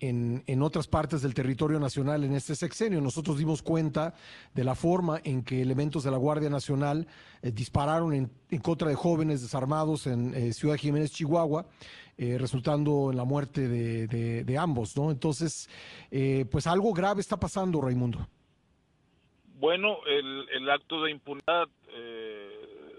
[0.46, 3.00] en, otras partes del territorio nacional en este sexenio.
[3.00, 4.14] Nosotros dimos cuenta
[4.54, 7.06] de la forma en que elementos de la Guardia Nacional
[7.42, 11.66] eh, dispararon en, contra de jóvenes desarmados en eh, Ciudad Jiménez, Chihuahua.
[12.16, 15.10] Eh, resultando en la muerte de, ambos, ¿no?
[15.10, 15.68] Entonces,
[16.48, 18.20] pues algo grave está pasando, Raimundo.
[19.58, 21.66] Bueno, el, el acto de impunidad,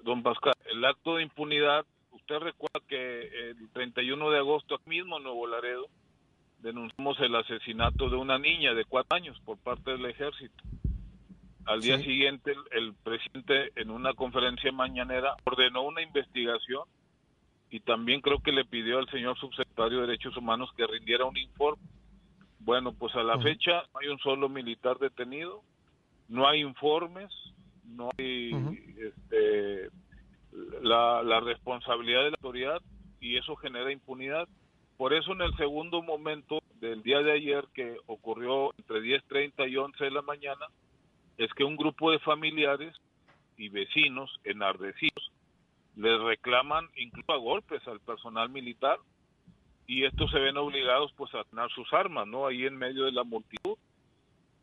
[0.04, 5.24] don Pascal, el acto de impunidad usted recuerda que el 31 de agosto mismo en
[5.24, 5.88] Nuevo Laredo
[6.66, 10.64] denunciamos el asesinato de una niña de cuatro años por parte del ejército.
[11.66, 16.84] Al día siguiente el, presidente en una conferencia mañanera ordenó una investigación
[17.70, 21.38] y también creo que le pidió al señor subsecretario de Derechos Humanos que rindiera un
[21.38, 21.84] informe.
[22.60, 25.62] Bueno, pues a la fecha no hay un solo militar detenido,
[26.30, 27.32] no hay informes,
[27.84, 28.52] no hay
[28.98, 29.90] este,
[30.82, 32.82] la, responsabilidad de la autoridad
[33.20, 34.48] y eso genera impunidad.
[34.98, 39.78] Por eso en el segundo momento del día de ayer que ocurrió entre 10.30 y
[39.78, 40.68] 11 de la mañana,
[41.38, 42.96] es que un grupo de familiares
[43.58, 45.32] y vecinos enardecidos
[45.96, 48.98] les reclaman incluso a golpes al personal militar
[49.88, 52.48] y estos se ven obligados pues a tener sus armas, ¿no?
[52.48, 53.78] Ahí en medio de la multitud,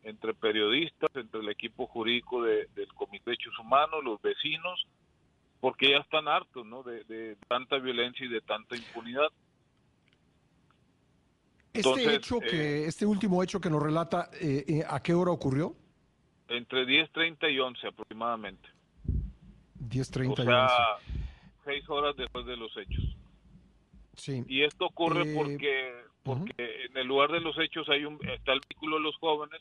[0.03, 4.85] entre periodistas, entre el equipo jurídico del Comité de Derechos Humanos, los vecinos,
[5.61, 6.83] porque ya están hartos ¿no?
[6.83, 9.29] de, tanta violencia y de tanta impunidad.
[11.73, 15.31] Este hecho que, eh, este último hecho que nos relata, eh, eh, ¿a qué hora
[15.31, 15.75] ocurrió?
[16.47, 18.69] Entre 10.30 y 11 aproximadamente.
[19.79, 20.67] 10.30 o sea,
[21.07, 21.25] y 11.
[21.65, 23.03] seis horas después de los hechos.
[24.15, 24.43] Sí.
[24.47, 28.61] Y esto ocurre porque, porque en el lugar de los hechos hay un, está el
[28.69, 29.59] vehículo de los jóvenes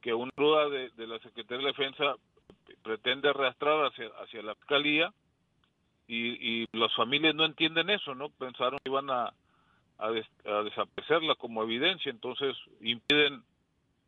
[0.00, 2.14] que una rueda de, de la Secretaría de Defensa
[2.82, 5.12] pretende arrastrar hacia, hacia la fiscalía
[6.06, 8.30] y, y las familias no entienden eso, ¿no?
[8.30, 9.34] Pensaron que iban a,
[9.98, 13.42] a, desaparecerla como evidencia, entonces impiden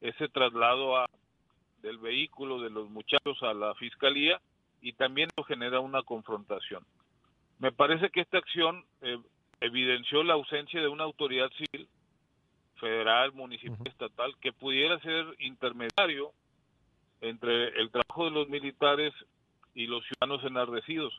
[0.01, 1.07] ese traslado a,
[1.83, 4.41] del vehículo de los muchachos a la fiscalía
[4.81, 6.85] y también genera una confrontación.
[7.59, 9.19] Me parece que esta acción eh,
[9.61, 11.89] evidenció la ausencia de una autoridad civil,
[12.77, 16.33] federal, municipal, estatal, que pudiera ser intermediario
[17.21, 19.12] entre el trabajo de los militares
[19.75, 21.12] y los ciudadanos enardecidos,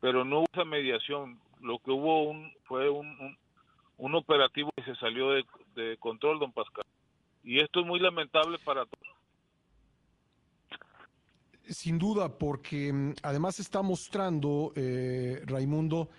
[0.00, 1.40] pero no hubo esa mediación.
[1.60, 3.38] Lo que hubo un, fue un, un,
[4.14, 5.44] operativo que se salió de,
[5.74, 6.84] de, control, don Pascal.
[7.42, 9.08] Y esto es muy lamentable para todos.
[11.64, 16.10] Sin duda, porque mm, además está mostrando, eh, Raimundo,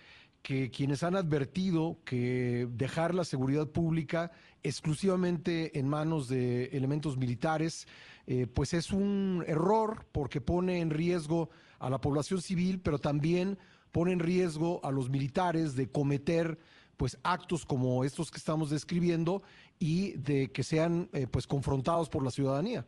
[0.41, 4.31] que quienes han advertido que dejar la seguridad pública
[4.63, 7.87] exclusivamente en manos de elementos militares,
[8.27, 11.49] eh, pues es un error porque pone en riesgo
[11.79, 13.57] a la población civil, pero también
[13.91, 16.59] pone en riesgo a los militares de cometer
[17.01, 19.41] pues actos como estos que estamos describiendo
[19.79, 22.85] y de que sean eh, pues confrontados por la ciudadanía.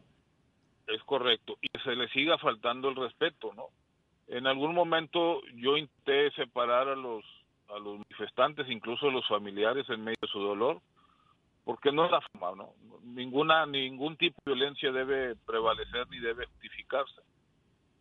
[0.85, 3.69] Es correcto y se le siga faltando el respeto, ¿no?
[4.27, 7.25] En algún momento yo intenté separar a los
[7.69, 10.79] a los manifestantes, incluso a los familiares en medio de su dolor,
[11.63, 12.73] porque no es la forma, ¿no?
[13.01, 17.19] Ninguna, ningún tipo de violencia debe prevalecer ni debe justificarse.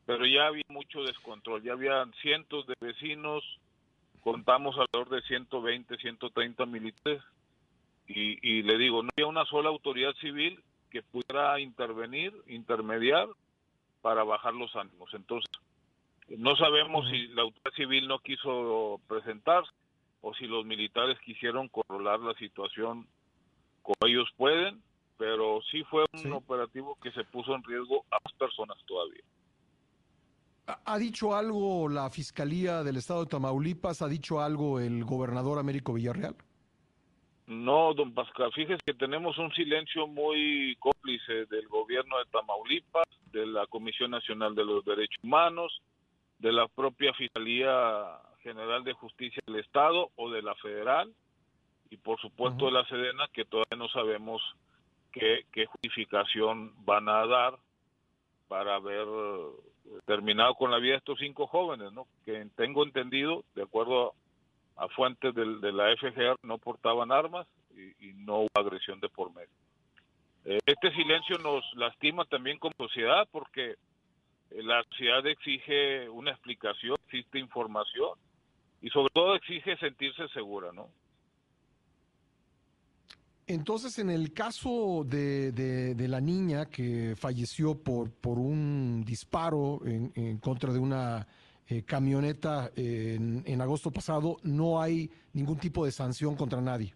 [0.04, 3.42] Pero ya había mucho descontrol, ya había cientos de vecinos,
[4.22, 7.22] contamos alrededor de 120, 130 militares,
[8.06, 13.28] y, y le digo, no había una sola autoridad civil que pudiera intervenir, intermediar
[14.02, 15.12] para bajar los ánimos.
[15.14, 15.50] Entonces,
[16.28, 19.70] no sabemos si la autoridad civil no quiso presentarse
[20.20, 23.06] o si los militares quisieron controlar la situación
[23.82, 24.82] como ellos pueden,
[25.18, 29.22] pero sí fue un operativo que se puso en riesgo a más personas todavía.
[30.66, 34.00] ¿Ha dicho algo la Fiscalía del Estado de Tamaulipas?
[34.00, 36.36] ¿Ha dicho algo el gobernador Américo Villarreal?
[37.46, 43.46] No, don Pascal, fíjese que tenemos un silencio muy cómplice del gobierno de Tamaulipas, de
[43.46, 45.82] la Comisión Nacional de los Derechos Humanos,
[46.38, 51.12] de la propia Fiscalía General de Justicia del Estado o de la Federal
[51.90, 54.40] y por supuesto de la Sedena que todavía no sabemos
[55.12, 57.58] qué, qué justificación van a dar
[58.48, 59.50] para eh,
[60.06, 62.06] terminado con la vida de estos cinco jóvenes, ¿no?
[62.24, 64.14] Que tengo entendido, de acuerdo
[64.76, 67.46] a, fuentes de la FGR, no portaban armas
[68.00, 69.48] y, no hubo agresión de por medio.
[70.44, 73.76] Eh, este silencio nos lastima también como sociedad porque
[74.50, 78.18] la sociedad exige una explicación, existe información
[78.80, 80.88] y sobre todo exige sentirse segura, ¿no?
[83.52, 89.80] Entonces, en el caso de, de- de la niña que falleció por, por un disparo
[89.84, 91.26] en, en contra de una
[91.68, 96.94] eh, camioneta en, en agosto pasado, no hay ningún tipo de sanción contra nadie.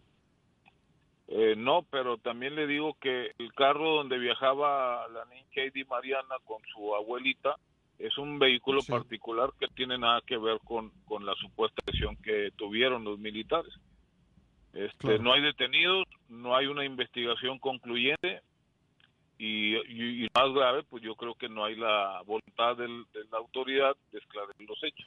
[1.28, 6.36] Eh, no, pero también le digo que el carro donde viajaba la niña Katie Mariana
[6.44, 7.56] con su abuelita
[7.98, 12.50] es un vehículo particular que tiene nada que ver con, con la supuesta lesión que
[12.56, 13.72] tuvieron los militares.
[14.76, 15.22] Este, Claro.
[15.22, 18.42] No hay detenidos, no hay una investigación concluyente
[19.38, 23.24] y, y- y más grave, pues yo creo que no hay la voluntad del- de
[23.30, 25.06] la autoridad de esclarecer los hechos.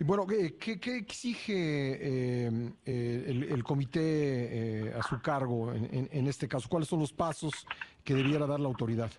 [0.00, 2.50] Y bueno, ¿qué, qué- qué exige eh,
[2.86, 6.68] eh, el, el comité eh, a su cargo en, en- en este caso?
[6.68, 7.66] ¿Cuáles son los pasos
[8.04, 9.10] que debiera dar la autoridad?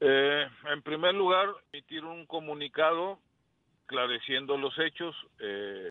[0.00, 3.20] Eh, en primer lugar, emitir un comunicado
[3.82, 5.90] esclareciendo los hechos, eh,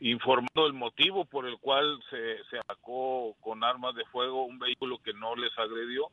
[0.00, 4.98] informando el motivo por el cual se, se atacó con armas de fuego un vehículo
[4.98, 6.08] que no les agredió,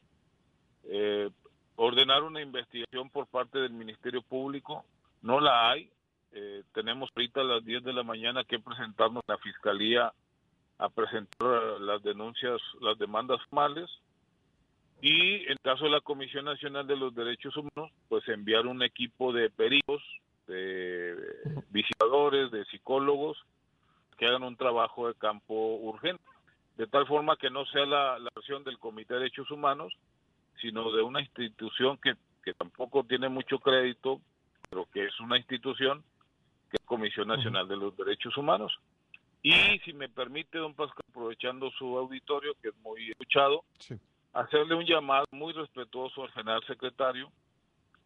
[0.86, 1.30] eh,
[1.76, 4.86] ordenar una investigación por parte del Ministerio Público,
[5.22, 5.90] no la hay,
[6.32, 9.24] eh, tenemos ahorita a las 10 de la mañana que presentarnos.
[9.28, 10.14] A la Fiscalía
[10.78, 13.90] a presentar las denuncias, las demandas formales,
[15.02, 19.34] y en caso de la Comisión Nacional de los Derechos Humanos, pues enviar un equipo
[19.34, 20.02] de peritos,
[20.48, 21.16] de
[21.70, 23.38] visitadores, de psicólogos,
[24.20, 26.22] que hagan un trabajo de campo urgente,
[26.76, 29.94] de tal forma que no sea la, la versión del Comité de Derechos Humanos,
[30.62, 34.20] sino de una institución que, que tampoco tiene mucho crédito,
[34.70, 36.04] pero que es una institución,
[36.70, 38.78] que es Comisión Nacional de los Derechos Humanos.
[39.42, 43.64] Y si me permite, don Pascal, aprovechando su auditorio, que es muy escuchado,
[44.34, 47.32] hacerle un llamado muy respetuoso al general secretario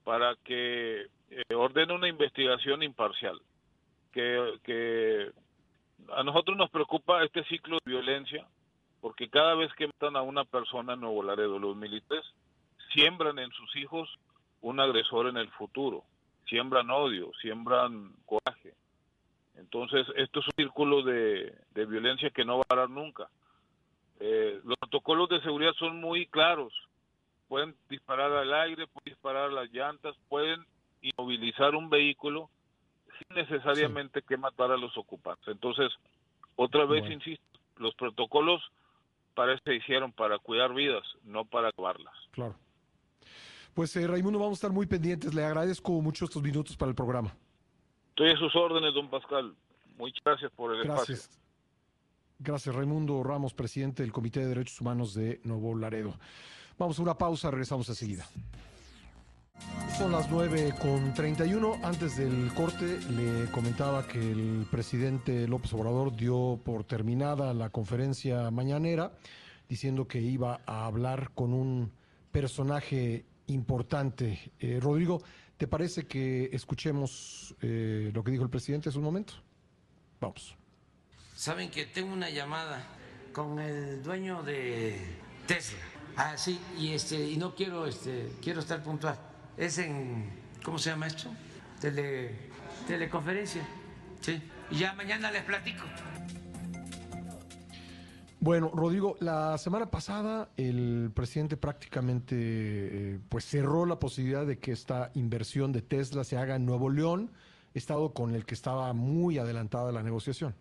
[0.03, 3.41] para que eh, ordene una investigación imparcial.
[4.11, 5.31] Que, que
[6.15, 8.47] a nosotros nos preocupa este ciclo de violencia,
[9.01, 12.25] porque cada vez que matan a una persona en Nuevo Laredo, los militares
[12.93, 14.09] siembran en sus hijos
[14.61, 16.03] un agresor en el futuro,
[16.47, 18.73] siembran odio, siembran coraje.
[19.55, 23.29] Entonces, esto es un círculo de, de violencia que no va a parar nunca.
[24.19, 26.73] Eh, los protocolos de seguridad son muy claros.
[27.47, 30.65] Pueden disparar al aire, pueden disparar a las llantas, pueden
[31.01, 32.49] inmovilizar un vehículo
[33.17, 35.47] sin necesariamente que matar a los ocupantes.
[35.47, 35.91] Entonces,
[36.55, 37.15] otra vez Bueno.
[37.15, 38.61] insisto, los protocolos
[39.33, 42.13] para eso se hicieron para cuidar vidas, no para acabarlas.
[42.31, 42.55] Claro.
[43.73, 45.33] Pues eh, Raimundo, vamos a estar muy pendientes.
[45.33, 47.35] Le agradezco mucho estos minutos para el programa.
[48.09, 49.55] Estoy a sus órdenes, don Pascal.
[49.97, 51.15] Muchas gracias por el espacio.
[51.15, 51.39] Gracias.
[52.39, 56.13] Gracias, Raimundo Ramos, presidente del Comité de Derechos Humanos de Nuevo Laredo.
[56.77, 58.25] Vamos a una pausa, regresamos enseguida.
[59.97, 61.79] Son las 9 con 31.
[61.83, 68.49] Antes del corte le comentaba que el presidente López Obrador dio por terminada la conferencia
[68.49, 69.11] mañanera
[69.69, 71.91] diciendo que iba a hablar con un
[72.31, 74.51] personaje importante.
[74.59, 75.21] Eh, Rodrigo,
[75.57, 79.35] ¿te parece que escuchemos eh, lo que dijo el presidente hace un momento?
[80.19, 80.55] Vamos.
[81.35, 82.83] Saben que tengo una llamada
[83.31, 84.99] con el dueño de
[85.45, 85.79] Tesla.
[86.17, 89.32] Ah, sí, y este, y no quiero, este, quiero estar puntual.
[89.57, 90.29] Es en,
[90.63, 91.29] ¿cómo se llama esto?
[91.79, 92.31] Tele,
[92.87, 93.61] teleconferencia.
[94.21, 94.41] Sí.
[94.71, 95.83] Y ya mañana les platico.
[98.39, 104.73] Bueno, Rodrigo, la semana pasada el presidente prácticamente eh, pues cerró la posibilidad de que
[104.73, 107.31] esta inversión de Tesla se haga en Nuevo León,
[107.73, 110.55] estado con el que estaba muy adelantada la negociación.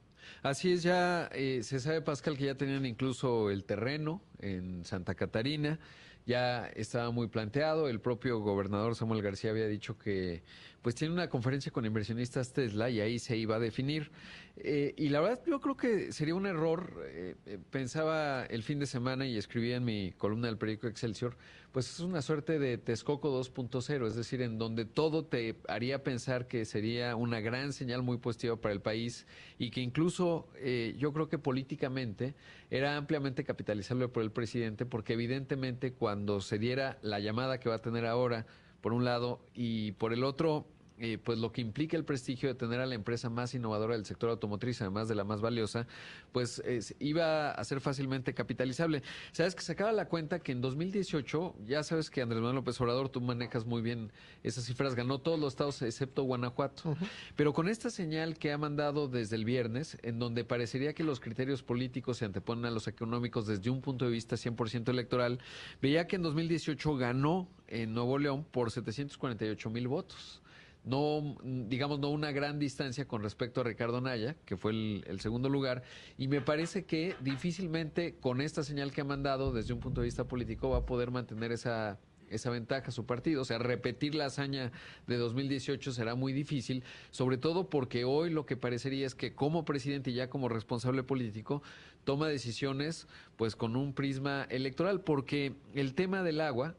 [0.45, 5.17] Así es, ya eh, se sabe, Pascal, que ya tenían incluso el terreno en Santa
[5.17, 5.81] Catarina,
[6.27, 10.43] ya estaba muy planteado, el propio gobernador Samuel García había dicho que
[10.83, 14.11] pues tiene una conferencia con inversionistas Tesla y ahí se iba a definir.
[14.57, 18.79] Eh, y la verdad yo creo que sería un error, eh, eh, pensaba el fin
[18.79, 21.37] de semana y escribía en mi columna del periódico Excelsior,
[21.73, 26.47] pues es una suerte de Texcoco 2.0, es decir, en donde todo te haría pensar
[26.47, 29.27] que sería una gran señal muy positiva para el país
[29.59, 32.35] y que incluso eh, yo creo que políticamente
[32.71, 37.77] era ampliamente capitalizable por el presidente porque evidentemente cuando se diera la llamada que va
[37.77, 38.47] a tener ahora,
[38.83, 40.67] por un lado, y por el otro,
[40.99, 44.05] eh, pues lo que implica el prestigio de tener a la empresa más innovadora del
[44.05, 45.87] sector automotriz, además de la más valiosa,
[46.33, 46.63] pues
[46.99, 49.03] iba a ser fácilmente capitalizable.
[49.33, 52.81] Sabes que se acaba la cuenta que en 2018, ya sabes que Andrés Manuel López
[52.81, 54.13] Obrador, tú manejas muy bien
[54.43, 56.97] esas cifras, ganó todos los estados excepto Guanajuato.
[57.37, 61.21] Pero con esta señal que ha mandado desde el viernes, en donde parecería que los
[61.21, 65.39] criterios políticos se anteponen a los económicos desde un punto de vista 100% electoral,
[65.81, 70.42] veía que en 2018 ganó en Nuevo León por 748 mil votos
[70.85, 75.49] no, digamos, no una gran distancia con respecto a Ricardo Naya, que fue el, segundo
[75.49, 75.83] lugar,
[76.19, 80.07] y me parece que difícilmente con esta señal que ha mandado desde un punto de
[80.07, 82.01] vista político va a poder mantener esa,
[82.33, 83.43] esa ventaja su partido.
[83.43, 84.73] O sea, repetir la hazaña
[85.07, 89.65] de 2018 será muy difícil, sobre todo porque hoy lo que parecería es que como
[89.65, 91.63] presidente y ya como responsable político
[92.05, 93.07] toma decisiones
[93.37, 96.75] pues con un prisma electoral, porque el tema del agua,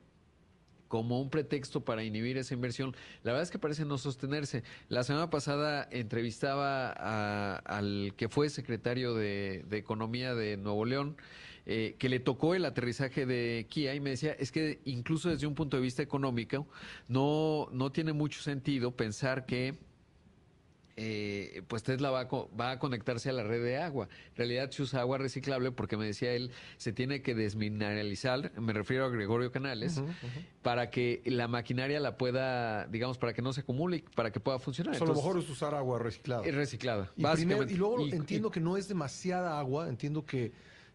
[0.87, 4.63] como un pretexto para inhibir esa inversión, la verdad es que parece no sostenerse.
[4.89, 6.91] La semana pasada entrevistaba
[7.59, 11.17] al que fue secretario de, Economía de Nuevo León,
[11.65, 15.47] eh, que le tocó el aterrizaje de Kia y me decía, es que incluso desde
[15.47, 16.67] un punto de vista económico,
[17.07, 19.77] no, no tiene mucho sentido pensar que
[20.95, 24.07] eh, pues Tesla va a, va a conectarse a la red de agua.
[24.31, 28.73] En realidad se usa agua reciclable porque me decía él, se tiene que desmineralizar, me
[28.73, 30.01] refiero a Gregorio Canales,
[30.61, 34.59] para que la maquinaria la pueda, digamos, para que no se acumule, para que pueda
[34.59, 34.95] funcionar.
[34.95, 36.45] a lo mejor es usar agua reciclada.
[36.45, 37.73] Es reciclada, y básicamente.
[37.73, 40.51] y luego entiendo que no es demasiada agua, entiendo que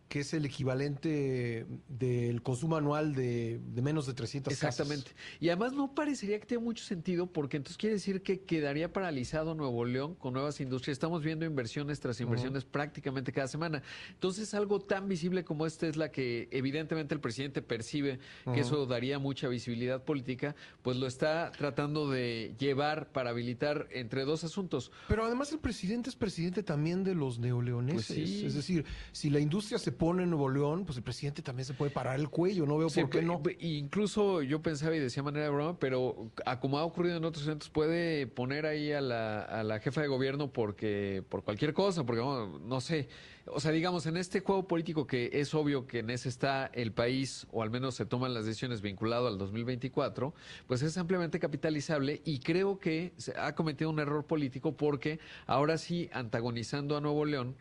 [0.08, 5.10] que es el equivalente del consumo anual de, menos de 300 Exactamente.
[5.38, 9.54] Y además no parecería que tenga mucho sentido porque entonces quiere decir que quedaría paralizado
[9.54, 10.94] Nuevo León con nuevas industrias.
[10.94, 13.82] Estamos viendo inversiones tras inversiones prácticamente cada semana.
[14.10, 18.18] Entonces algo tan visible como este es la que evidentemente el presidente percibe
[18.52, 24.24] que eso daría mucha visibilidad política, pues lo está tratando de llevar para habilitar entre
[24.24, 24.90] dos asuntos.
[25.08, 28.06] Pero además el presidente es presidente también de los neoleoneses.
[28.06, 31.66] Pues es decir, si la industria se pone en Nuevo León, pues el presidente también
[31.66, 33.42] se puede parar el cuello, no veo por qué no.
[33.58, 36.30] Incluso yo pensaba y decía manera de broma, pero
[36.60, 40.08] como ha ocurrido en otros eventos, puede poner ahí a la, a la jefa de
[40.08, 43.08] gobierno porque por cualquier cosa, porque no, sé.
[43.46, 46.92] O sea, digamos, en este juego político que es obvio que en ese está el
[46.92, 50.34] país, o al menos se toman las decisiones vinculado al 2024,
[50.66, 55.78] pues es ampliamente capitalizable y creo que se ha cometido un error político porque ahora
[55.78, 57.56] sí, antagonizando a Nuevo León,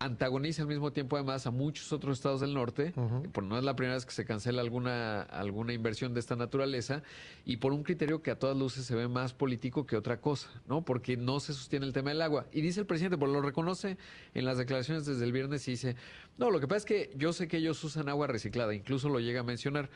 [0.00, 2.92] antagoniza al mismo tiempo además a muchos otros estados del norte,
[3.32, 7.02] por no es la primera vez que se cancela alguna, alguna inversión de esta naturaleza,
[7.44, 10.48] y por un criterio que a todas luces se ve más político que otra cosa,
[10.66, 10.82] ¿no?
[10.82, 12.46] Porque no se sostiene el tema del agua.
[12.50, 13.98] Y dice el presidente, pues lo reconoce
[14.32, 15.96] en las declaraciones desde el viernes y dice,
[16.38, 19.20] no, lo que pasa es que yo sé que ellos usan agua reciclada, incluso lo
[19.20, 19.90] llega a mencionar.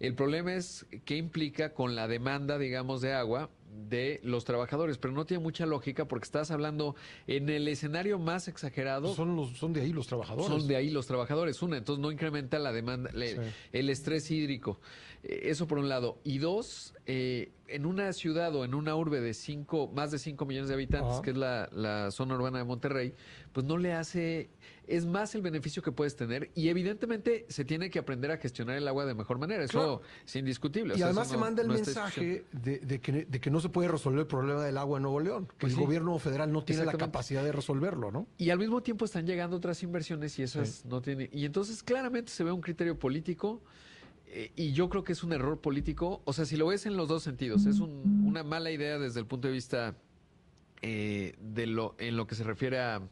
[0.00, 3.50] El problema es qué implica con la demanda, digamos, de agua
[3.88, 6.96] de los trabajadores, pero no tiene mucha lógica porque estás hablando
[7.26, 9.14] en el escenario más exagerado.
[9.14, 10.46] Son, los, son de ahí los trabajadores.
[10.46, 13.10] Son de ahí los trabajadores, una, entonces no incrementa la demanda,
[13.72, 14.80] el estrés hídrico.
[15.22, 16.18] Eh, eso por un lado.
[16.24, 20.44] Y dos, eh, en una ciudad o en una urbe de cinco, más de 5
[20.44, 23.14] millones de habitantes, que es la, zona urbana de Monterrey,
[23.52, 24.50] pues no le hace,
[24.86, 28.76] es más el beneficio que puedes tener y evidentemente se tiene que aprender a gestionar
[28.76, 30.94] el agua de mejor manera, eso es indiscutible.
[30.96, 34.78] Y además se manda el mensaje de, que, no se puede resolver el problema del
[34.78, 38.10] agua en Nuevo León, que pues el gobierno federal no tiene la capacidad de resolverlo,
[38.10, 38.26] ¿no?
[38.38, 42.32] Y al mismo tiempo están llegando otras inversiones y esas no tienen, y entonces claramente
[42.32, 43.62] se ve un criterio político
[44.56, 46.22] y yo creo que es un error político.
[46.24, 49.26] O sea, si lo ves en los dos sentidos, es una mala idea desde el
[49.26, 49.96] punto de vista
[50.82, 53.02] eh, de lo en lo que se refiere a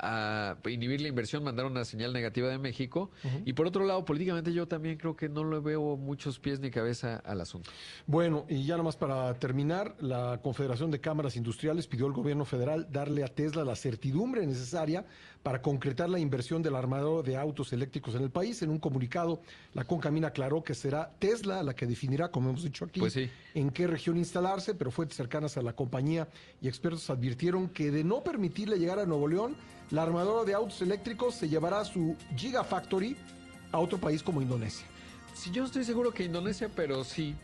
[0.00, 3.10] a inhibir la inversión, mandar una señal negativa de México.
[3.44, 6.70] Y por otro lado, políticamente yo también creo que no le veo muchos pies ni
[6.70, 7.70] cabeza al asunto.
[8.06, 12.88] Bueno, y ya nomás para terminar, la Confederación de Cámaras Industriales pidió al gobierno federal
[12.90, 15.04] darle a Tesla la certidumbre necesaria
[15.42, 18.60] para concretar la inversión del armador de autos eléctricos en el país.
[18.62, 19.40] En un comunicado,
[19.72, 23.70] la Concamina aclaró que será Tesla la que definirá, como hemos dicho aquí, pues en
[23.70, 26.28] qué región instalarse, pero fuentes cercanas a la compañía
[26.60, 29.56] y expertos advirtieron que de no permitirle llegar a Nuevo León,
[29.90, 33.16] la armadora de autos eléctricos se llevará su Gigafactory
[33.72, 34.86] a otro país como Indonesia.
[35.34, 37.34] Sí, yo estoy seguro que Indonesia, pero sí.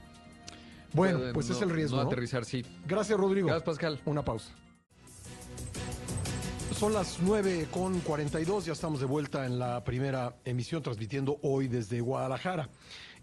[0.92, 1.96] Bueno, pues es el riesgo.
[1.96, 2.64] No, aterrizar, sí.
[2.86, 3.48] Gracias, Rodrigo.
[3.48, 4.00] Gracias, Pascal.
[4.04, 4.50] Una pausa.
[6.78, 11.68] Son las 9 con 42, ya estamos de vuelta en la primera emisión transmitiendo hoy
[11.68, 12.68] desde Guadalajara.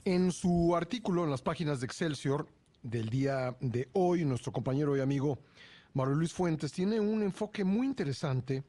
[0.04, 2.48] En su artículo en las páginas de Excelsior
[2.82, 5.38] del día de hoy, nuestro compañero y amigo
[5.94, 8.64] Mario Luis Fuentes tiene un enfoque muy interesante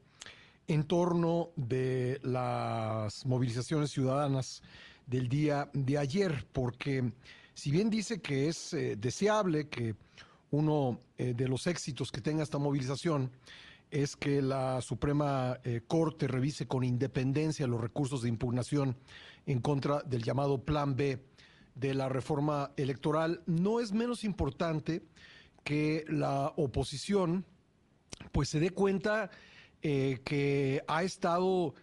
[0.67, 4.61] en torno de las movilizaciones ciudadanas
[5.07, 7.11] del día de ayer, porque
[7.55, 9.95] si bien dice que es eh, deseable que
[10.51, 13.31] uno eh, de los éxitos que tenga esta movilización
[13.91, 18.97] es que la Suprema eh, Corte revise con independencia los recursos de impugnación
[19.45, 21.23] en contra del llamado Plan B
[21.75, 23.41] de la reforma electoral.
[23.45, 25.03] No es menos importante
[25.63, 27.45] que la oposición
[28.31, 29.29] pues se dé cuenta
[29.81, 31.73] eh, que ha estado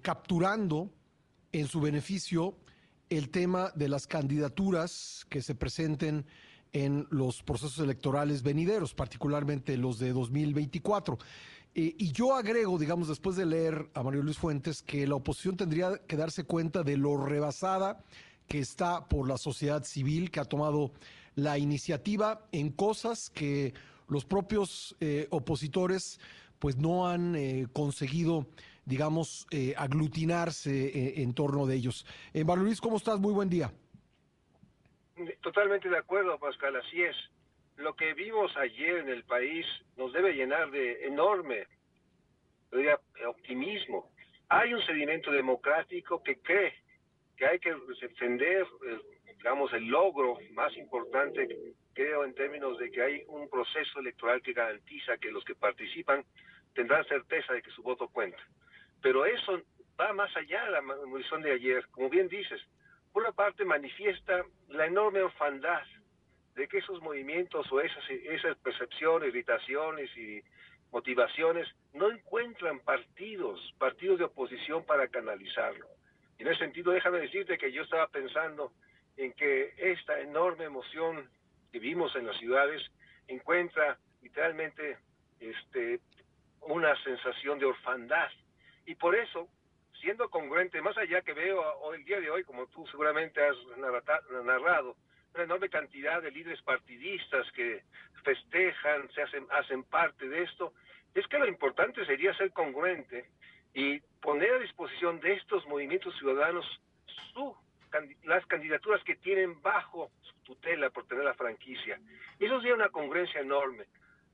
[0.00, 0.92] capturando
[1.50, 2.56] en su beneficio
[3.10, 6.24] el tema de las candidaturas que se presenten
[6.72, 11.18] en los procesos electorales venideros, particularmente los de 2024.
[11.74, 15.56] Eh, y yo agrego, digamos, después de leer a Mario Luis Fuentes, que la oposición
[15.56, 18.04] tendría que darse cuenta de lo rebasada
[18.48, 20.92] que está por la sociedad civil, que ha tomado
[21.34, 23.72] la iniciativa en cosas que
[24.08, 26.20] los propios eh, opositores
[26.58, 28.46] pues no han eh, conseguido,
[28.84, 29.46] digamos,
[29.76, 32.06] aglutinarse en torno de ellos.
[32.34, 33.18] Mario Luis, ¿cómo estás?
[33.18, 33.72] Muy buen día.
[35.40, 37.16] Totalmente de acuerdo, Pascal, así es.
[37.76, 39.66] Lo que vimos ayer en el país
[39.96, 41.66] nos debe llenar de enorme
[43.26, 44.10] optimismo.
[44.48, 46.74] Hay un sedimento democrático que cree
[47.36, 48.98] que hay que defender, eh,
[49.36, 54.52] digamos, el logro más importante, creo, en términos de que hay un proceso electoral que
[54.52, 56.24] garantiza que los que participan
[56.74, 58.38] tendrán certeza de que su voto cuenta.
[59.02, 59.60] Pero eso
[59.98, 61.86] va más allá de la munición de ayer.
[61.90, 62.60] Como bien dices,
[63.12, 65.82] por una parte manifiesta la enorme orfandad
[66.54, 70.42] de que esos movimientos o esas, esas percepciones, irritaciones y
[70.90, 75.86] motivaciones no encuentran partidos, partidos de oposición para canalizarlo.
[76.38, 78.72] Y en ese sentido, déjame decirte que yo estaba pensando
[79.16, 81.28] en que esta enorme emoción
[81.70, 82.82] que vimos en las ciudades
[83.28, 84.98] encuentra literalmente
[85.40, 86.00] este,
[86.60, 88.30] una sensación de orfandad.
[88.86, 89.48] Y por eso
[90.02, 93.56] siendo congruente, más allá que veo hoy, el día de hoy, como tú seguramente has
[94.44, 94.96] narrado,
[95.32, 97.84] una enorme cantidad de líderes partidistas que
[98.24, 100.74] festejan, se hacen, hacen parte de esto,
[101.14, 103.30] es que lo importante sería ser congruente
[103.74, 106.66] y poner a disposición de estos movimientos ciudadanos
[107.32, 107.56] su,
[108.24, 111.98] las candidaturas que tienen bajo su tutela por tener la franquicia.
[112.40, 113.86] Eso sería una congruencia enorme,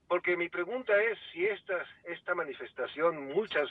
[0.08, 3.68] porque mi pregunta es si esta, esta manifestación, muchas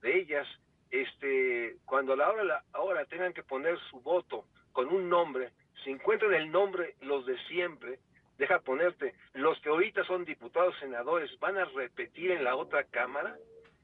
[0.00, 0.48] de ellas,
[0.92, 5.50] este, cuando a la hora, ahora tengan que poner su voto con un nombre,
[5.82, 7.98] si encuentran el nombre los de siempre,
[8.36, 13.36] deja ponerte, los que ahorita son diputados, senadores, van a repetir en la otra cámara,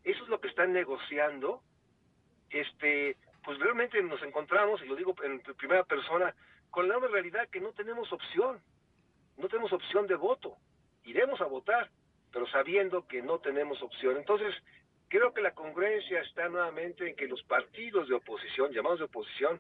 [0.05, 1.63] eso es lo que están negociando,
[2.51, 6.35] este, pues realmente nos encontramos, y lo digo en primera persona,
[6.71, 8.61] con la realidad que no tenemos opción,
[9.39, 10.57] no tenemos opción de voto,
[11.05, 11.89] iremos a votar,
[12.31, 14.19] pero sabiendo que no tenemos opción.
[14.19, 14.55] Entonces,
[15.09, 19.59] Creo que la congruencia está nuevamente en que los partidos de oposición, llamados de oposición,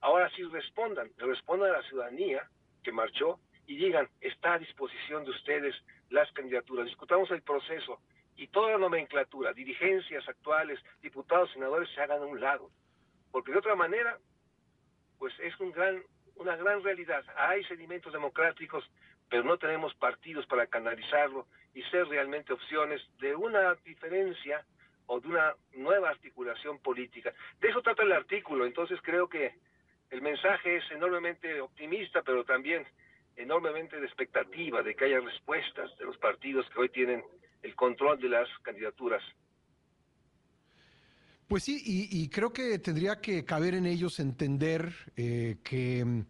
[0.00, 2.48] ahora sí respondan, respondan a la ciudadanía
[2.82, 5.74] que marchó y digan, está a disposición de ustedes
[6.10, 6.86] las candidaturas.
[6.86, 8.00] Discutamos el proceso
[8.36, 12.70] y toda la nomenclatura, dirigencias actuales, diputados, senadores, se hagan a un lado.
[13.30, 14.18] Porque de otra manera,
[15.18, 16.02] pues es un gran,
[16.36, 17.24] una gran realidad.
[17.36, 18.84] Hay sedimentos democráticos,
[19.28, 24.64] pero no tenemos partidos para canalizarlo y ser realmente opciones de una diferencia
[25.08, 27.32] o de una nueva articulación política.
[27.60, 29.54] De eso trata el artículo, entonces creo que
[30.10, 32.86] el mensaje es enormemente optimista, pero también
[33.36, 37.22] enormemente de expectativa de que haya respuestas de los partidos que hoy tienen
[37.62, 39.22] el control de las candidaturas.
[41.46, 46.24] Pues sí, y, creo que tendría que caber en ellos entender eh, que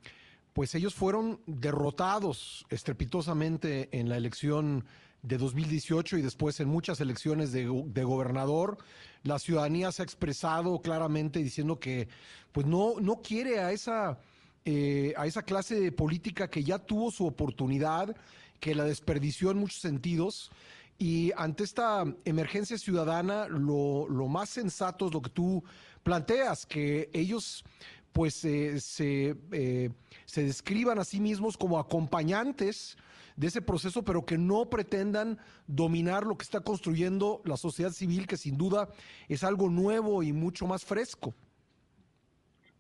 [0.53, 4.85] pues ellos fueron derrotados estrepitosamente en la elección
[5.23, 8.79] de 2018 y después en muchas elecciones de, gobernador,
[9.25, 12.09] la ciudadanía se ha expresado claramente diciendo que
[12.53, 14.19] pues no, no quiere a esa,
[14.65, 18.17] eh, a esa clase de política que ya tuvo su oportunidad,
[18.61, 20.51] que la desperdició en muchos sentidos.
[20.99, 25.63] Y ante esta emergencia ciudadana, lo, lo más sensato es lo que tú
[26.03, 27.65] planteas, que ellos
[28.13, 29.91] pues eh, se, eh,
[30.27, 32.97] se describan a sí mismos como acompañantes
[33.39, 35.39] de ese proceso, pero que no pretendan
[35.69, 38.89] dominar lo que está construyendo la sociedad civil, que sin duda
[39.29, 41.33] es algo nuevo y mucho más fresco.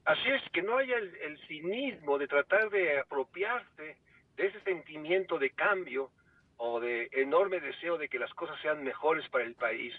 [0.04, 3.96] Así es, que no haya el, cinismo de tratar de apropiarse
[4.36, 6.10] de ese sentimiento de cambio
[6.56, 9.94] o de enorme deseo de que las cosas sean mejores para el país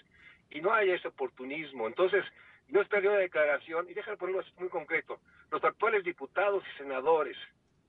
[0.50, 1.86] y no haya ese oportunismo.
[1.86, 2.22] Entonces,
[2.68, 5.20] no esperé una declaración, y déjame ponerlo muy concreto,
[5.50, 7.36] los actuales diputados y senadores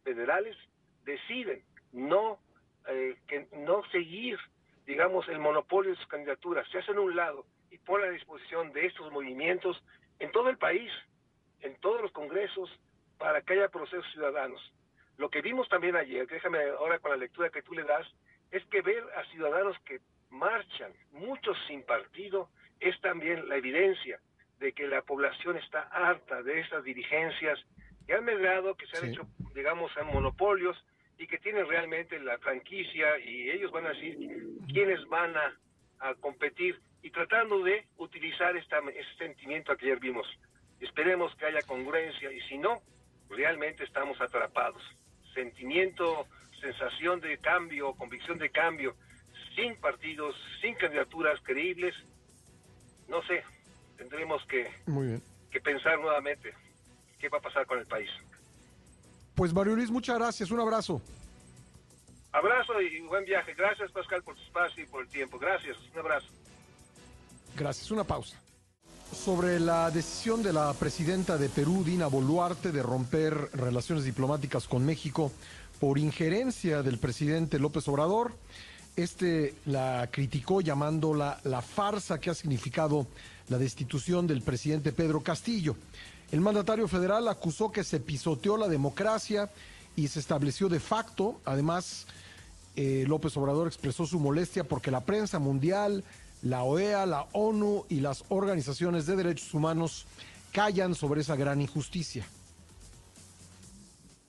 [0.06, 0.56] federales
[1.03, 1.61] deciden
[1.91, 2.39] no
[2.88, 4.38] eh, que no seguir,
[4.86, 8.72] digamos, el monopolio de sus candidaturas, se hacen a un lado y ponen a disposición
[8.74, 9.82] de estos movimientos
[10.20, 10.91] en todo el país,
[11.62, 12.70] en todos los congresos,
[13.18, 14.62] para que haya procesos ciudadanos.
[15.18, 18.08] Lo que vimos también ayer, déjame ahora con la lectura que tú le das,
[18.52, 19.99] es que ver a ciudadanos que
[20.30, 22.49] marchan, muchos sin partido,
[22.80, 24.20] es también la evidencia
[24.60, 27.60] de que la población está harta de esas dirigencias
[28.06, 30.78] que han medrado, que se han hecho, digamos, en monopolios
[31.22, 34.18] y que tienen realmente la franquicia y ellos van a decir
[34.73, 35.56] quiénes van a,
[36.19, 40.26] competir y tratando de utilizar esta, ese sentimiento que ayer vimos.
[40.80, 42.81] Esperemos que haya congruencia y si no,
[43.30, 44.81] realmente estamos atrapados.
[45.35, 46.26] Sentimiento,
[46.60, 48.95] sensación de cambio, convicción de cambio,
[49.56, 51.93] sin partidos, sin candidaturas creíbles,
[53.07, 53.43] no sé,
[53.95, 54.72] tendremos que,
[55.52, 56.52] que pensar nuevamente
[57.19, 58.10] qué va a pasar con el país.
[59.36, 61.02] Pues Mario Luis, muchas gracias, un abrazo.
[62.32, 63.53] Abrazo y buen viaje.
[63.53, 65.38] Gracias Pascal por tu espacio y por el tiempo.
[65.38, 66.28] Gracias, un abrazo.
[67.56, 68.40] Gracias, una pausa.
[69.14, 74.86] Sobre la decisión de la presidenta de Perú, Dina Boluarte, de romper relaciones diplomáticas con
[74.86, 75.34] México
[75.82, 78.32] por injerencia del presidente López Obrador,
[78.95, 83.08] este la criticó llamándola la farsa que ha significado
[83.49, 85.76] la destitución del presidente Pedro Castillo.
[86.32, 89.49] El mandatario federal acusó que se pisoteó la democracia
[89.95, 91.41] y se estableció de facto.
[91.44, 92.08] Además,
[92.78, 96.06] eh, López Obrador expresó su molestia porque la prensa mundial,
[96.41, 100.06] la OEA, la ONU y las organizaciones de derechos humanos
[100.53, 102.26] callan sobre esa gran injusticia.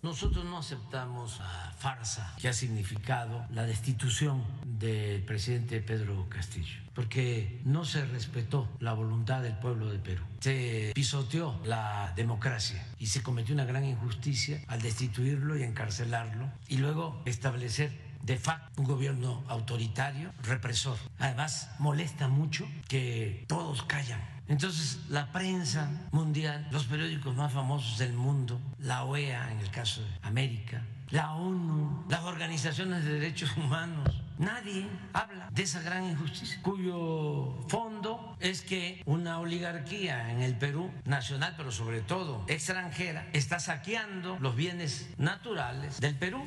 [0.02, 7.60] Nosotros no aceptamos la farsa que ha significado la destitución del presidente Pedro Castillo, porque
[7.64, 10.24] no se respetó la voluntad del pueblo de Perú.
[10.40, 16.78] Se pisoteó la democracia y se cometió una gran injusticia al destituirlo y encarcelarlo y
[16.78, 17.92] luego establecer
[18.22, 20.98] de facto un gobierno autoritario, represor.
[21.20, 28.12] Además, molesta mucho que todos callan entonces, la prensa mundial, los periódicos más famosos del
[28.12, 34.14] mundo, la OEA en el caso de América, la ONU, las organizaciones de derechos humanos,
[34.36, 40.90] nadie habla de esa gran injusticia, cuyo fondo es que una oligarquía en el Perú,
[41.06, 46.46] nacional, pero sobre todo extranjera, está saqueando los bienes naturales del Perú.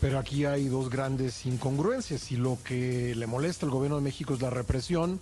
[0.00, 4.32] Pero aquí hay dos grandes incongruencias y lo que le molesta al gobierno de México
[4.32, 5.20] es la represión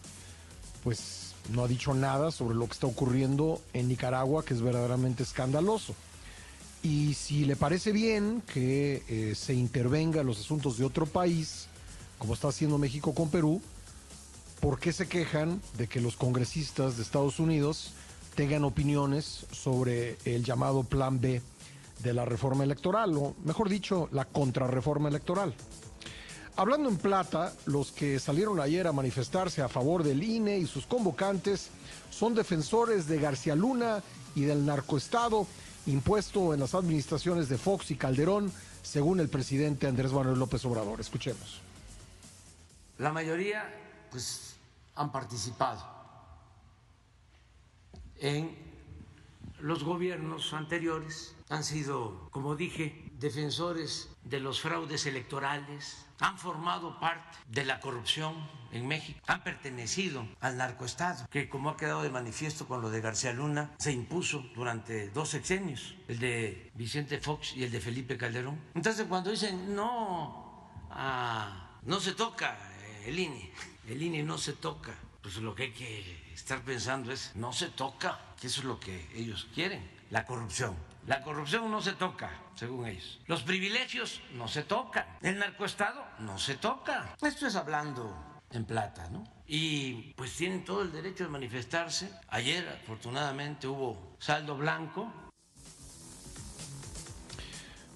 [0.84, 5.22] pues no ha dicho nada sobre lo que está ocurriendo en Nicaragua, que es verdaderamente
[5.22, 5.94] escandaloso.
[6.82, 11.66] Y si le parece bien que eh, se intervenga en los asuntos de otro país,
[12.18, 13.60] como está haciendo México con Perú,
[14.60, 17.92] ¿por qué se quejan de que los congresistas de Estados Unidos
[18.34, 21.42] tengan opiniones sobre el llamado Plan B
[22.02, 25.55] de la reforma electoral, o mejor dicho, la contrarreforma electoral?
[26.59, 30.86] Hablando en plata, los que salieron ayer a manifestarse a favor del INE y sus
[30.86, 31.70] convocantes
[32.10, 34.02] son defensores de García Luna
[34.35, 35.47] y del narcoestado
[35.86, 38.51] impuesto en las administraciones de Fox y Calderón,
[38.82, 40.98] según el presidente Andrés Manuel López Obrador.
[41.01, 41.60] Escuchemos.
[42.98, 43.72] La mayoría,
[44.10, 44.56] pues,
[44.97, 45.86] han participado
[48.16, 48.59] en
[49.60, 57.39] los gobiernos anteriores, han sido, como dije, defensores de los fraudes electorales, han formado parte
[57.49, 58.35] de la corrupción
[58.73, 63.01] en México, han pertenecido al narcoestado, que como ha quedado de manifiesto con lo de
[63.01, 68.19] García Luna, se impuso durante dos sexenios, el de Vicente Fox y el de Felipe
[68.19, 68.61] Calderón.
[68.74, 72.59] Entonces cuando dicen no, ah, no se toca
[73.05, 73.53] el INE,
[73.89, 77.69] el INE no se toca, pues lo que hay que estar pensando es no se
[77.69, 80.77] toca, que eso es lo que ellos quieren, la corrupción.
[81.09, 83.18] La corrupción no se toca, según ellos.
[83.26, 85.06] Los privilegios no se tocan.
[85.22, 87.16] El narcoestado no se toca.
[87.22, 88.14] Esto es hablando
[88.51, 89.24] en plata, ¿no?
[89.47, 92.10] Y pues tienen todo el derecho de manifestarse.
[92.28, 95.10] Ayer, afortunadamente, hubo saldo blanco.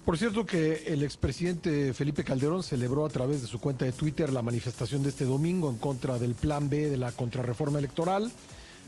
[0.03, 4.33] Por cierto que el expresidente Felipe Calderón celebró a través de su cuenta de Twitter
[4.33, 8.31] la manifestación de este domingo en contra del Plan B de la contrarreforma electoral,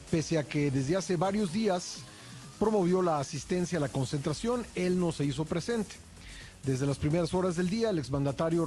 [0.09, 2.03] pese a que desde hace varios días
[2.59, 5.95] promovió la asistencia a la concentración, él no se hizo presente.
[6.63, 8.65] Desde las primeras horas del día, el exmandatario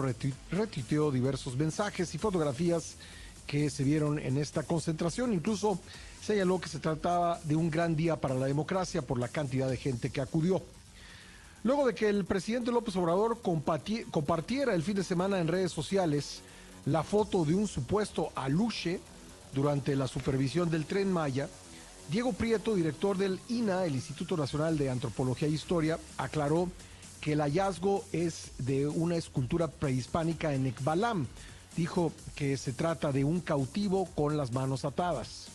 [0.51, 2.95] retuiteó diversos mensajes y fotografías
[3.47, 5.33] que se vieron en esta concentración.
[5.33, 5.81] Incluso
[6.23, 9.77] señaló que se trataba de un gran día para la democracia por la cantidad de
[9.77, 10.63] gente que acudió.
[11.65, 16.43] Luego de que el presidente López Obrador compartiera el fin de semana en redes sociales
[16.87, 19.01] la foto de un supuesto aluche
[19.55, 21.49] durante la supervisión del tren Maya,
[22.11, 26.71] Diego Prieto, director del INA, el Instituto Nacional de Antropología e Historia, aclaró
[27.21, 31.27] que el hallazgo es de una escultura prehispánica en Ekbalam.
[31.77, 35.49] Dijo que se trata de un cautivo con las manos atadas.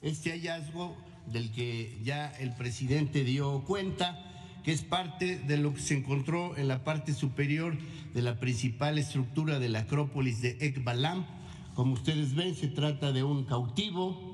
[0.00, 0.94] Este hallazgo
[1.26, 4.30] del que ya el presidente dio cuenta
[4.62, 7.76] que es parte de lo que se encontró en la parte superior
[8.14, 11.26] de la principal estructura de la Acrópolis de Ekbalam.
[11.74, 14.33] Como ustedes ven, se trata de un cautivo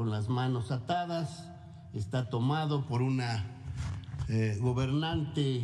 [0.00, 1.44] con las manos atadas,
[1.92, 3.44] está tomado por una
[4.30, 5.62] eh, gobernante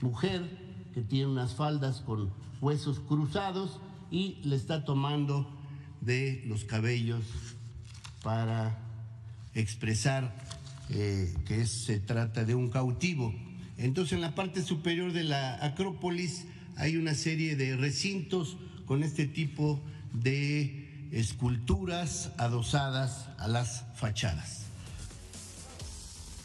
[0.00, 0.48] mujer
[0.94, 5.50] que tiene unas faldas con huesos cruzados y le está tomando
[6.00, 7.24] de los cabellos
[8.22, 8.78] para
[9.56, 10.32] expresar
[10.90, 13.34] eh, que se trata de un cautivo.
[13.78, 16.46] Entonces en la parte superior de la Acrópolis
[16.76, 19.80] hay una serie de recintos con este tipo
[20.12, 20.79] de
[21.12, 24.62] esculturas adosadas a las fachadas.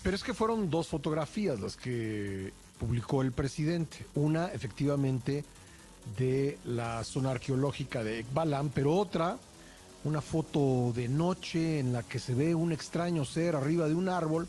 [0.03, 4.05] Pero es que fueron dos fotografías las que publicó el presidente.
[4.15, 5.43] Una, efectivamente,
[6.17, 9.37] de la zona arqueológica de Ekbalam, pero otra,
[10.03, 14.07] una foto de noche en la que se ve un extraño ser arriba de un
[14.07, 14.47] árbol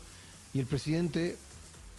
[0.53, 1.37] y el presidente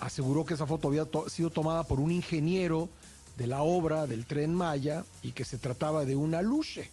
[0.00, 2.88] aseguró que esa foto había sido tomada por un ingeniero
[3.36, 6.90] de la obra del tren Maya y que se trataba de una luche.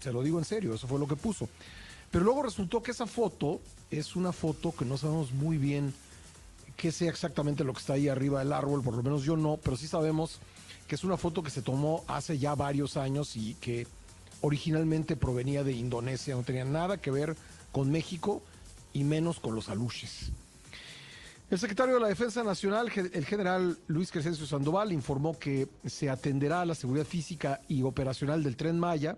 [0.00, 1.48] Se lo digo en serio, eso fue lo que puso.
[2.10, 3.60] Pero luego resultó que esa foto
[3.90, 5.92] es una foto que no sabemos muy bien
[6.76, 9.58] qué sea exactamente lo que está ahí arriba del árbol, por lo menos yo no,
[9.62, 10.38] pero sí sabemos
[10.86, 13.86] que es una foto que se tomó hace ya varios años y que
[14.40, 17.36] originalmente provenía de Indonesia, no tenía nada que ver
[17.72, 18.42] con México
[18.92, 20.30] y menos con los aluches.
[21.50, 26.60] El secretario de la Defensa Nacional, el general Luis Crescencio Sandoval, informó que se atenderá
[26.60, 29.16] a la seguridad física y operacional del tren Maya.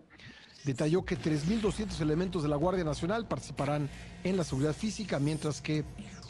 [0.64, 3.88] Detalló que 3.200 elementos de la Guardia Nacional participarán
[4.24, 5.84] en la seguridad física, mientras que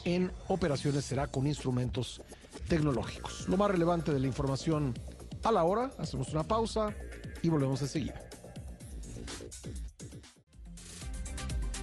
[0.05, 2.21] en operaciones será con instrumentos
[2.67, 3.47] tecnológicos.
[3.49, 4.93] Lo más relevante de la información
[5.43, 6.95] a la hora, hacemos una pausa
[7.41, 8.21] y volvemos enseguida.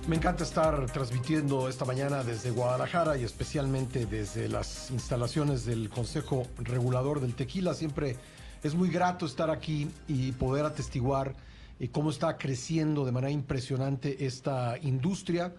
[0.07, 6.47] Me encanta estar transmitiendo esta mañana desde Guadalajara y especialmente desde las instalaciones del Consejo
[6.57, 7.75] Regulador del Tequila.
[7.75, 8.17] Siempre
[8.63, 11.35] es muy grato estar aquí y poder atestiguar
[11.81, 15.55] eh, cómo está creciendo de manera impresionante esta industria.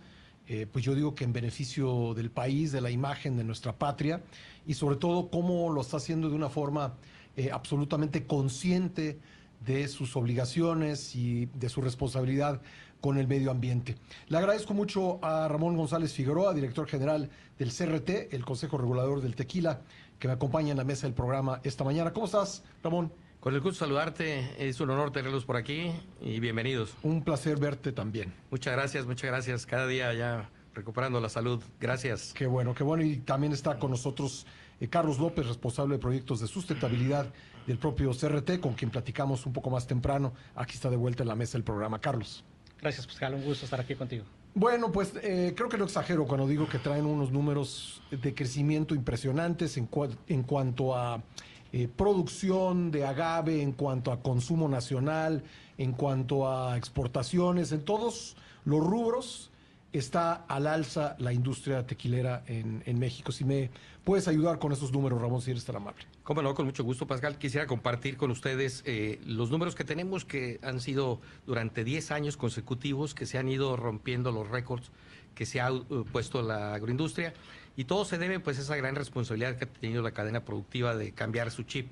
[0.47, 4.23] Eh, pues yo digo que en beneficio del país, de la imagen de nuestra patria
[4.65, 6.95] y sobre todo cómo lo está haciendo de una forma
[7.37, 9.19] eh, absolutamente consciente
[9.65, 12.61] de sus obligaciones y de su responsabilidad
[12.99, 13.95] con el medio ambiente.
[14.27, 19.35] Le agradezco mucho a Ramón González Figueroa, director general del CRT, el Consejo Regulador del
[19.35, 19.81] Tequila,
[20.17, 22.11] que me acompaña en la mesa del programa esta mañana.
[22.11, 23.11] ¿Cómo estás, Ramón?
[23.40, 26.94] Con el gusto de saludarte, es un honor tenerlos por aquí y bienvenidos.
[27.03, 28.34] Un placer verte también.
[28.52, 29.66] Muchas gracias, muchas gracias.
[29.66, 31.64] Cada día ya recuperando la salud.
[31.80, 32.34] Gracias.
[32.34, 33.02] Qué bueno, qué bueno.
[33.02, 34.45] Y también está con nosotros
[34.82, 37.32] eh, Carlos López, responsable de proyectos de sustentabilidad
[37.66, 40.34] del propio CRT, con quien platicamos un poco más temprano.
[40.53, 42.02] Aquí está de vuelta en la mesa del programa.
[42.02, 42.44] Carlos.
[42.82, 43.36] Gracias, Pascal.
[43.36, 44.26] Un gusto estar aquí contigo.
[44.53, 48.95] Bueno, pues eh, creo que no exagero cuando digo que traen unos números de crecimiento
[48.95, 49.88] impresionantes en,
[50.28, 51.24] en cuanto a
[51.71, 55.43] eh, producción de agave, en cuanto a consumo nacional,
[55.77, 58.35] en cuanto a exportaciones, en todos
[58.65, 59.51] los rubros
[59.93, 63.31] está al alza la industria tequilera en, México.
[63.31, 63.69] Si me
[64.03, 66.05] puedes ayudar con esos números, Ramón, si eres tan amable.
[66.23, 67.37] Cómo no, con mucho gusto, Pascal.
[67.37, 72.37] Quisiera compartir con ustedes eh, los números que tenemos que han sido durante 10 años
[72.37, 74.91] consecutivos que se han ido rompiendo los récords
[75.33, 77.33] que se ha uh, puesto la agroindustria
[77.80, 80.97] y todo se debe pues a esa gran responsabilidad que ha tenido la cadena productiva
[80.97, 81.88] de cambiar su chip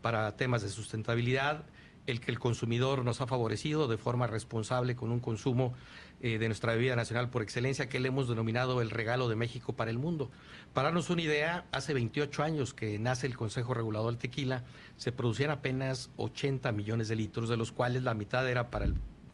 [0.00, 1.64] para temas de sustentabilidad,
[2.06, 5.74] el que el consumidor nos ha favorecido de forma responsable con un consumo
[6.20, 9.72] eh, de nuestra bebida nacional por excelencia que le hemos denominado el regalo de México
[9.72, 10.30] para el mundo.
[10.72, 14.62] Para darnos una idea, hace 28 años que nace el Consejo Regulador del Tequila,
[14.98, 18.86] se producían apenas 80 millones de litros, de los cuales la mitad era para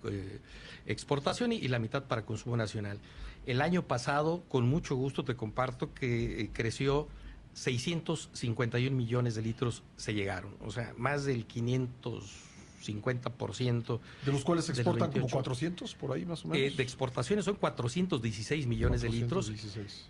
[0.05, 0.40] eh,
[0.86, 2.98] exportación y, la mitad para consumo nacional.
[3.46, 7.08] El año pasado, con mucho gusto te comparto que eh, creció
[7.54, 12.50] 651 millones de litros se llegaron, o sea, más del 500
[12.80, 14.00] 50%.
[14.24, 16.72] ¿De los cuales se exportan como 400 por ahí más o menos?
[16.72, 19.52] Eh, de exportaciones son 416 millones de litros.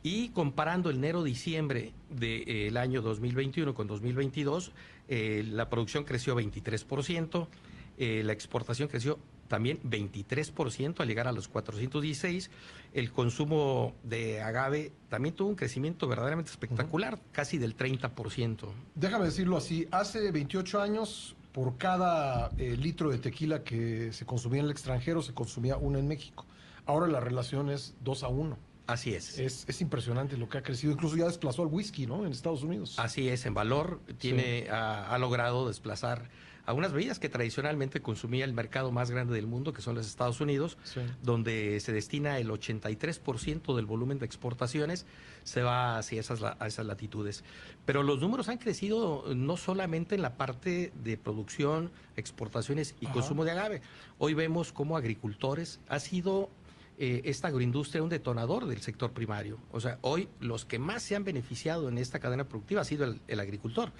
[0.03, 4.73] Y comparando el enero-diciembre del año 2021 con 2022,
[5.09, 7.49] eh, la producción creció 23%,
[7.99, 9.19] eh, la exportación creció
[9.51, 12.51] también 23% al llegar a los 416.
[12.95, 18.69] El consumo de agave también tuvo un crecimiento verdaderamente espectacular, casi del 30%.
[18.95, 24.61] Déjame decirlo así, hace 28 años por cada eh, litro de tequila que se consumía
[24.61, 26.47] en el extranjero, se consumía uno en México.
[26.87, 28.57] Ahora la relación es dos a uno.
[28.87, 29.39] Así es.
[29.39, 29.81] es.
[29.81, 30.93] impresionante lo que ha crecido.
[30.93, 32.25] Incluso ya desplazó al whisky, ¿no?
[32.25, 32.99] En Estados Unidos.
[32.99, 36.29] Así es, en valor tiene ha, logrado desplazar
[36.73, 40.41] unas bebidas que tradicionalmente consumía el mercado más grande del mundo, que son los Estados
[40.41, 40.79] Unidos,
[41.23, 45.07] donde se destina el 83% del volumen de exportaciones,
[45.45, 47.45] se va hacia esas, a esas latitudes.
[47.85, 53.45] Pero los números han crecido no solamente en la parte de producción, exportaciones y consumo
[53.45, 53.83] de agave.
[54.19, 56.51] Hoy vemos cómo agricultores ha sido
[57.03, 59.59] eh, esta agroindustria un detonador del sector primario.
[59.73, 63.17] O sea, hoy los que más se han beneficiado en esta cadena productiva ha sido
[63.27, 63.91] el, agricultor.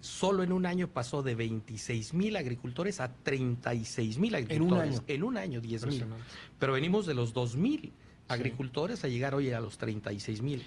[0.00, 4.70] Solo en un año pasó de 26 mil agricultores a 36 mil agricultores.
[4.70, 5.04] En un año.
[5.08, 6.04] En un año, 10 mil.
[6.58, 7.92] Pero venimos de los 2 mil
[8.28, 10.62] agricultores a llegar hoy a los 36 mil.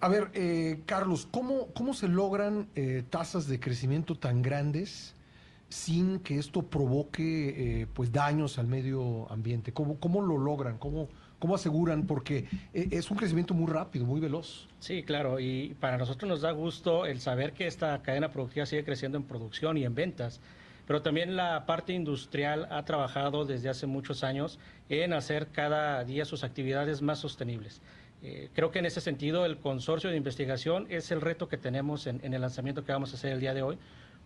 [0.00, 5.14] A ver, eh, Carlos, ¿cómo, ¿cómo se logran eh, tasas de crecimiento tan grandes
[5.68, 9.72] sin que esto provoque eh, pues daños al medio ambiente?
[9.72, 10.78] ¿Cómo, cómo lo logran?
[10.78, 11.08] ¿Cómo,
[11.42, 12.06] ¿Cómo aseguran?
[12.06, 14.68] Porque eh, es un crecimiento muy rápido, muy veloz.
[14.78, 18.84] Sí, claro, y para nosotros nos da gusto el saber que esta cadena productiva sigue
[18.84, 20.40] creciendo en producción y en ventas,
[20.86, 26.24] pero también la parte industrial ha trabajado desde hace muchos años en hacer cada día
[26.24, 27.82] sus actividades más sostenibles.
[28.22, 32.06] Eh, creo que en ese sentido el consorcio de investigación es el reto que tenemos
[32.06, 33.78] en, en el lanzamiento que vamos a hacer el día de hoy,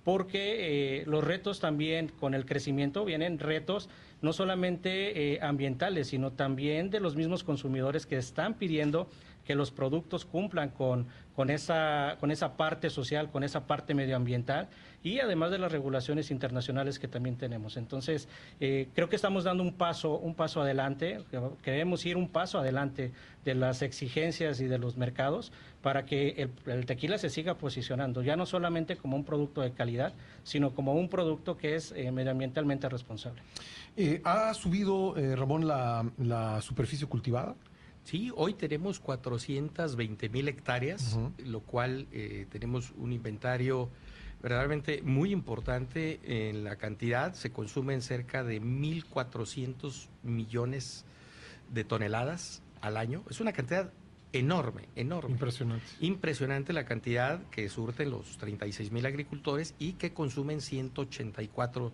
[0.06, 3.88] porque eh, los retos también con el crecimiento vienen retos
[4.22, 9.08] no solamente eh, ambientales, sino también de los mismos consumidores que están pidiendo
[9.44, 14.68] que los productos cumplan con, con, esa, con esa parte social, con esa parte medioambiental
[15.02, 17.76] y además de las regulaciones internacionales que también tenemos.
[17.76, 18.28] Entonces,
[18.60, 21.18] eh, creo que estamos dando un paso, un paso adelante,
[21.62, 23.12] queremos ir un paso adelante
[23.44, 25.52] de las exigencias y de los mercados
[25.86, 30.14] para que el, tequila se siga posicionando, ya no solamente como un producto de calidad,
[30.42, 33.40] sino como un producto que es eh, medioambientalmente responsable.
[33.96, 37.54] Eh, ¿Ha subido, Ramón, la, superficie cultivada?
[38.02, 42.08] Sí, hoy tenemos 420 mil hectáreas, lo cual
[42.50, 43.88] tenemos un inventario
[44.42, 47.32] verdaderamente muy importante en la cantidad.
[47.34, 51.04] Se consumen cerca de 1.400 millones
[51.72, 53.22] de toneladas al año.
[53.30, 53.92] Es una cantidad
[54.38, 55.32] enorme, enorme.
[55.32, 55.86] Impresionante.
[56.00, 61.92] Impresionante la cantidad que surten los 36 mil agricultores y que consumen 184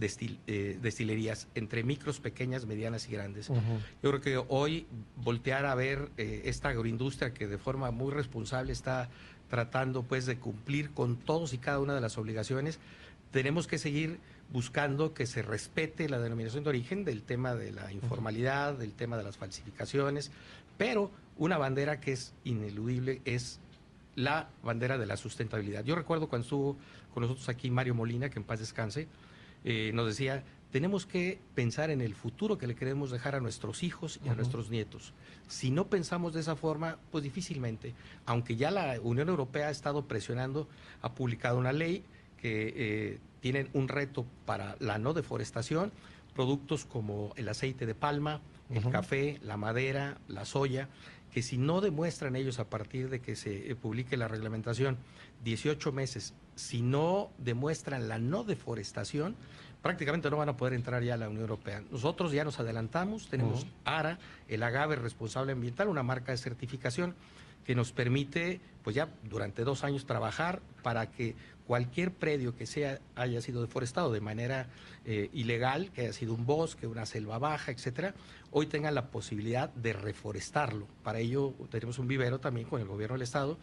[0.00, 3.48] eh, destilerías entre micros, pequeñas, medianas y grandes.
[3.48, 4.86] Yo creo que hoy
[5.16, 9.08] voltear a ver eh, esta agroindustria que de forma muy responsable está
[9.48, 12.78] tratando pues de cumplir con todos y cada una de las obligaciones.
[13.32, 14.20] Tenemos que seguir
[14.52, 19.16] buscando que se respete la denominación de origen del tema de la informalidad, del tema
[19.16, 20.30] de las falsificaciones,
[20.78, 23.60] pero una bandera que es ineludible es
[24.14, 25.84] la bandera de la sustentabilidad.
[25.84, 26.76] Yo recuerdo cuando estuvo
[27.12, 29.06] con nosotros aquí Mario Molina, que en paz descanse,
[29.64, 33.82] eh, nos decía, tenemos que pensar en el futuro que le queremos dejar a nuestros
[33.82, 35.14] hijos y a nuestros nietos.
[35.46, 37.94] Si no pensamos de esa forma, pues difícilmente,
[38.26, 40.68] aunque ya la Unión Europea ha estado presionando,
[41.00, 42.04] ha publicado una ley
[42.40, 45.92] que eh, tienen un reto para la no deforestación,
[46.34, 48.40] productos como el aceite de palma,
[48.70, 50.88] el café, la madera, la soya,
[51.32, 54.96] que si no demuestran ellos a partir de que se eh, publique la reglamentación
[55.44, 59.36] 18 meses, si no demuestran la no deforestación,
[59.82, 61.82] prácticamente no van a poder entrar ya a la Unión Europea.
[61.90, 64.18] Nosotros ya nos adelantamos, tenemos ARA,
[64.48, 67.14] el agave responsable ambiental, una marca de certificación
[67.64, 71.36] que nos permite, pues ya durante dos años trabajar para que
[71.68, 74.68] cualquier predio que sea haya sido deforestado de manera
[75.04, 78.14] eh, ilegal, que haya sido un bosque, una selva baja, etcétera,
[78.50, 80.88] hoy tenga la posibilidad de reforestarlo.
[81.04, 83.58] Para ello tenemos un vivero también con el gobierno del estado,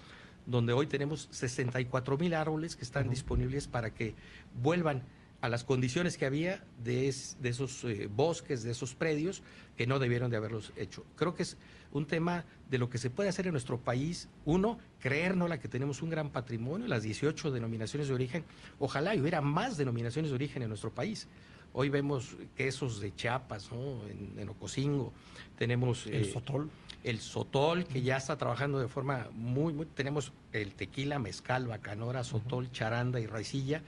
[0.45, 4.13] donde hoy tenemos 64 mil árboles que están disponibles para que
[4.61, 5.01] vuelvan
[5.41, 9.43] a las condiciones que había de, esos eh, bosques, de esos predios,
[9.77, 11.05] que no debieron de haberlos hecho.
[11.15, 11.57] Creo que es
[11.91, 14.29] un tema de lo que se puede hacer en nuestro país.
[14.45, 18.43] Uno, creernos la que tenemos un gran patrimonio, las 18 denominaciones de origen.
[18.79, 21.27] Ojalá hubiera más denominaciones de origen en nuestro país.
[21.73, 23.69] Hoy vemos quesos de Chiapas,
[24.09, 25.13] en, en Ocosingo.
[25.57, 26.07] Tenemos...
[26.07, 26.69] El eh, sotol
[27.05, 32.23] el sotol, que ya está trabajando de forma muy, muy tenemos el tequila, mezcal, bacanora,
[32.23, 33.83] sotol, charanda y raicilla,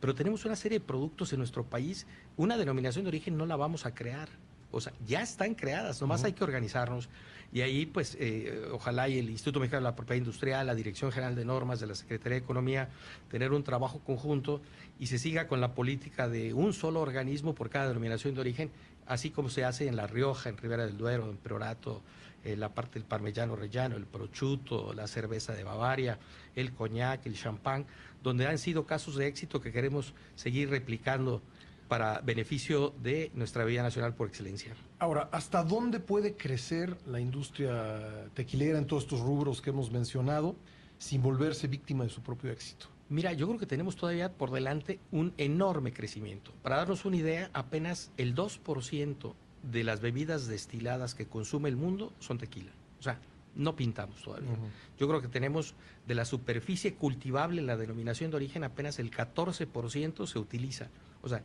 [0.00, 2.06] pero tenemos una serie de productos en nuestro país,
[2.38, 4.30] una denominación de origen no la vamos a crear,
[4.70, 7.10] o sea, ya están creadas, nomás hay que organizarnos.
[7.52, 11.12] Y ahí, pues, eh, ojalá y el Instituto Mexicano de la Propiedad Industrial, la Dirección
[11.12, 12.88] General de Normas de la Secretaría de Economía,
[13.30, 14.62] tener un trabajo conjunto
[14.98, 18.70] y se siga con la política de un solo organismo por cada denominación de origen,
[19.06, 22.00] así como se hace en La Rioja, en Ribera del Duero, en Perorato,
[22.44, 26.18] eh, la parte del parmellano rellano, el prosciutto, la cerveza de Bavaria,
[26.56, 27.86] el coñac, el champán,
[28.22, 31.42] donde han sido casos de éxito que queremos seguir replicando
[31.88, 34.74] para beneficio de nuestra vida nacional por excelencia.
[34.98, 40.56] Ahora, ¿hasta dónde puede crecer la industria tequilera en todos estos rubros que hemos mencionado
[40.98, 42.86] sin volverse víctima de su propio éxito?
[43.10, 46.50] Mira, yo creo que tenemos todavía por delante un enorme crecimiento.
[46.62, 52.12] Para darnos una idea, apenas el 2% de las bebidas destiladas que consume el mundo
[52.18, 52.72] son tequila.
[52.98, 53.18] O sea,
[53.54, 54.50] no pintamos todavía.
[54.98, 55.74] Yo creo que tenemos
[56.06, 60.88] de la superficie cultivable, la denominación de origen, apenas el 14% se utiliza.
[61.20, 61.42] O sea,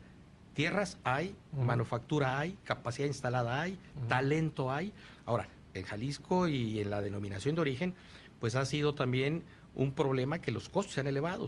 [0.53, 3.77] tierras hay, manufactura hay, capacidad instalada hay,
[4.07, 4.93] talento hay.
[5.25, 7.93] Ahora, en Jalisco y en la denominación de origen,
[8.39, 9.43] pues ha sido también
[9.75, 11.47] un problema que los costos se han elevado.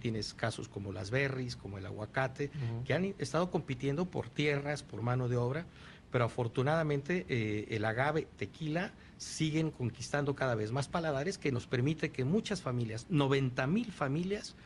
[0.00, 2.50] Tienes casos como las berries, como el aguacate,
[2.84, 5.64] que han estado compitiendo por tierras, por mano de obra,
[6.10, 12.10] pero afortunadamente eh, el agave tequila siguen conquistando cada vez más paladares que nos permite
[12.10, 14.56] que muchas familias, 90 mil familias,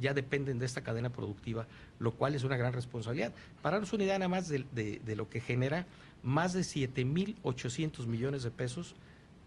[0.00, 1.66] ya dependen de esta cadena productiva,
[1.98, 3.32] lo cual es una gran responsabilidad.
[3.60, 5.86] Para darnos una idea nada más de, de lo que genera,
[6.22, 8.94] más de 7 mil 800 millones de pesos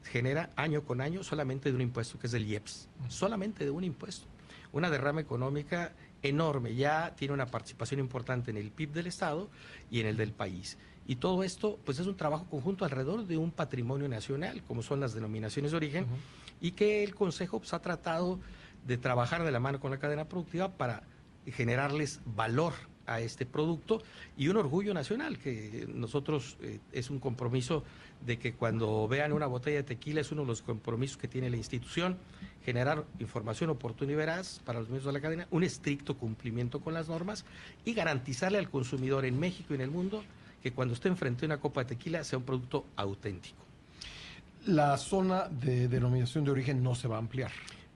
[0.03, 3.83] genera año con año solamente de un impuesto que es del IEPS, solamente de un
[3.83, 4.25] impuesto.
[4.71, 5.93] Una derrama económica
[6.23, 9.49] enorme, ya tiene una participación importante en el PIB del Estado
[9.89, 10.77] y en el del país.
[11.07, 14.99] Y todo esto, pues es un trabajo conjunto alrededor de un patrimonio nacional, como son
[14.99, 16.05] las denominaciones de origen,
[16.59, 18.39] y que el Consejo pues, ha tratado
[18.85, 21.03] de trabajar de la mano con la cadena productiva para
[21.45, 22.73] generarles valor
[23.05, 24.01] a este producto
[24.35, 27.85] y un orgullo nacional, que nosotros eh, es un compromiso
[28.25, 31.49] de que cuando vean una botella de tequila es uno de los compromisos que tiene
[31.49, 32.17] la institución,
[32.65, 36.93] generar información oportuna y veraz para los medios de la cadena, un estricto cumplimiento con
[36.93, 37.45] las normas
[37.85, 40.23] y garantizarle al consumidor en México y en el mundo
[40.61, 43.63] que cuando esté enfrente a una copa de tequila sea un producto auténtico.
[44.65, 47.51] La zona de denominación de origen no se va a ampliar.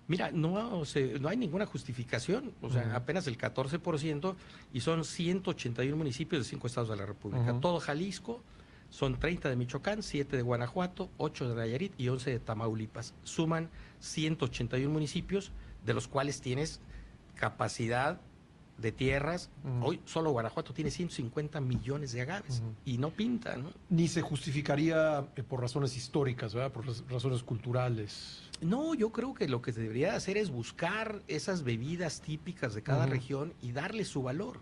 [0.07, 0.83] Mira, no,
[1.19, 4.35] no hay ninguna justificación, o sea, apenas el 14%
[4.73, 7.57] y son 181 municipios de cinco estados de la República.
[7.61, 8.41] Todo Jalisco,
[8.91, 13.13] son 30 de Michoacán, 7 de Guanajuato, 8 de Nayarit y 11 de Tamaulipas.
[13.23, 13.69] Suman
[14.01, 15.53] 181 municipios,
[15.85, 16.81] de los cuales tienes
[17.35, 18.19] capacidad
[18.77, 19.49] de tierras.
[19.81, 23.71] Hoy solo Guanajuato tiene 150 millones de agaves y no pinta, ¿no?
[23.89, 26.71] Ni se justificaría eh, por razones históricas, ¿verdad?
[26.71, 28.43] Por razones culturales.
[28.61, 32.83] No, yo creo que lo que se debería hacer es buscar esas bebidas típicas de
[32.83, 34.59] cada región y darle su valor.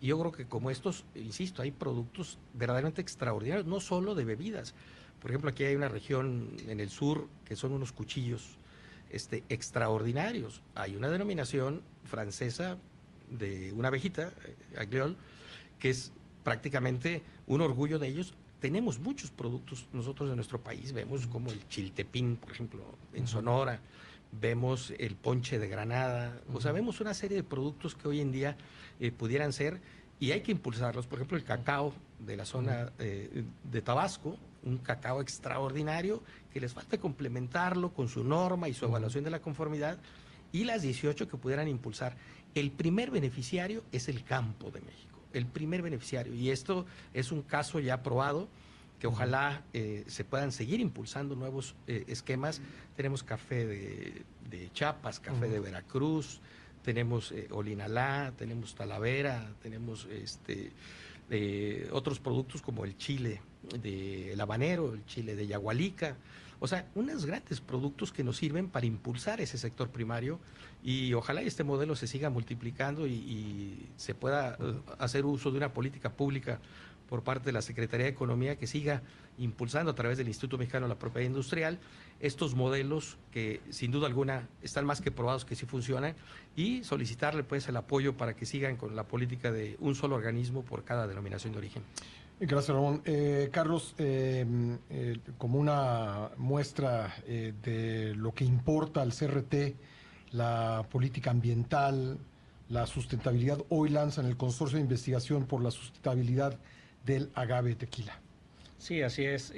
[0.00, 4.74] Y yo creo que como estos, insisto, hay productos verdaderamente extraordinarios, no solo de bebidas.
[5.20, 8.58] Por ejemplo, aquí hay una región en el sur que son unos cuchillos
[9.10, 10.62] este, extraordinarios.
[10.74, 12.78] Hay una denominación francesa
[13.30, 15.16] de una abejita, eh, Agliol,
[15.78, 16.12] que es
[16.42, 18.34] prácticamente un orgullo de ellos.
[18.60, 22.82] Tenemos muchos productos nosotros en nuestro país, vemos como el chiltepín, por ejemplo,
[23.12, 23.80] en Sonora,
[24.32, 28.32] vemos el ponche de Granada, o sea, vemos una serie de productos que hoy en
[28.32, 28.56] día
[29.00, 29.80] eh, pudieran ser
[30.18, 31.06] y hay que impulsarlos.
[31.06, 36.22] Por ejemplo, el cacao de la zona eh, de Tabasco, un cacao extraordinario
[36.52, 39.98] que les falta complementarlo con su norma y su evaluación de la conformidad
[40.52, 42.16] y las 18 que pudieran impulsar.
[42.56, 46.32] El primer beneficiario es el campo de México, el primer beneficiario.
[46.34, 48.48] Y esto es un caso ya probado
[48.98, 52.62] que ojalá eh, se puedan seguir impulsando nuevos eh, esquemas.
[52.96, 56.40] Tenemos café de, de Chiapas, café de Veracruz,
[56.82, 60.72] tenemos eh, Olinalá, tenemos Talavera, tenemos este,
[61.90, 63.42] otros productos como el chile
[63.82, 66.16] del habanero, el chile de Yagualica.
[66.58, 70.38] O sea, unos grandes productos que nos sirven para impulsar ese sector primario
[70.82, 75.72] y ojalá este modelo se siga multiplicando y, se pueda eh, hacer uso de una
[75.72, 76.60] política pública
[77.08, 79.02] por parte de la Secretaría de Economía que siga
[79.38, 81.78] impulsando a través del Instituto Mexicano de la Propiedad Industrial
[82.20, 86.14] estos modelos que sin duda alguna están más que probados que sí funcionan
[86.56, 90.62] y solicitarle pues el apoyo para que sigan con la política de un solo organismo
[90.62, 91.82] por cada denominación de origen.
[92.38, 93.00] Gracias, Ramón.
[93.06, 94.44] Eh, Carlos, eh,
[94.90, 99.74] eh, como una muestra de lo que importa al CRT,
[100.32, 102.18] la política ambiental,
[102.68, 106.58] la sustentabilidad, hoy lanzan el Consorcio de Investigación por la Sustentabilidad
[107.06, 108.20] del Agave Tequila.
[108.76, 109.54] Sí, así es.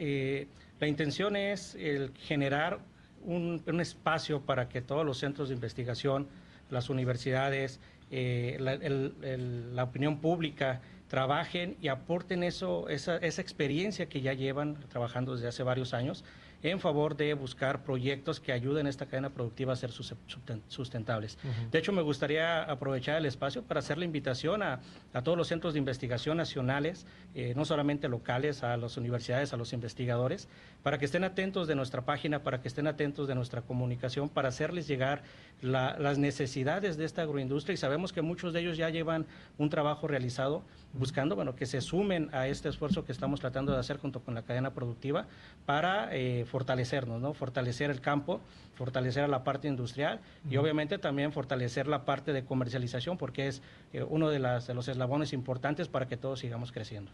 [0.79, 2.79] la intención es el generar
[3.25, 6.29] un, espacio para que todos los centros de investigación,
[6.71, 7.81] las universidades,
[8.11, 15.49] la opinión pública, trabajen y aporten eso, esa, esa experiencia que ya llevan trabajando desde
[15.49, 16.25] hace varios años
[16.63, 21.39] en favor de buscar proyectos que ayuden a esta cadena productiva a ser sustentables.
[21.71, 24.81] De hecho, me gustaría aprovechar el espacio para hacer la invitación a,
[25.23, 29.73] todos los centros de investigación nacionales, eh, no solamente locales, a las universidades, a los
[29.73, 30.49] investigadores,
[30.83, 34.49] para que estén atentos de nuestra página, para que estén atentos de nuestra comunicación, para
[34.49, 35.23] hacerles llegar
[35.61, 37.75] las necesidades de esta agroindustria.
[37.75, 39.27] Y sabemos que muchos de ellos ya llevan
[39.59, 40.63] un trabajo realizado
[40.93, 44.35] buscando bueno, que se sumen a este esfuerzo que estamos tratando de hacer junto con
[44.35, 45.27] la cadena productiva
[45.67, 47.35] para eh, fortalecernos, ¿no?
[47.35, 48.41] Fortalecer el campo,
[48.75, 53.63] fortalecer a la parte industrial y obviamente también fortalecer la parte de comercialización porque es
[53.93, 57.13] eh, uno de, las, de los eslabones importantes para que todos sigamos creciendo.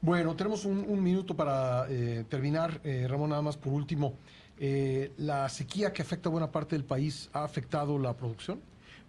[0.00, 1.88] Bueno, tenemos un, minuto para
[2.28, 2.80] terminar.
[3.08, 4.14] Ramón, nada más por último.
[5.16, 8.60] ¿La sequía que afecta a buena parte del país ha afectado la producción?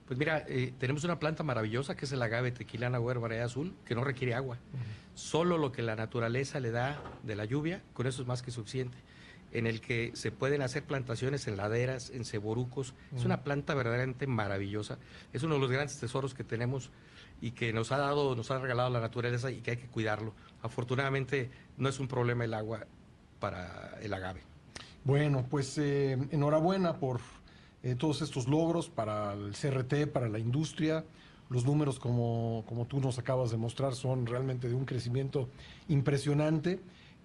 [0.10, 3.94] Pues mira, eh, tenemos una planta maravillosa que es el agave tequilana huerva azul, que
[3.94, 4.58] no requiere agua.
[5.14, 8.50] Solo lo que la naturaleza le da de la lluvia, con eso es más que
[8.50, 8.98] suficiente.
[9.52, 12.94] En el que se pueden hacer plantaciones en laderas, en ceborucos.
[13.16, 15.00] Es una planta verdaderamente maravillosa.
[15.34, 16.92] Es uno de los grandes tesoros que tenemos
[17.42, 20.34] y que nos ha dado, nos ha regalado la naturaleza y que hay que cuidarlo.
[20.62, 22.86] Afortunadamente no es un problema el agua
[23.40, 24.42] para el agave.
[25.04, 27.22] Bueno, pues eh, enhorabuena por
[27.84, 31.06] eh, todos estos logros para el CRT, para la industria.
[31.50, 35.50] Los números, como, como tú nos acabas de mostrar, son realmente de un crecimiento
[35.88, 36.80] impresionante.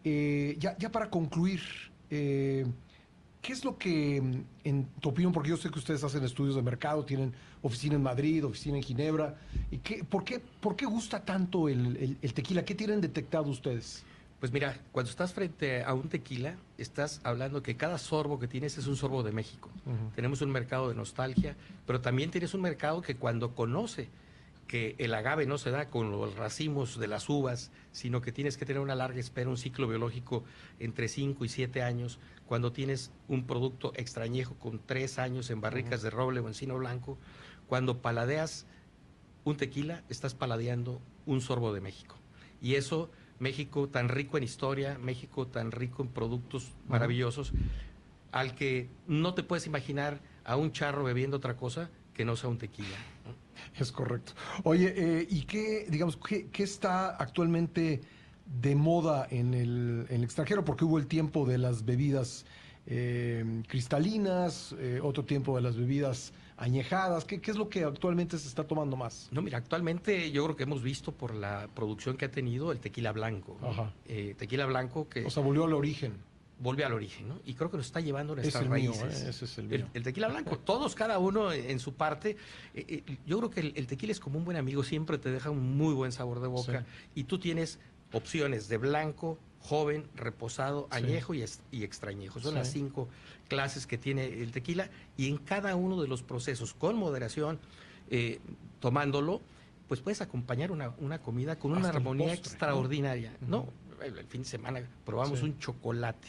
[0.05, 1.61] Eh, ya, ya para concluir,
[2.11, 2.67] eh,
[3.41, 4.17] ¿qué es lo que,
[4.65, 7.33] en tu opinión, porque yo sé que ustedes hacen estudios de mercado, tienen
[7.63, 9.39] oficina en Madrid, oficina en Ginebra,
[9.71, 12.65] ¿y qué, por, qué, ¿por qué gusta tanto el, el tequila?
[12.65, 14.05] ¿Qué tienen detectado ustedes?
[14.45, 18.77] Pues mira, cuando estás frente a un tequila, estás hablando que cada sorbo que tienes
[18.77, 19.71] es un sorbo de México.
[20.15, 21.57] Tenemos un mercado de nostalgia,
[21.87, 24.11] pero también tienes un mercado que cuando conoce
[24.67, 28.57] que el agave no se da con los racimos de las uvas, sino que tienes
[28.57, 30.45] que tener una larga espera, un ciclo biológico
[30.79, 36.03] entre 5 y 7 años, cuando tienes un producto extrañejo con 3 años en barricas
[36.03, 37.19] de roble o encino blanco,
[37.67, 38.67] cuando paladeas
[39.45, 42.17] un tequila, estás paladeando un sorbo de México.
[42.61, 47.53] Y eso México tan rico en historia, México tan rico en productos maravillosos,
[48.33, 52.49] al que no te puedes imaginar a un charro bebiendo otra cosa que no sea
[52.49, 52.97] un tequila.
[53.79, 54.33] Es correcto.
[54.63, 58.01] Oye, eh, ¿y qué, digamos, qué, está actualmente
[58.61, 60.65] de moda en el, extranjero?
[60.65, 62.47] Porque hubo el tiempo de las bebidas
[62.87, 67.25] eh, cristalinas, eh, otro tiempo de las bebidas añejadas?
[67.25, 69.29] ¿Qué, es lo que actualmente se está tomando más?
[69.33, 72.79] No, mira, actualmente yo creo que hemos visto por la producción que ha tenido el
[72.79, 73.57] tequila blanco.
[74.07, 75.25] Eh, tequila blanco que...
[75.25, 76.15] O sea, volvió al origen.
[76.59, 77.41] Volvió al origen, ¿no?
[77.45, 79.23] Y creo que nos está llevando a nuestras raíces.
[79.23, 79.31] ¿eh?
[79.31, 82.37] Ese es el, el, tequila blanco, todos, cada uno en su parte.
[82.75, 85.77] Eh, yo creo que el, tequila es como un buen amigo, siempre te deja un
[85.77, 86.87] muy buen sabor de boca.
[87.15, 87.81] Y tú tienes
[88.13, 91.43] opciones de blanco, joven, reposado, añejo y,
[91.83, 92.39] extrañejo.
[92.41, 93.09] Son las cinco
[93.49, 97.59] clases que tiene el tequila y en cada uno de los procesos, con moderación,
[98.11, 98.41] eh,
[98.81, 99.41] tomándolo,
[99.89, 103.37] pues puedes acompañar una, comida con una armonía extraordinaria.
[103.47, 103.69] ¿no?
[104.03, 106.29] El, fin de semana probamos un chocolate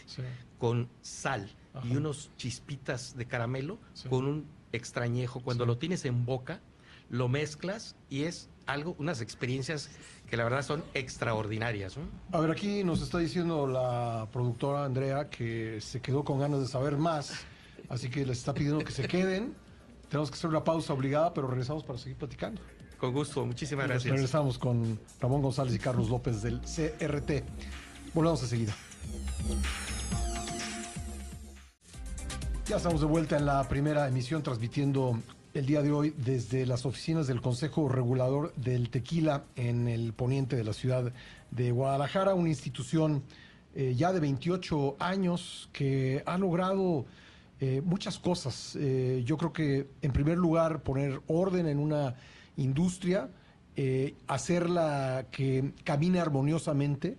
[0.57, 1.49] con sal
[1.83, 3.79] y unos chispitas de caramelo
[4.09, 5.41] con un extrañejo.
[5.41, 6.61] Cuando lo tienes en boca,
[7.09, 9.89] lo mezclas y es algo, unas experiencias
[10.29, 11.97] que la verdad son extraordinarias.
[12.31, 16.67] A ver, aquí nos está diciendo la productora Andrea que se quedó con ganas de
[16.67, 17.45] saber más,
[17.89, 19.53] así que les está pidiendo que se queden.
[20.09, 22.61] Tenemos que hacer una pausa obligada, pero regresamos para seguir platicando.
[22.97, 24.11] Con gusto, muchísimas gracias.
[24.11, 27.43] Regresamos con Ramón González y Carlos López del CRT.
[28.13, 28.73] Volvemos enseguida.
[32.67, 35.19] Ya estamos de vuelta en la primera emisión transmitiendo
[35.53, 40.55] el día de hoy desde las oficinas del Consejo Regulador del Tequila en el poniente
[40.55, 41.13] de la ciudad
[41.51, 43.23] de Guadalajara, una institución
[43.75, 47.05] eh, ya de 28 años que ha logrado
[47.59, 48.75] eh, muchas cosas.
[48.79, 52.15] Eh, yo creo que, en primer lugar, poner orden en una
[52.57, 53.29] industria,
[54.27, 57.17] hacerla que camine armoniosamente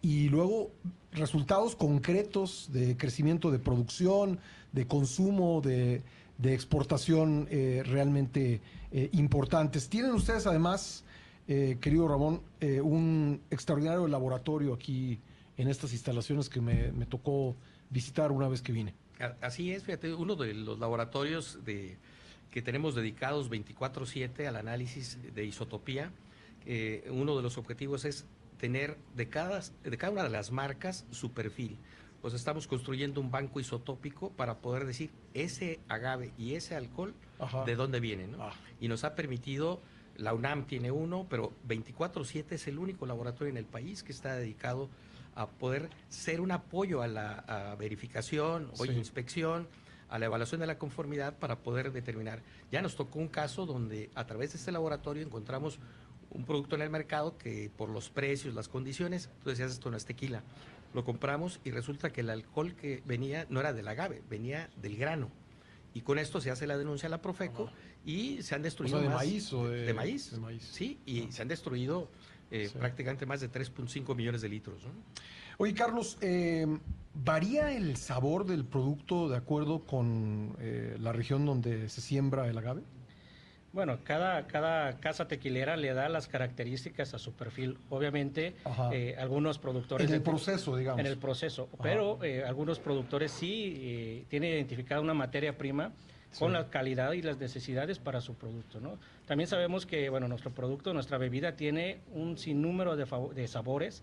[0.00, 0.70] y luego
[1.12, 4.38] resultados concretos de crecimiento de producción,
[4.72, 6.02] de consumo, de
[6.38, 8.60] de exportación eh, realmente
[8.92, 9.88] eh, importantes.
[9.88, 11.04] Tienen ustedes además,
[11.48, 12.42] eh, querido Ramón,
[12.82, 15.20] un extraordinario laboratorio aquí
[15.56, 17.56] en estas instalaciones que me, tocó
[17.90, 18.94] visitar una vez que vine.
[19.40, 21.98] Así es, fíjate, uno de los laboratorios de,
[22.50, 26.12] que tenemos dedicados 24/7 al análisis de isotopía,
[27.10, 28.26] uno de los objetivos es
[28.58, 31.78] tener de cada, de cada una de las marcas su perfil
[32.20, 37.14] pues estamos construyendo un banco isotópico para poder decir ese agave y ese alcohol
[37.64, 38.32] de dónde vienen.
[38.32, 38.42] ¿no?
[38.42, 38.52] Ah.
[38.80, 39.80] Y nos ha permitido,
[40.16, 44.34] la UNAM tiene uno, pero 24-7 es el único laboratorio en el país que está
[44.34, 44.88] dedicado
[45.36, 49.68] a poder ser un apoyo a la verificación o inspección,
[50.08, 52.42] a la evaluación de la conformidad para poder determinar.
[52.70, 55.78] Ya nos tocó un caso donde a través de este laboratorio encontramos
[56.30, 59.96] un producto en el mercado que por los precios, las condiciones, tú decías esto no
[59.96, 60.42] es tequila,
[60.94, 64.96] lo compramos y resulta que el alcohol que venía no era del agave, venía del
[64.96, 65.30] grano.
[65.94, 67.70] Y con esto se hace la denuncia a la Profeco
[68.04, 70.32] y se han destruido de maíz o de, maíz.
[70.60, 72.08] Sí, y se han destruido
[72.50, 74.82] eh, prácticamente más de 3.5 millones de litros.
[75.58, 76.66] Oye, Carlos, eh,
[77.24, 82.56] ¿Varía el sabor del producto de acuerdo con eh, la región donde se siembra el
[82.56, 82.82] agave?
[83.72, 87.76] Bueno, cada, cada casa tequilera le da las características a su perfil.
[87.90, 88.54] Obviamente,
[88.92, 90.08] eh, algunos productores...
[90.08, 91.00] En el proceso, digamos.
[91.00, 91.68] En el proceso.
[91.82, 95.92] Pero eh, algunos productores sí eh, tienen identificada una materia prima
[96.38, 98.80] con la calidad y las necesidades para su producto.
[98.80, 98.98] ¿no?
[99.28, 104.02] También sabemos que bueno, nuestro producto, nuestra bebida tiene un sinnúmero de, de sabores,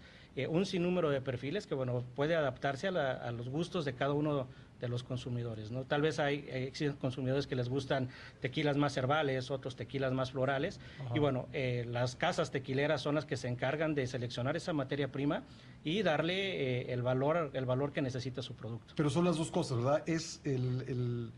[0.49, 4.47] un sinnúmero de perfiles que bueno, puede adaptarse a, a los gustos de cada uno
[4.79, 5.71] de los consumidores.
[5.71, 5.83] ¿no?
[5.83, 10.79] Tal vez hay, consumidores que les gustan tequilas más herbales, otros tequilas más florales.
[11.13, 15.11] Y bueno, eh, las casas tequileras son las que se encargan de seleccionar esa materia
[15.11, 15.43] prima
[15.83, 16.33] y darle
[16.81, 18.93] eh, el, valor, el valor que necesita su producto.
[18.97, 20.03] Pero son las dos cosas, ¿verdad?
[20.07, 21.31] Es el, el,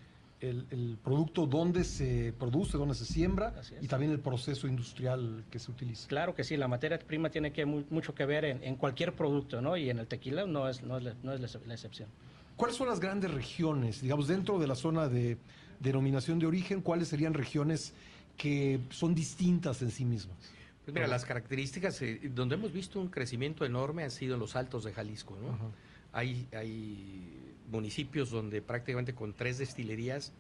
[1.03, 6.07] producto donde se produce, donde se siembra y también el proceso industrial que se utiliza.
[6.07, 9.75] Claro que sí, la materia prima tiene que mucho que ver en, cualquier producto, ¿no?
[9.77, 12.09] Y en el tequila no es, no es, no es la excepción.
[12.55, 15.37] ¿Cuáles son las grandes regiones, digamos, dentro de la zona de
[15.79, 17.93] denominación de origen, cuáles serían regiones
[18.35, 20.37] que son distintas en sí mismas?
[20.83, 24.55] Pues mira, las características, eh, donde hemos visto un crecimiento enorme han sido en los
[24.55, 25.71] altos de Jalisco, ¿no?
[26.13, 30.33] Hay, hay municipios donde prácticamente con tres destilerías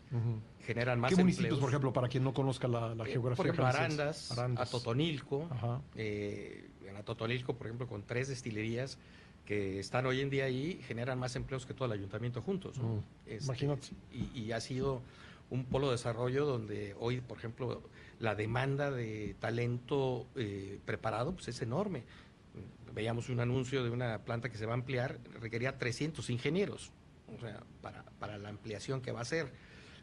[0.65, 3.35] generan más ¿Qué municipios, por ejemplo, para quien no conozca la, eh, geografía?
[3.35, 5.49] por ejemplo, Arandas, Atotonilco.
[5.95, 8.97] Eh, en Atotonilco, por ejemplo, con tres destilerías
[9.45, 12.77] que están hoy en día ahí generan más empleos que todo el ayuntamiento juntos.
[12.77, 13.87] Mm, este, imagínate.
[14.11, 15.01] Y, ha sido
[15.49, 17.81] un polo de desarrollo donde hoy, por ejemplo,
[18.19, 22.03] la demanda de talento eh, preparado pues es enorme.
[22.93, 26.91] Veíamos un anuncio de una planta que se va a ampliar, requería 300 ingenieros
[27.35, 29.51] o sea, para, para la ampliación que va a ser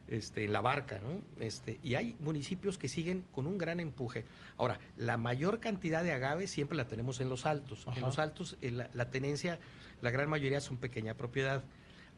[0.06, 1.22] este, en la barca, ¿no?
[1.42, 4.26] Este, y hay municipios que siguen con un gran empuje.
[4.58, 7.86] Ahora, la mayor cantidad de agaves siempre la tenemos en los altos.
[7.96, 9.58] En los altos, eh, la, tenencia,
[10.02, 11.64] la gran mayoría son pequeña propiedad.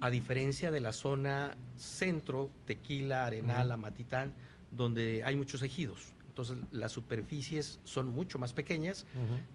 [0.00, 4.34] A diferencia de la zona centro, Tequila, Arenal, Amatitán,
[4.72, 6.12] donde hay muchos ejidos.
[6.26, 9.06] Entonces, las superficies son mucho más pequeñas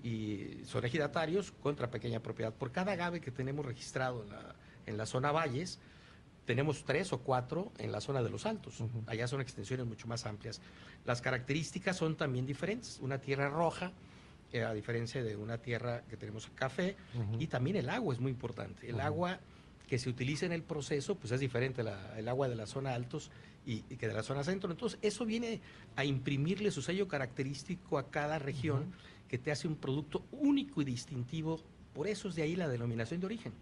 [0.03, 2.53] y son ejidatarios contra pequeña propiedad.
[2.53, 4.56] Por cada agave que tenemos registrado en la,
[4.86, 5.80] en la zona valles,
[6.45, 8.84] tenemos tres o cuatro en la zona de los altos.
[9.08, 10.62] Allá son extensiones mucho más amplias.
[11.06, 12.99] Las características son también diferentes.
[13.02, 13.91] Una tierra roja,
[14.52, 16.95] eh, a diferencia de una tierra que tenemos café,
[17.40, 18.90] y también el agua es muy importante.
[18.90, 19.40] El agua
[19.88, 21.84] que se utiliza en el proceso, pues es diferente
[22.18, 23.30] el agua de la zona altos
[23.66, 24.72] y, que de la zona centro.
[24.72, 25.62] Entonces, eso viene
[25.95, 28.94] a imprimirle su sello característico a cada región
[29.28, 31.60] que te hace un producto único y distintivo.
[31.94, 33.53] Por eso es de ahí la denominación de origen.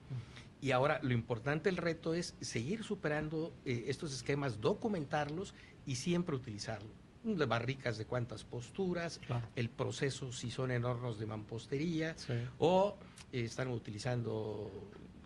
[0.61, 5.53] Y ahora lo importante, el reto es seguir superando eh, estos esquemas, documentarlos
[5.86, 6.90] y siempre utilizarlo.
[7.23, 9.19] De barricas de cuántas posturas,
[9.56, 12.15] el proceso si son en hornos de mampostería
[12.60, 12.98] o
[13.34, 14.72] eh, están utilizando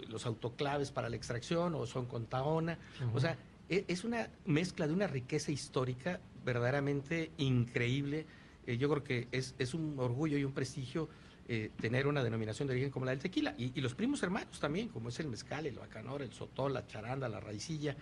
[0.10, 2.80] los autoclaves para la extracción o son con taona.
[3.14, 3.38] O sea,
[3.70, 8.26] e, es una mezcla de una riqueza histórica verdaderamente increíble.
[8.66, 11.10] Eh, yo creo que es, es un orgullo y un prestigio
[11.48, 13.54] eh, tener una denominación de origen como la del tequila.
[13.58, 17.28] Y, los primos hermanos también, como es el mezcal, el bacanor, el sotol, la charanda,
[17.28, 17.98] la raicilla.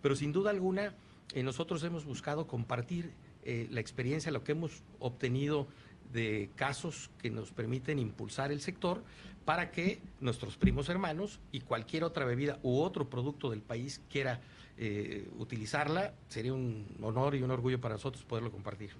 [0.00, 0.94] Pero sin duda alguna,
[1.32, 3.12] eh, nosotros hemos buscado compartir
[3.42, 5.66] eh, la experiencia, lo que hemos obtenido
[6.12, 9.02] de casos que nos permiten impulsar el sector
[9.44, 14.40] para que nuestros primos hermanos y cualquier otra bebida u otro producto del país quiera
[14.76, 18.90] eh, utilizarla, sería un honor y un orgullo para nosotros poderlo compartir.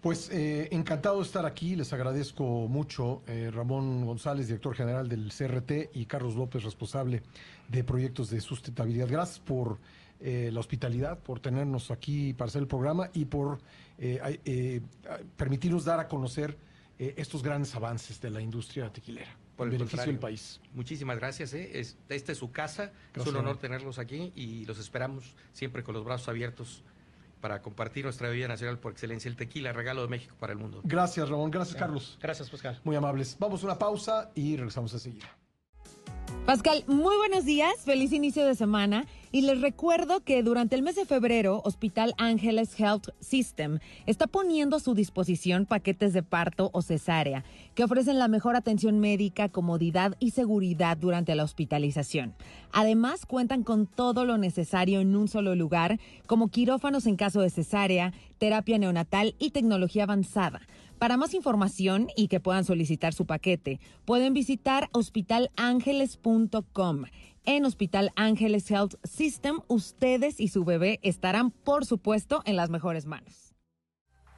[0.00, 5.32] Pues eh, encantado de estar aquí, les agradezco mucho eh, Ramón González, director general del
[5.32, 7.22] CRT, y Carlos López, responsable
[7.66, 9.08] de proyectos de sustentabilidad.
[9.08, 9.78] Gracias por
[10.18, 13.58] la hospitalidad, por tenernos aquí para hacer el programa y por
[15.36, 16.56] permitirnos dar a conocer
[16.98, 20.60] estos grandes avances de la industria tequilera por el beneficio del país.
[20.74, 21.54] Muchísimas gracias.
[21.54, 21.80] ¿eh?
[22.08, 22.92] esta es su casa.
[23.14, 26.82] es un honor tenerlos aquí y los esperamos siempre con los brazos abiertos
[27.40, 30.80] para compartir nuestra bebida nacional por excelencia, el tequila, regalo de México para el mundo.
[30.84, 31.50] Gracias, Ramón.
[31.50, 32.18] Gracias, Carlos.
[32.20, 32.80] Gracias, Pascal.
[32.84, 33.36] Muy amables.
[33.38, 35.36] Vamos a una pausa y regresamos enseguida.
[36.46, 40.94] Pascal, muy buenos días, feliz inicio de semana y les recuerdo que durante el mes
[40.94, 46.82] de febrero Hospital Ángeles Health System está poniendo a su disposición paquetes de parto o
[46.82, 47.44] cesárea
[47.74, 52.32] que ofrecen la mejor atención médica, comodidad y seguridad durante la hospitalización.
[52.70, 57.50] Además, cuentan con todo lo necesario en un solo lugar, como quirófanos en caso de
[57.50, 60.60] cesárea, terapia neonatal y tecnología avanzada.
[60.98, 67.04] Para más información y que puedan solicitar su paquete, pueden visitar hospitalangeles.com.
[67.44, 73.04] En Hospital Ángeles Health System, ustedes y su bebé estarán, por supuesto, en las mejores
[73.04, 73.54] manos.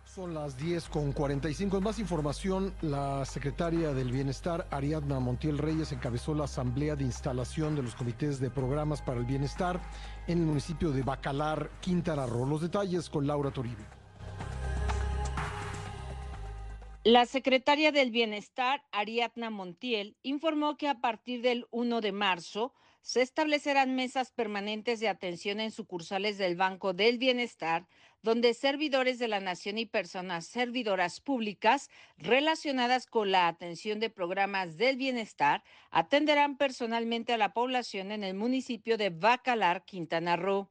[0.05, 1.81] Son las 10 con 45.
[1.81, 7.83] Más información, la secretaria del Bienestar, Ariadna Montiel Reyes, encabezó la asamblea de instalación de
[7.83, 9.81] los comités de programas para el bienestar
[10.27, 12.47] en el municipio de Bacalar, Quintana Roo.
[12.47, 13.87] Los detalles con Laura Toribio.
[17.05, 23.23] La secretaria del Bienestar, Ariadna Montiel, informó que a partir del 1 de marzo se
[23.23, 27.87] establecerán mesas permanentes de atención en sucursales del Banco del Bienestar,
[28.23, 34.77] donde servidores de la Nación y personas servidoras públicas relacionadas con la atención de programas
[34.77, 40.69] del bienestar atenderán personalmente a la población en el municipio de Bacalar, Quintana Roo.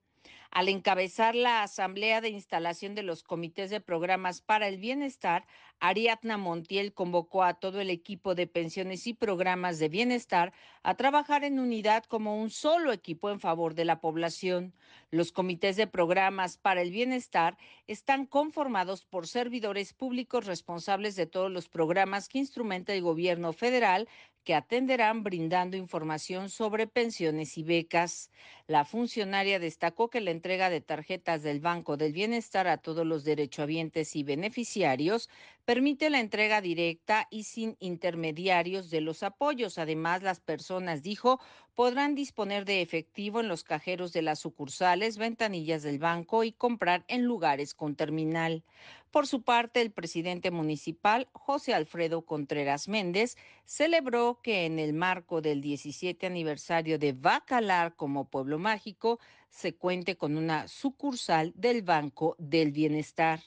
[0.52, 5.46] Al encabezar la asamblea de instalación de los comités de programas para el bienestar,
[5.80, 10.54] Ariadna Montiel convocó a todo el equipo de pensiones y programas de bienestar
[10.84, 14.74] a trabajar en unidad como un solo equipo en favor de la población.
[15.12, 21.52] Los comités de programas para el bienestar están conformados por servidores públicos responsables de todos
[21.52, 24.08] los programas que instrumenta el gobierno federal
[24.48, 28.32] que atenderán brindando información sobre pensiones y becas.
[28.66, 33.26] La funcionaria destacó que la entrega de tarjetas del Banco del Bienestar a todos los
[33.26, 35.30] derechohabientes y beneficiarios
[35.68, 39.78] permite la entrega directa y sin intermediarios de los apoyos.
[39.78, 41.42] Además, las personas, dijo,
[41.76, 47.04] podrán disponer de efectivo en los cajeros de las sucursales, ventanillas del banco y comprar
[47.10, 48.64] en lugares con terminal.
[49.12, 53.36] Por su parte, el presidente municipal, José Alfredo Contreras Méndez,
[53.66, 59.20] celebró que en el marco del 17 aniversario de Bacalar como pueblo mágico,
[59.50, 63.42] se cuente con una sucursal del Banco del Bienestar.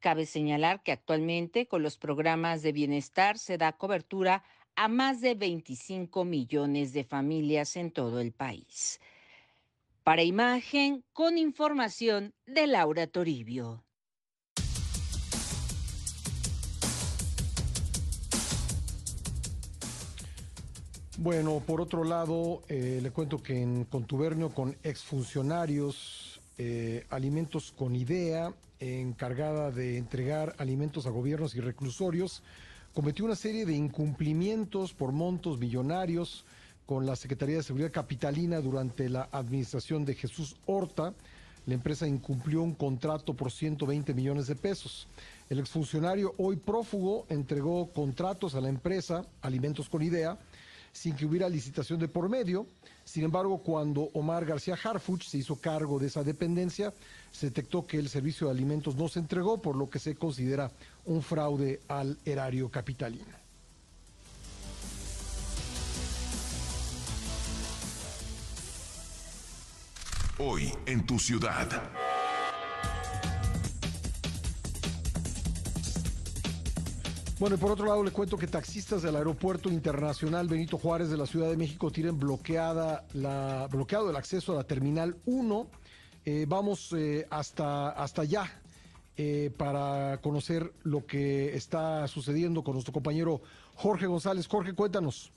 [0.00, 4.42] Cabe señalar que actualmente con los programas de bienestar se da cobertura
[4.74, 8.98] a más de 25 millones de familias en todo el país.
[10.02, 13.84] Para imagen, con información de Laura Toribio.
[21.18, 27.94] Bueno, por otro lado, eh, le cuento que en contubernio con exfuncionarios, eh, Alimentos con
[27.94, 32.42] Idea encargada de entregar alimentos a gobiernos y reclusorios,
[32.94, 36.44] cometió una serie de incumplimientos por montos millonarios
[36.86, 41.14] con la Secretaría de Seguridad Capitalina durante la administración de Jesús Horta.
[41.66, 45.06] La empresa incumplió un contrato por 120 millones de pesos.
[45.48, 50.38] El exfuncionario, hoy prófugo, entregó contratos a la empresa Alimentos con Idea
[50.92, 52.66] sin que hubiera licitación de por medio.
[53.04, 56.92] Sin embargo, cuando Omar García Harfuch se hizo cargo de esa dependencia,
[57.30, 60.70] se detectó que el servicio de alimentos no se entregó, por lo que se considera
[61.04, 63.40] un fraude al erario capitalino.
[70.38, 71.68] Hoy en tu ciudad.
[77.40, 81.16] Bueno, y por otro lado le cuento que taxistas del Aeropuerto Internacional Benito Juárez de
[81.16, 85.66] la Ciudad de México tienen bloqueada la, bloqueado el acceso a la Terminal 1.
[86.26, 88.44] Eh, vamos eh, hasta, hasta allá
[89.16, 93.40] eh, para conocer lo que está sucediendo con nuestro compañero
[93.74, 94.46] Jorge González.
[94.46, 95.32] Jorge, cuéntanos.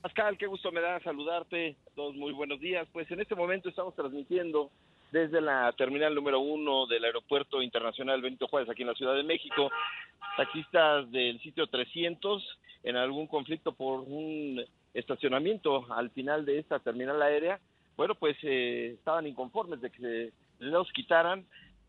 [0.00, 1.76] Pascal, qué gusto me da saludarte.
[1.96, 2.86] Todos muy buenos días.
[2.92, 4.70] Pues en este momento estamos transmitiendo
[5.12, 9.22] desde la terminal número uno del Aeropuerto Internacional Benito Juárez, aquí en la Ciudad de
[9.22, 9.70] México.
[10.38, 12.42] Taxistas del sitio 300
[12.82, 17.60] en algún conflicto por un estacionamiento al final de esta terminal aérea,
[17.96, 21.44] bueno, pues eh, estaban inconformes de que se los quitaran,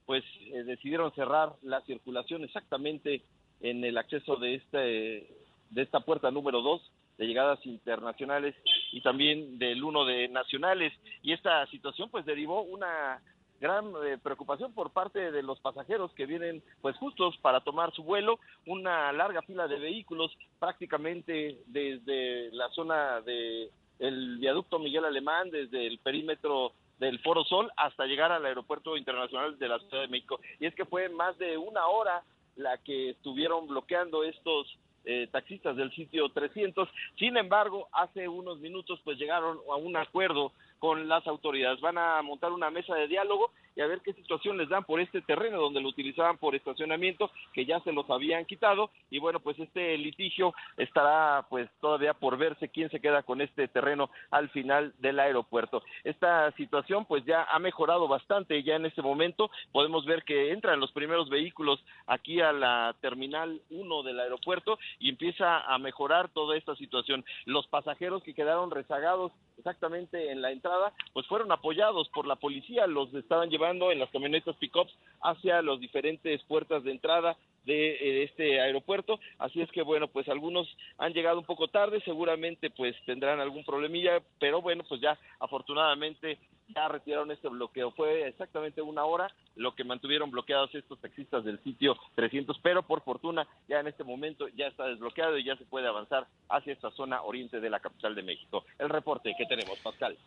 [0.06, 3.22] pues eh, decidieron cerrar la circulación exactamente
[3.62, 5.28] en el acceso de este
[5.70, 6.82] de esta puerta número 2
[7.18, 8.54] de llegadas internacionales
[8.94, 10.94] y también del uno de nacionales.
[11.24, 13.20] Y esta situación pues derivó una
[13.60, 18.04] gran eh, preocupación por parte de los pasajeros que vienen pues justos para tomar su
[18.04, 25.50] vuelo, una larga fila de vehículos prácticamente desde la zona de el viaducto Miguel Alemán,
[25.50, 30.10] desde el perímetro del Foro Sol hasta llegar al aeropuerto internacional de la Ciudad de
[30.10, 30.40] México.
[30.60, 32.24] Y es que fue más de una hora
[32.56, 36.90] la que estuvieron bloqueando estos eh, taxistas del sitio 300.
[37.18, 41.82] Sin embargo, hace unos minutos pues llegaron a un acuerdo con las autoridades.
[41.82, 45.00] Van a montar una mesa de diálogo y a ver qué situación les dan por
[45.00, 48.92] este terreno donde lo utilizaban por estacionamiento, que ya se los habían quitado.
[49.10, 53.68] Y bueno, pues este litigio estará pues todavía por verse quién se queda con este
[53.68, 55.84] terreno al final del aeropuerto.
[56.04, 59.50] Esta situación pues ya ha mejorado bastante ya en este momento.
[59.72, 65.10] Podemos ver que entran los primeros vehículos aquí a la terminal 1 del aeropuerto y
[65.10, 67.26] empieza a mejorar toda esta situación.
[67.46, 72.88] Los pasajeros que quedaron rezagados exactamente en la entrada, pues fueron apoyados por la policía,
[72.88, 78.24] los estaban llevando en las camionetas pick-ups hacia las diferentes puertas de entrada de eh,
[78.24, 80.68] este aeropuerto, así es que bueno, pues algunos
[80.98, 86.40] han llegado un poco tarde, seguramente pues tendrán algún problemilla, pero bueno, pues ya afortunadamente
[86.76, 91.64] ya retiraron este bloqueo, fue exactamente una hora lo que mantuvieron bloqueados estos taxistas del
[91.64, 95.66] sitio 300, pero por fortuna ya en este momento ya está desbloqueado y ya se
[95.66, 98.66] puede avanzar hacia esta zona oriente de la capital de México.
[98.78, 100.18] El reporte que tenemos, Pascal.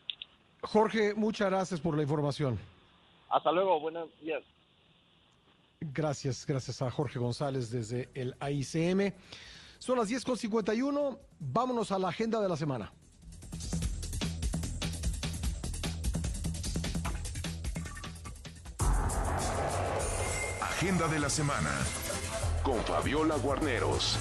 [0.62, 2.58] Jorge, muchas gracias por la información.
[3.28, 4.42] Hasta luego, buenos días.
[5.80, 9.12] Gracias, gracias a Jorge González desde el AICM.
[9.78, 12.92] Son las 10.51, vámonos a la agenda de la semana.
[20.60, 21.70] Agenda de la semana
[22.62, 24.18] con Fabiola Guarneros.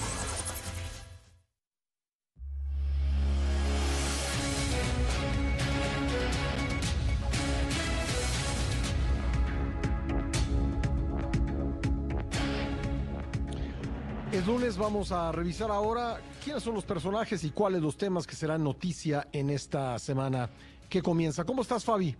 [14.74, 19.28] Vamos a revisar ahora quiénes son los personajes y cuáles los temas que serán noticia
[19.32, 20.48] en esta semana
[20.90, 21.44] que comienza.
[21.44, 22.16] ¿Cómo estás, Fabi?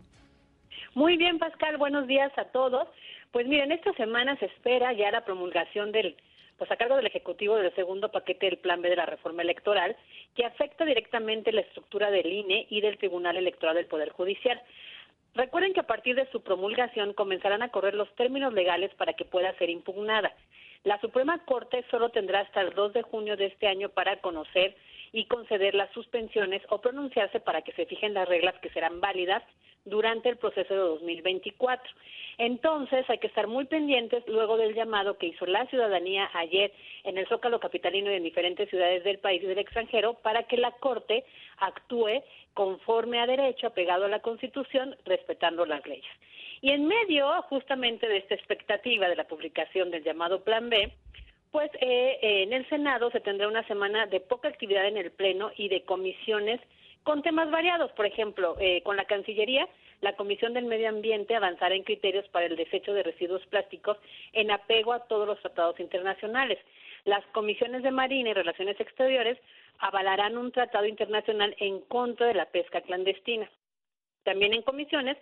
[0.94, 2.86] Muy bien, Pascal, buenos días a todos.
[3.33, 6.16] Pues miren, esta semana se espera ya la promulgación del,
[6.57, 9.97] pues a cargo del Ejecutivo del segundo paquete del Plan B de la reforma electoral,
[10.36, 14.62] que afecta directamente la estructura del INE y del Tribunal Electoral del Poder Judicial.
[15.34, 19.25] Recuerden que a partir de su promulgación comenzarán a correr los términos legales para que
[19.25, 20.33] pueda ser impugnada.
[20.86, 24.76] La Suprema Corte solo tendrá hasta el 2 de junio de este año para conocer
[25.10, 29.42] y conceder las suspensiones o pronunciarse para que se fijen las reglas que serán válidas
[29.84, 31.92] durante el proceso de 2024.
[32.39, 37.18] Entonces hay que estar muy pendientes luego del llamado que hizo la ciudadanía ayer en
[37.18, 40.70] el Zócalo Capitalino y en diferentes ciudades del país y del extranjero para que la
[40.70, 41.24] Corte
[41.56, 42.23] actúe
[42.55, 46.06] conforme a derecho, apegado a la Constitución, respetando las leyes.
[46.60, 50.93] Y en medio justamente de esta expectativa de la publicación del llamado Plan B,
[51.51, 55.10] pues eh, eh, en el Senado se tendrá una semana de poca actividad en el
[55.10, 56.60] Pleno y de comisiones
[57.02, 57.93] con temas variados.
[57.93, 59.68] Por ejemplo, eh, con la Cancillería,
[60.01, 63.97] la Comisión del Medio Ambiente avanzará en criterios para el desecho de residuos plásticos
[64.33, 66.59] en apego a todos los tratados internacionales.
[67.05, 69.39] Las comisiones de Marina y Relaciones Exteriores
[69.78, 73.49] avalarán un tratado internacional en contra de la pesca clandestina.
[74.25, 75.17] También en comisiones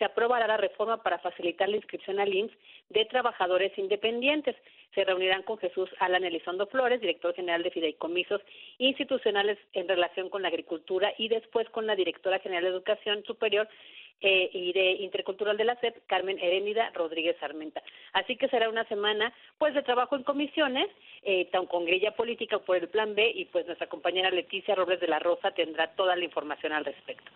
[0.00, 2.56] se aprobará la reforma para facilitar la inscripción al IMSS
[2.88, 4.56] de trabajadores independientes.
[4.94, 8.40] Se reunirán con Jesús Alan Elizondo Flores, director general de Fideicomisos
[8.78, 13.68] Institucionales en relación con la agricultura, y después con la directora general de Educación Superior
[14.22, 17.82] eh, y de Intercultural de la SEP, Carmen Heréndida Rodríguez Armenta.
[18.14, 20.88] Así que será una semana pues de trabajo en comisiones,
[21.24, 25.08] eh, con grilla política por el Plan B, y pues nuestra compañera Leticia Robles de
[25.08, 27.30] la Rosa tendrá toda la información al respecto.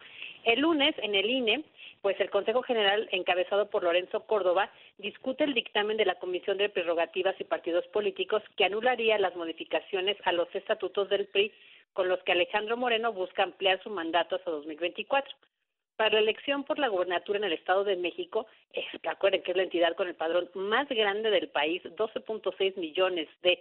[0.44, 1.64] El lunes, en el INE,
[2.04, 6.68] pues el Consejo General, encabezado por Lorenzo Córdoba, discute el dictamen de la Comisión de
[6.68, 11.50] Prerrogativas y Partidos Políticos que anularía las modificaciones a los estatutos del PRI
[11.94, 15.34] con los que Alejandro Moreno busca ampliar su mandato hasta 2024.
[15.96, 19.62] Para la elección por la gobernatura en el Estado de México, es, que es la
[19.62, 23.58] entidad con el padrón más grande del país, 12.6 millones de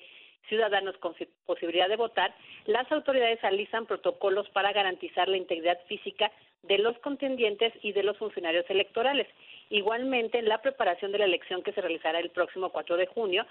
[0.50, 1.16] ciudadanos con
[1.46, 6.30] posibilidad de votar, las autoridades alistan protocolos para garantizar la integridad física
[6.64, 9.28] de los contendientes y de los funcionarios electorales.
[9.70, 13.46] Igualmente, en la preparación de la elección que se realizará el próximo 4 de junio,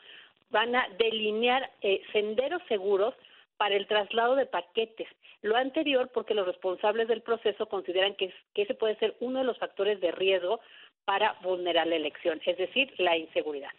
[0.51, 3.15] van a delinear eh, senderos seguros
[3.57, 5.09] para el traslado de paquetes.
[5.43, 9.45] Lo anterior porque los responsables del proceso consideran que, que ese puede ser uno de
[9.45, 10.61] los factores de riesgo
[11.05, 13.71] para vulnerar la elección, es decir, la inseguridad.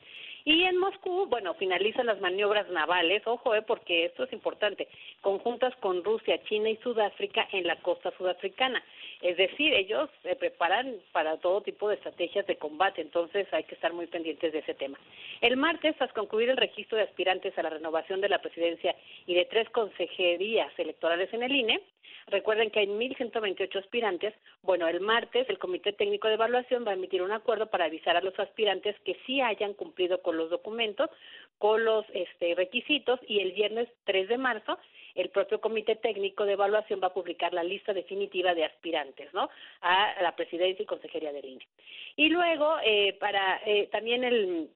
[0.45, 4.89] Y en Moscú, bueno, finalizan las maniobras navales, ojo, eh, porque esto es importante,
[5.21, 8.83] conjuntas con Rusia, China y Sudáfrica en la costa sudafricana.
[9.24, 13.76] Es decir, ellos se preparan para todo tipo de estrategias de combate, entonces hay que
[13.76, 15.00] estar muy pendientes de ese tema.
[15.40, 18.93] El martes, tras concluir el registro de aspirantes a la renovación de la presidencia
[19.26, 21.82] y de tres consejerías electorales en el INE,
[22.27, 24.34] Recuerden que hay 1.128 aspirantes.
[24.61, 28.16] Bueno, el martes el Comité Técnico de Evaluación va a emitir un acuerdo para avisar
[28.16, 31.10] a los aspirantes que sí hayan cumplido con los documentos,
[31.58, 34.77] con los este, requisitos y el viernes 3 de marzo
[35.16, 39.50] el propio Comité Técnico de Evaluación va a publicar la lista definitiva de aspirantes, ¿no?
[39.82, 41.67] A la presidencia y consejería del INE.
[42.16, 44.69] Y luego, eh, para eh, también el,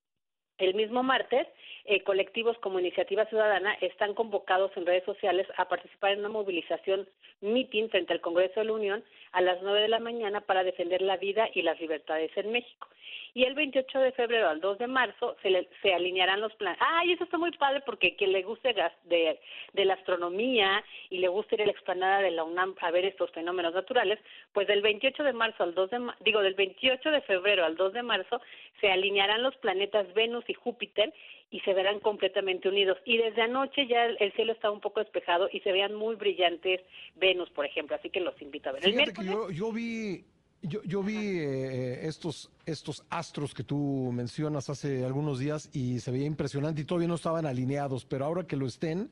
[0.58, 1.48] el mismo martes,
[1.88, 7.08] eh, colectivos como Iniciativa Ciudadana están convocados en redes sociales a participar en una movilización
[7.42, 11.02] meeting frente al Congreso de la Unión a las 9 de la mañana para defender
[11.02, 12.90] la vida y las libertades en México.
[13.34, 16.80] Y el 28 de febrero al 2 de marzo se, se alinearán los planes.
[16.82, 19.40] Ah, eso está muy padre porque quien le guste de,
[19.74, 23.06] de la astronomía y le guste ir a la explanada de la UNAM a ver
[23.06, 24.20] estos fenómenos naturales,
[24.54, 27.94] pues del 28 de marzo al 2 de digo del 28 de febrero al 2
[27.94, 28.42] de marzo
[28.82, 31.14] se alinearán los planetas Venus y Júpiter
[31.50, 32.98] y se verán completamente unidos.
[33.06, 36.82] Y desde anoche ya el cielo está un poco despejado y se vean muy brillantes
[37.16, 38.84] Venus, por ejemplo, así que los invito a ver.
[38.84, 40.26] Fíjate que yo, yo vi
[40.62, 46.12] yo, yo vi eh, estos, estos astros que tú mencionas hace algunos días y se
[46.12, 49.10] veía impresionante y todavía no estaban alineados, pero ahora que lo estén,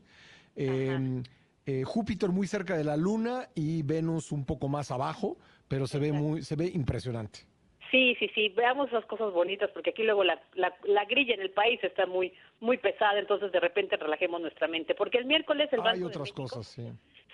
[0.55, 1.23] em,
[1.65, 5.99] eh, Júpiter muy cerca de la Luna y Venus un poco más abajo, pero se
[5.99, 7.45] ve muy, se ve impresionante.
[7.91, 11.51] Sí, sí, sí, veamos las cosas bonitas, porque aquí luego la, la, grilla en el
[11.51, 15.81] país está muy, muy pesada, entonces de repente relajemos nuestra mente, porque el miércoles el
[15.81, 16.91] Hay otras cosas, sí.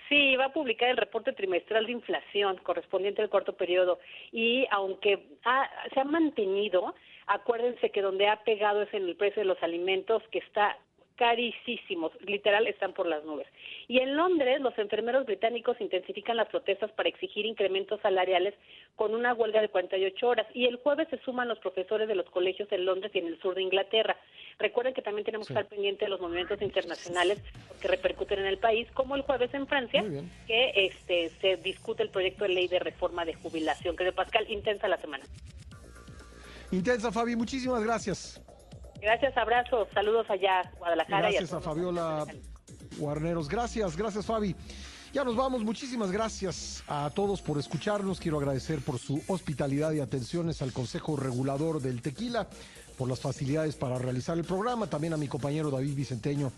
[0.08, 3.98] Sí, va a publicar el reporte trimestral de inflación correspondiente al cuarto periodo
[4.30, 5.26] y aunque
[5.94, 6.94] se ha mantenido,
[7.26, 10.76] acuérdense que donde ha pegado es en el precio de los alimentos que está
[11.22, 13.46] carísimos, literal están por las nubes.
[13.86, 18.54] Y en Londres, los enfermeros británicos intensifican las protestas para exigir incrementos salariales
[18.96, 20.48] con una huelga de 48 horas.
[20.52, 23.40] Y el jueves se suman los profesores de los colegios en Londres y en el
[23.40, 24.16] sur de Inglaterra.
[24.58, 27.38] Recuerden que también tenemos que estar pendientes de los movimientos internacionales
[27.80, 30.04] que repercuten en el país, como el jueves en Francia,
[30.48, 33.96] que este, se discute el proyecto de ley de reforma de jubilación.
[33.96, 35.22] Que de Pascal, intensa la semana.
[36.72, 38.42] Intensa, Fabi, muchísimas gracias.
[39.02, 41.22] Gracias, abrazos, saludos allá, Guadalajara.
[41.22, 42.24] Gracias a, Fabiola
[42.98, 43.48] Guarneros.
[43.48, 44.54] Gracias, gracias, Fabi.
[45.12, 48.20] Ya nos vamos, muchísimas gracias a todos por escucharnos.
[48.20, 52.46] Quiero agradecer por su hospitalidad y atenciones al Consejo Regulador del Tequila,
[52.96, 56.52] por las facilidades para realizar el programa, también a mi compañero David Vicenteño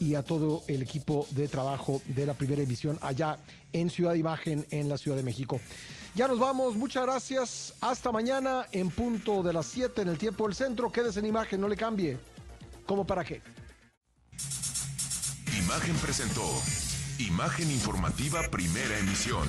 [0.00, 3.38] y a todo el equipo de trabajo de la primera emisión allá
[3.72, 5.60] en Ciudad Imagen, en la Ciudad de México.
[6.14, 7.74] Ya nos vamos, muchas gracias.
[7.80, 10.90] Hasta mañana en punto de las 7 en el tiempo del centro.
[10.90, 12.18] Quédese en imagen, no le cambie.
[12.86, 13.42] ¿Cómo para qué?
[15.58, 16.44] Imagen presentó
[17.18, 19.46] Imagen Informativa Primera Emisión.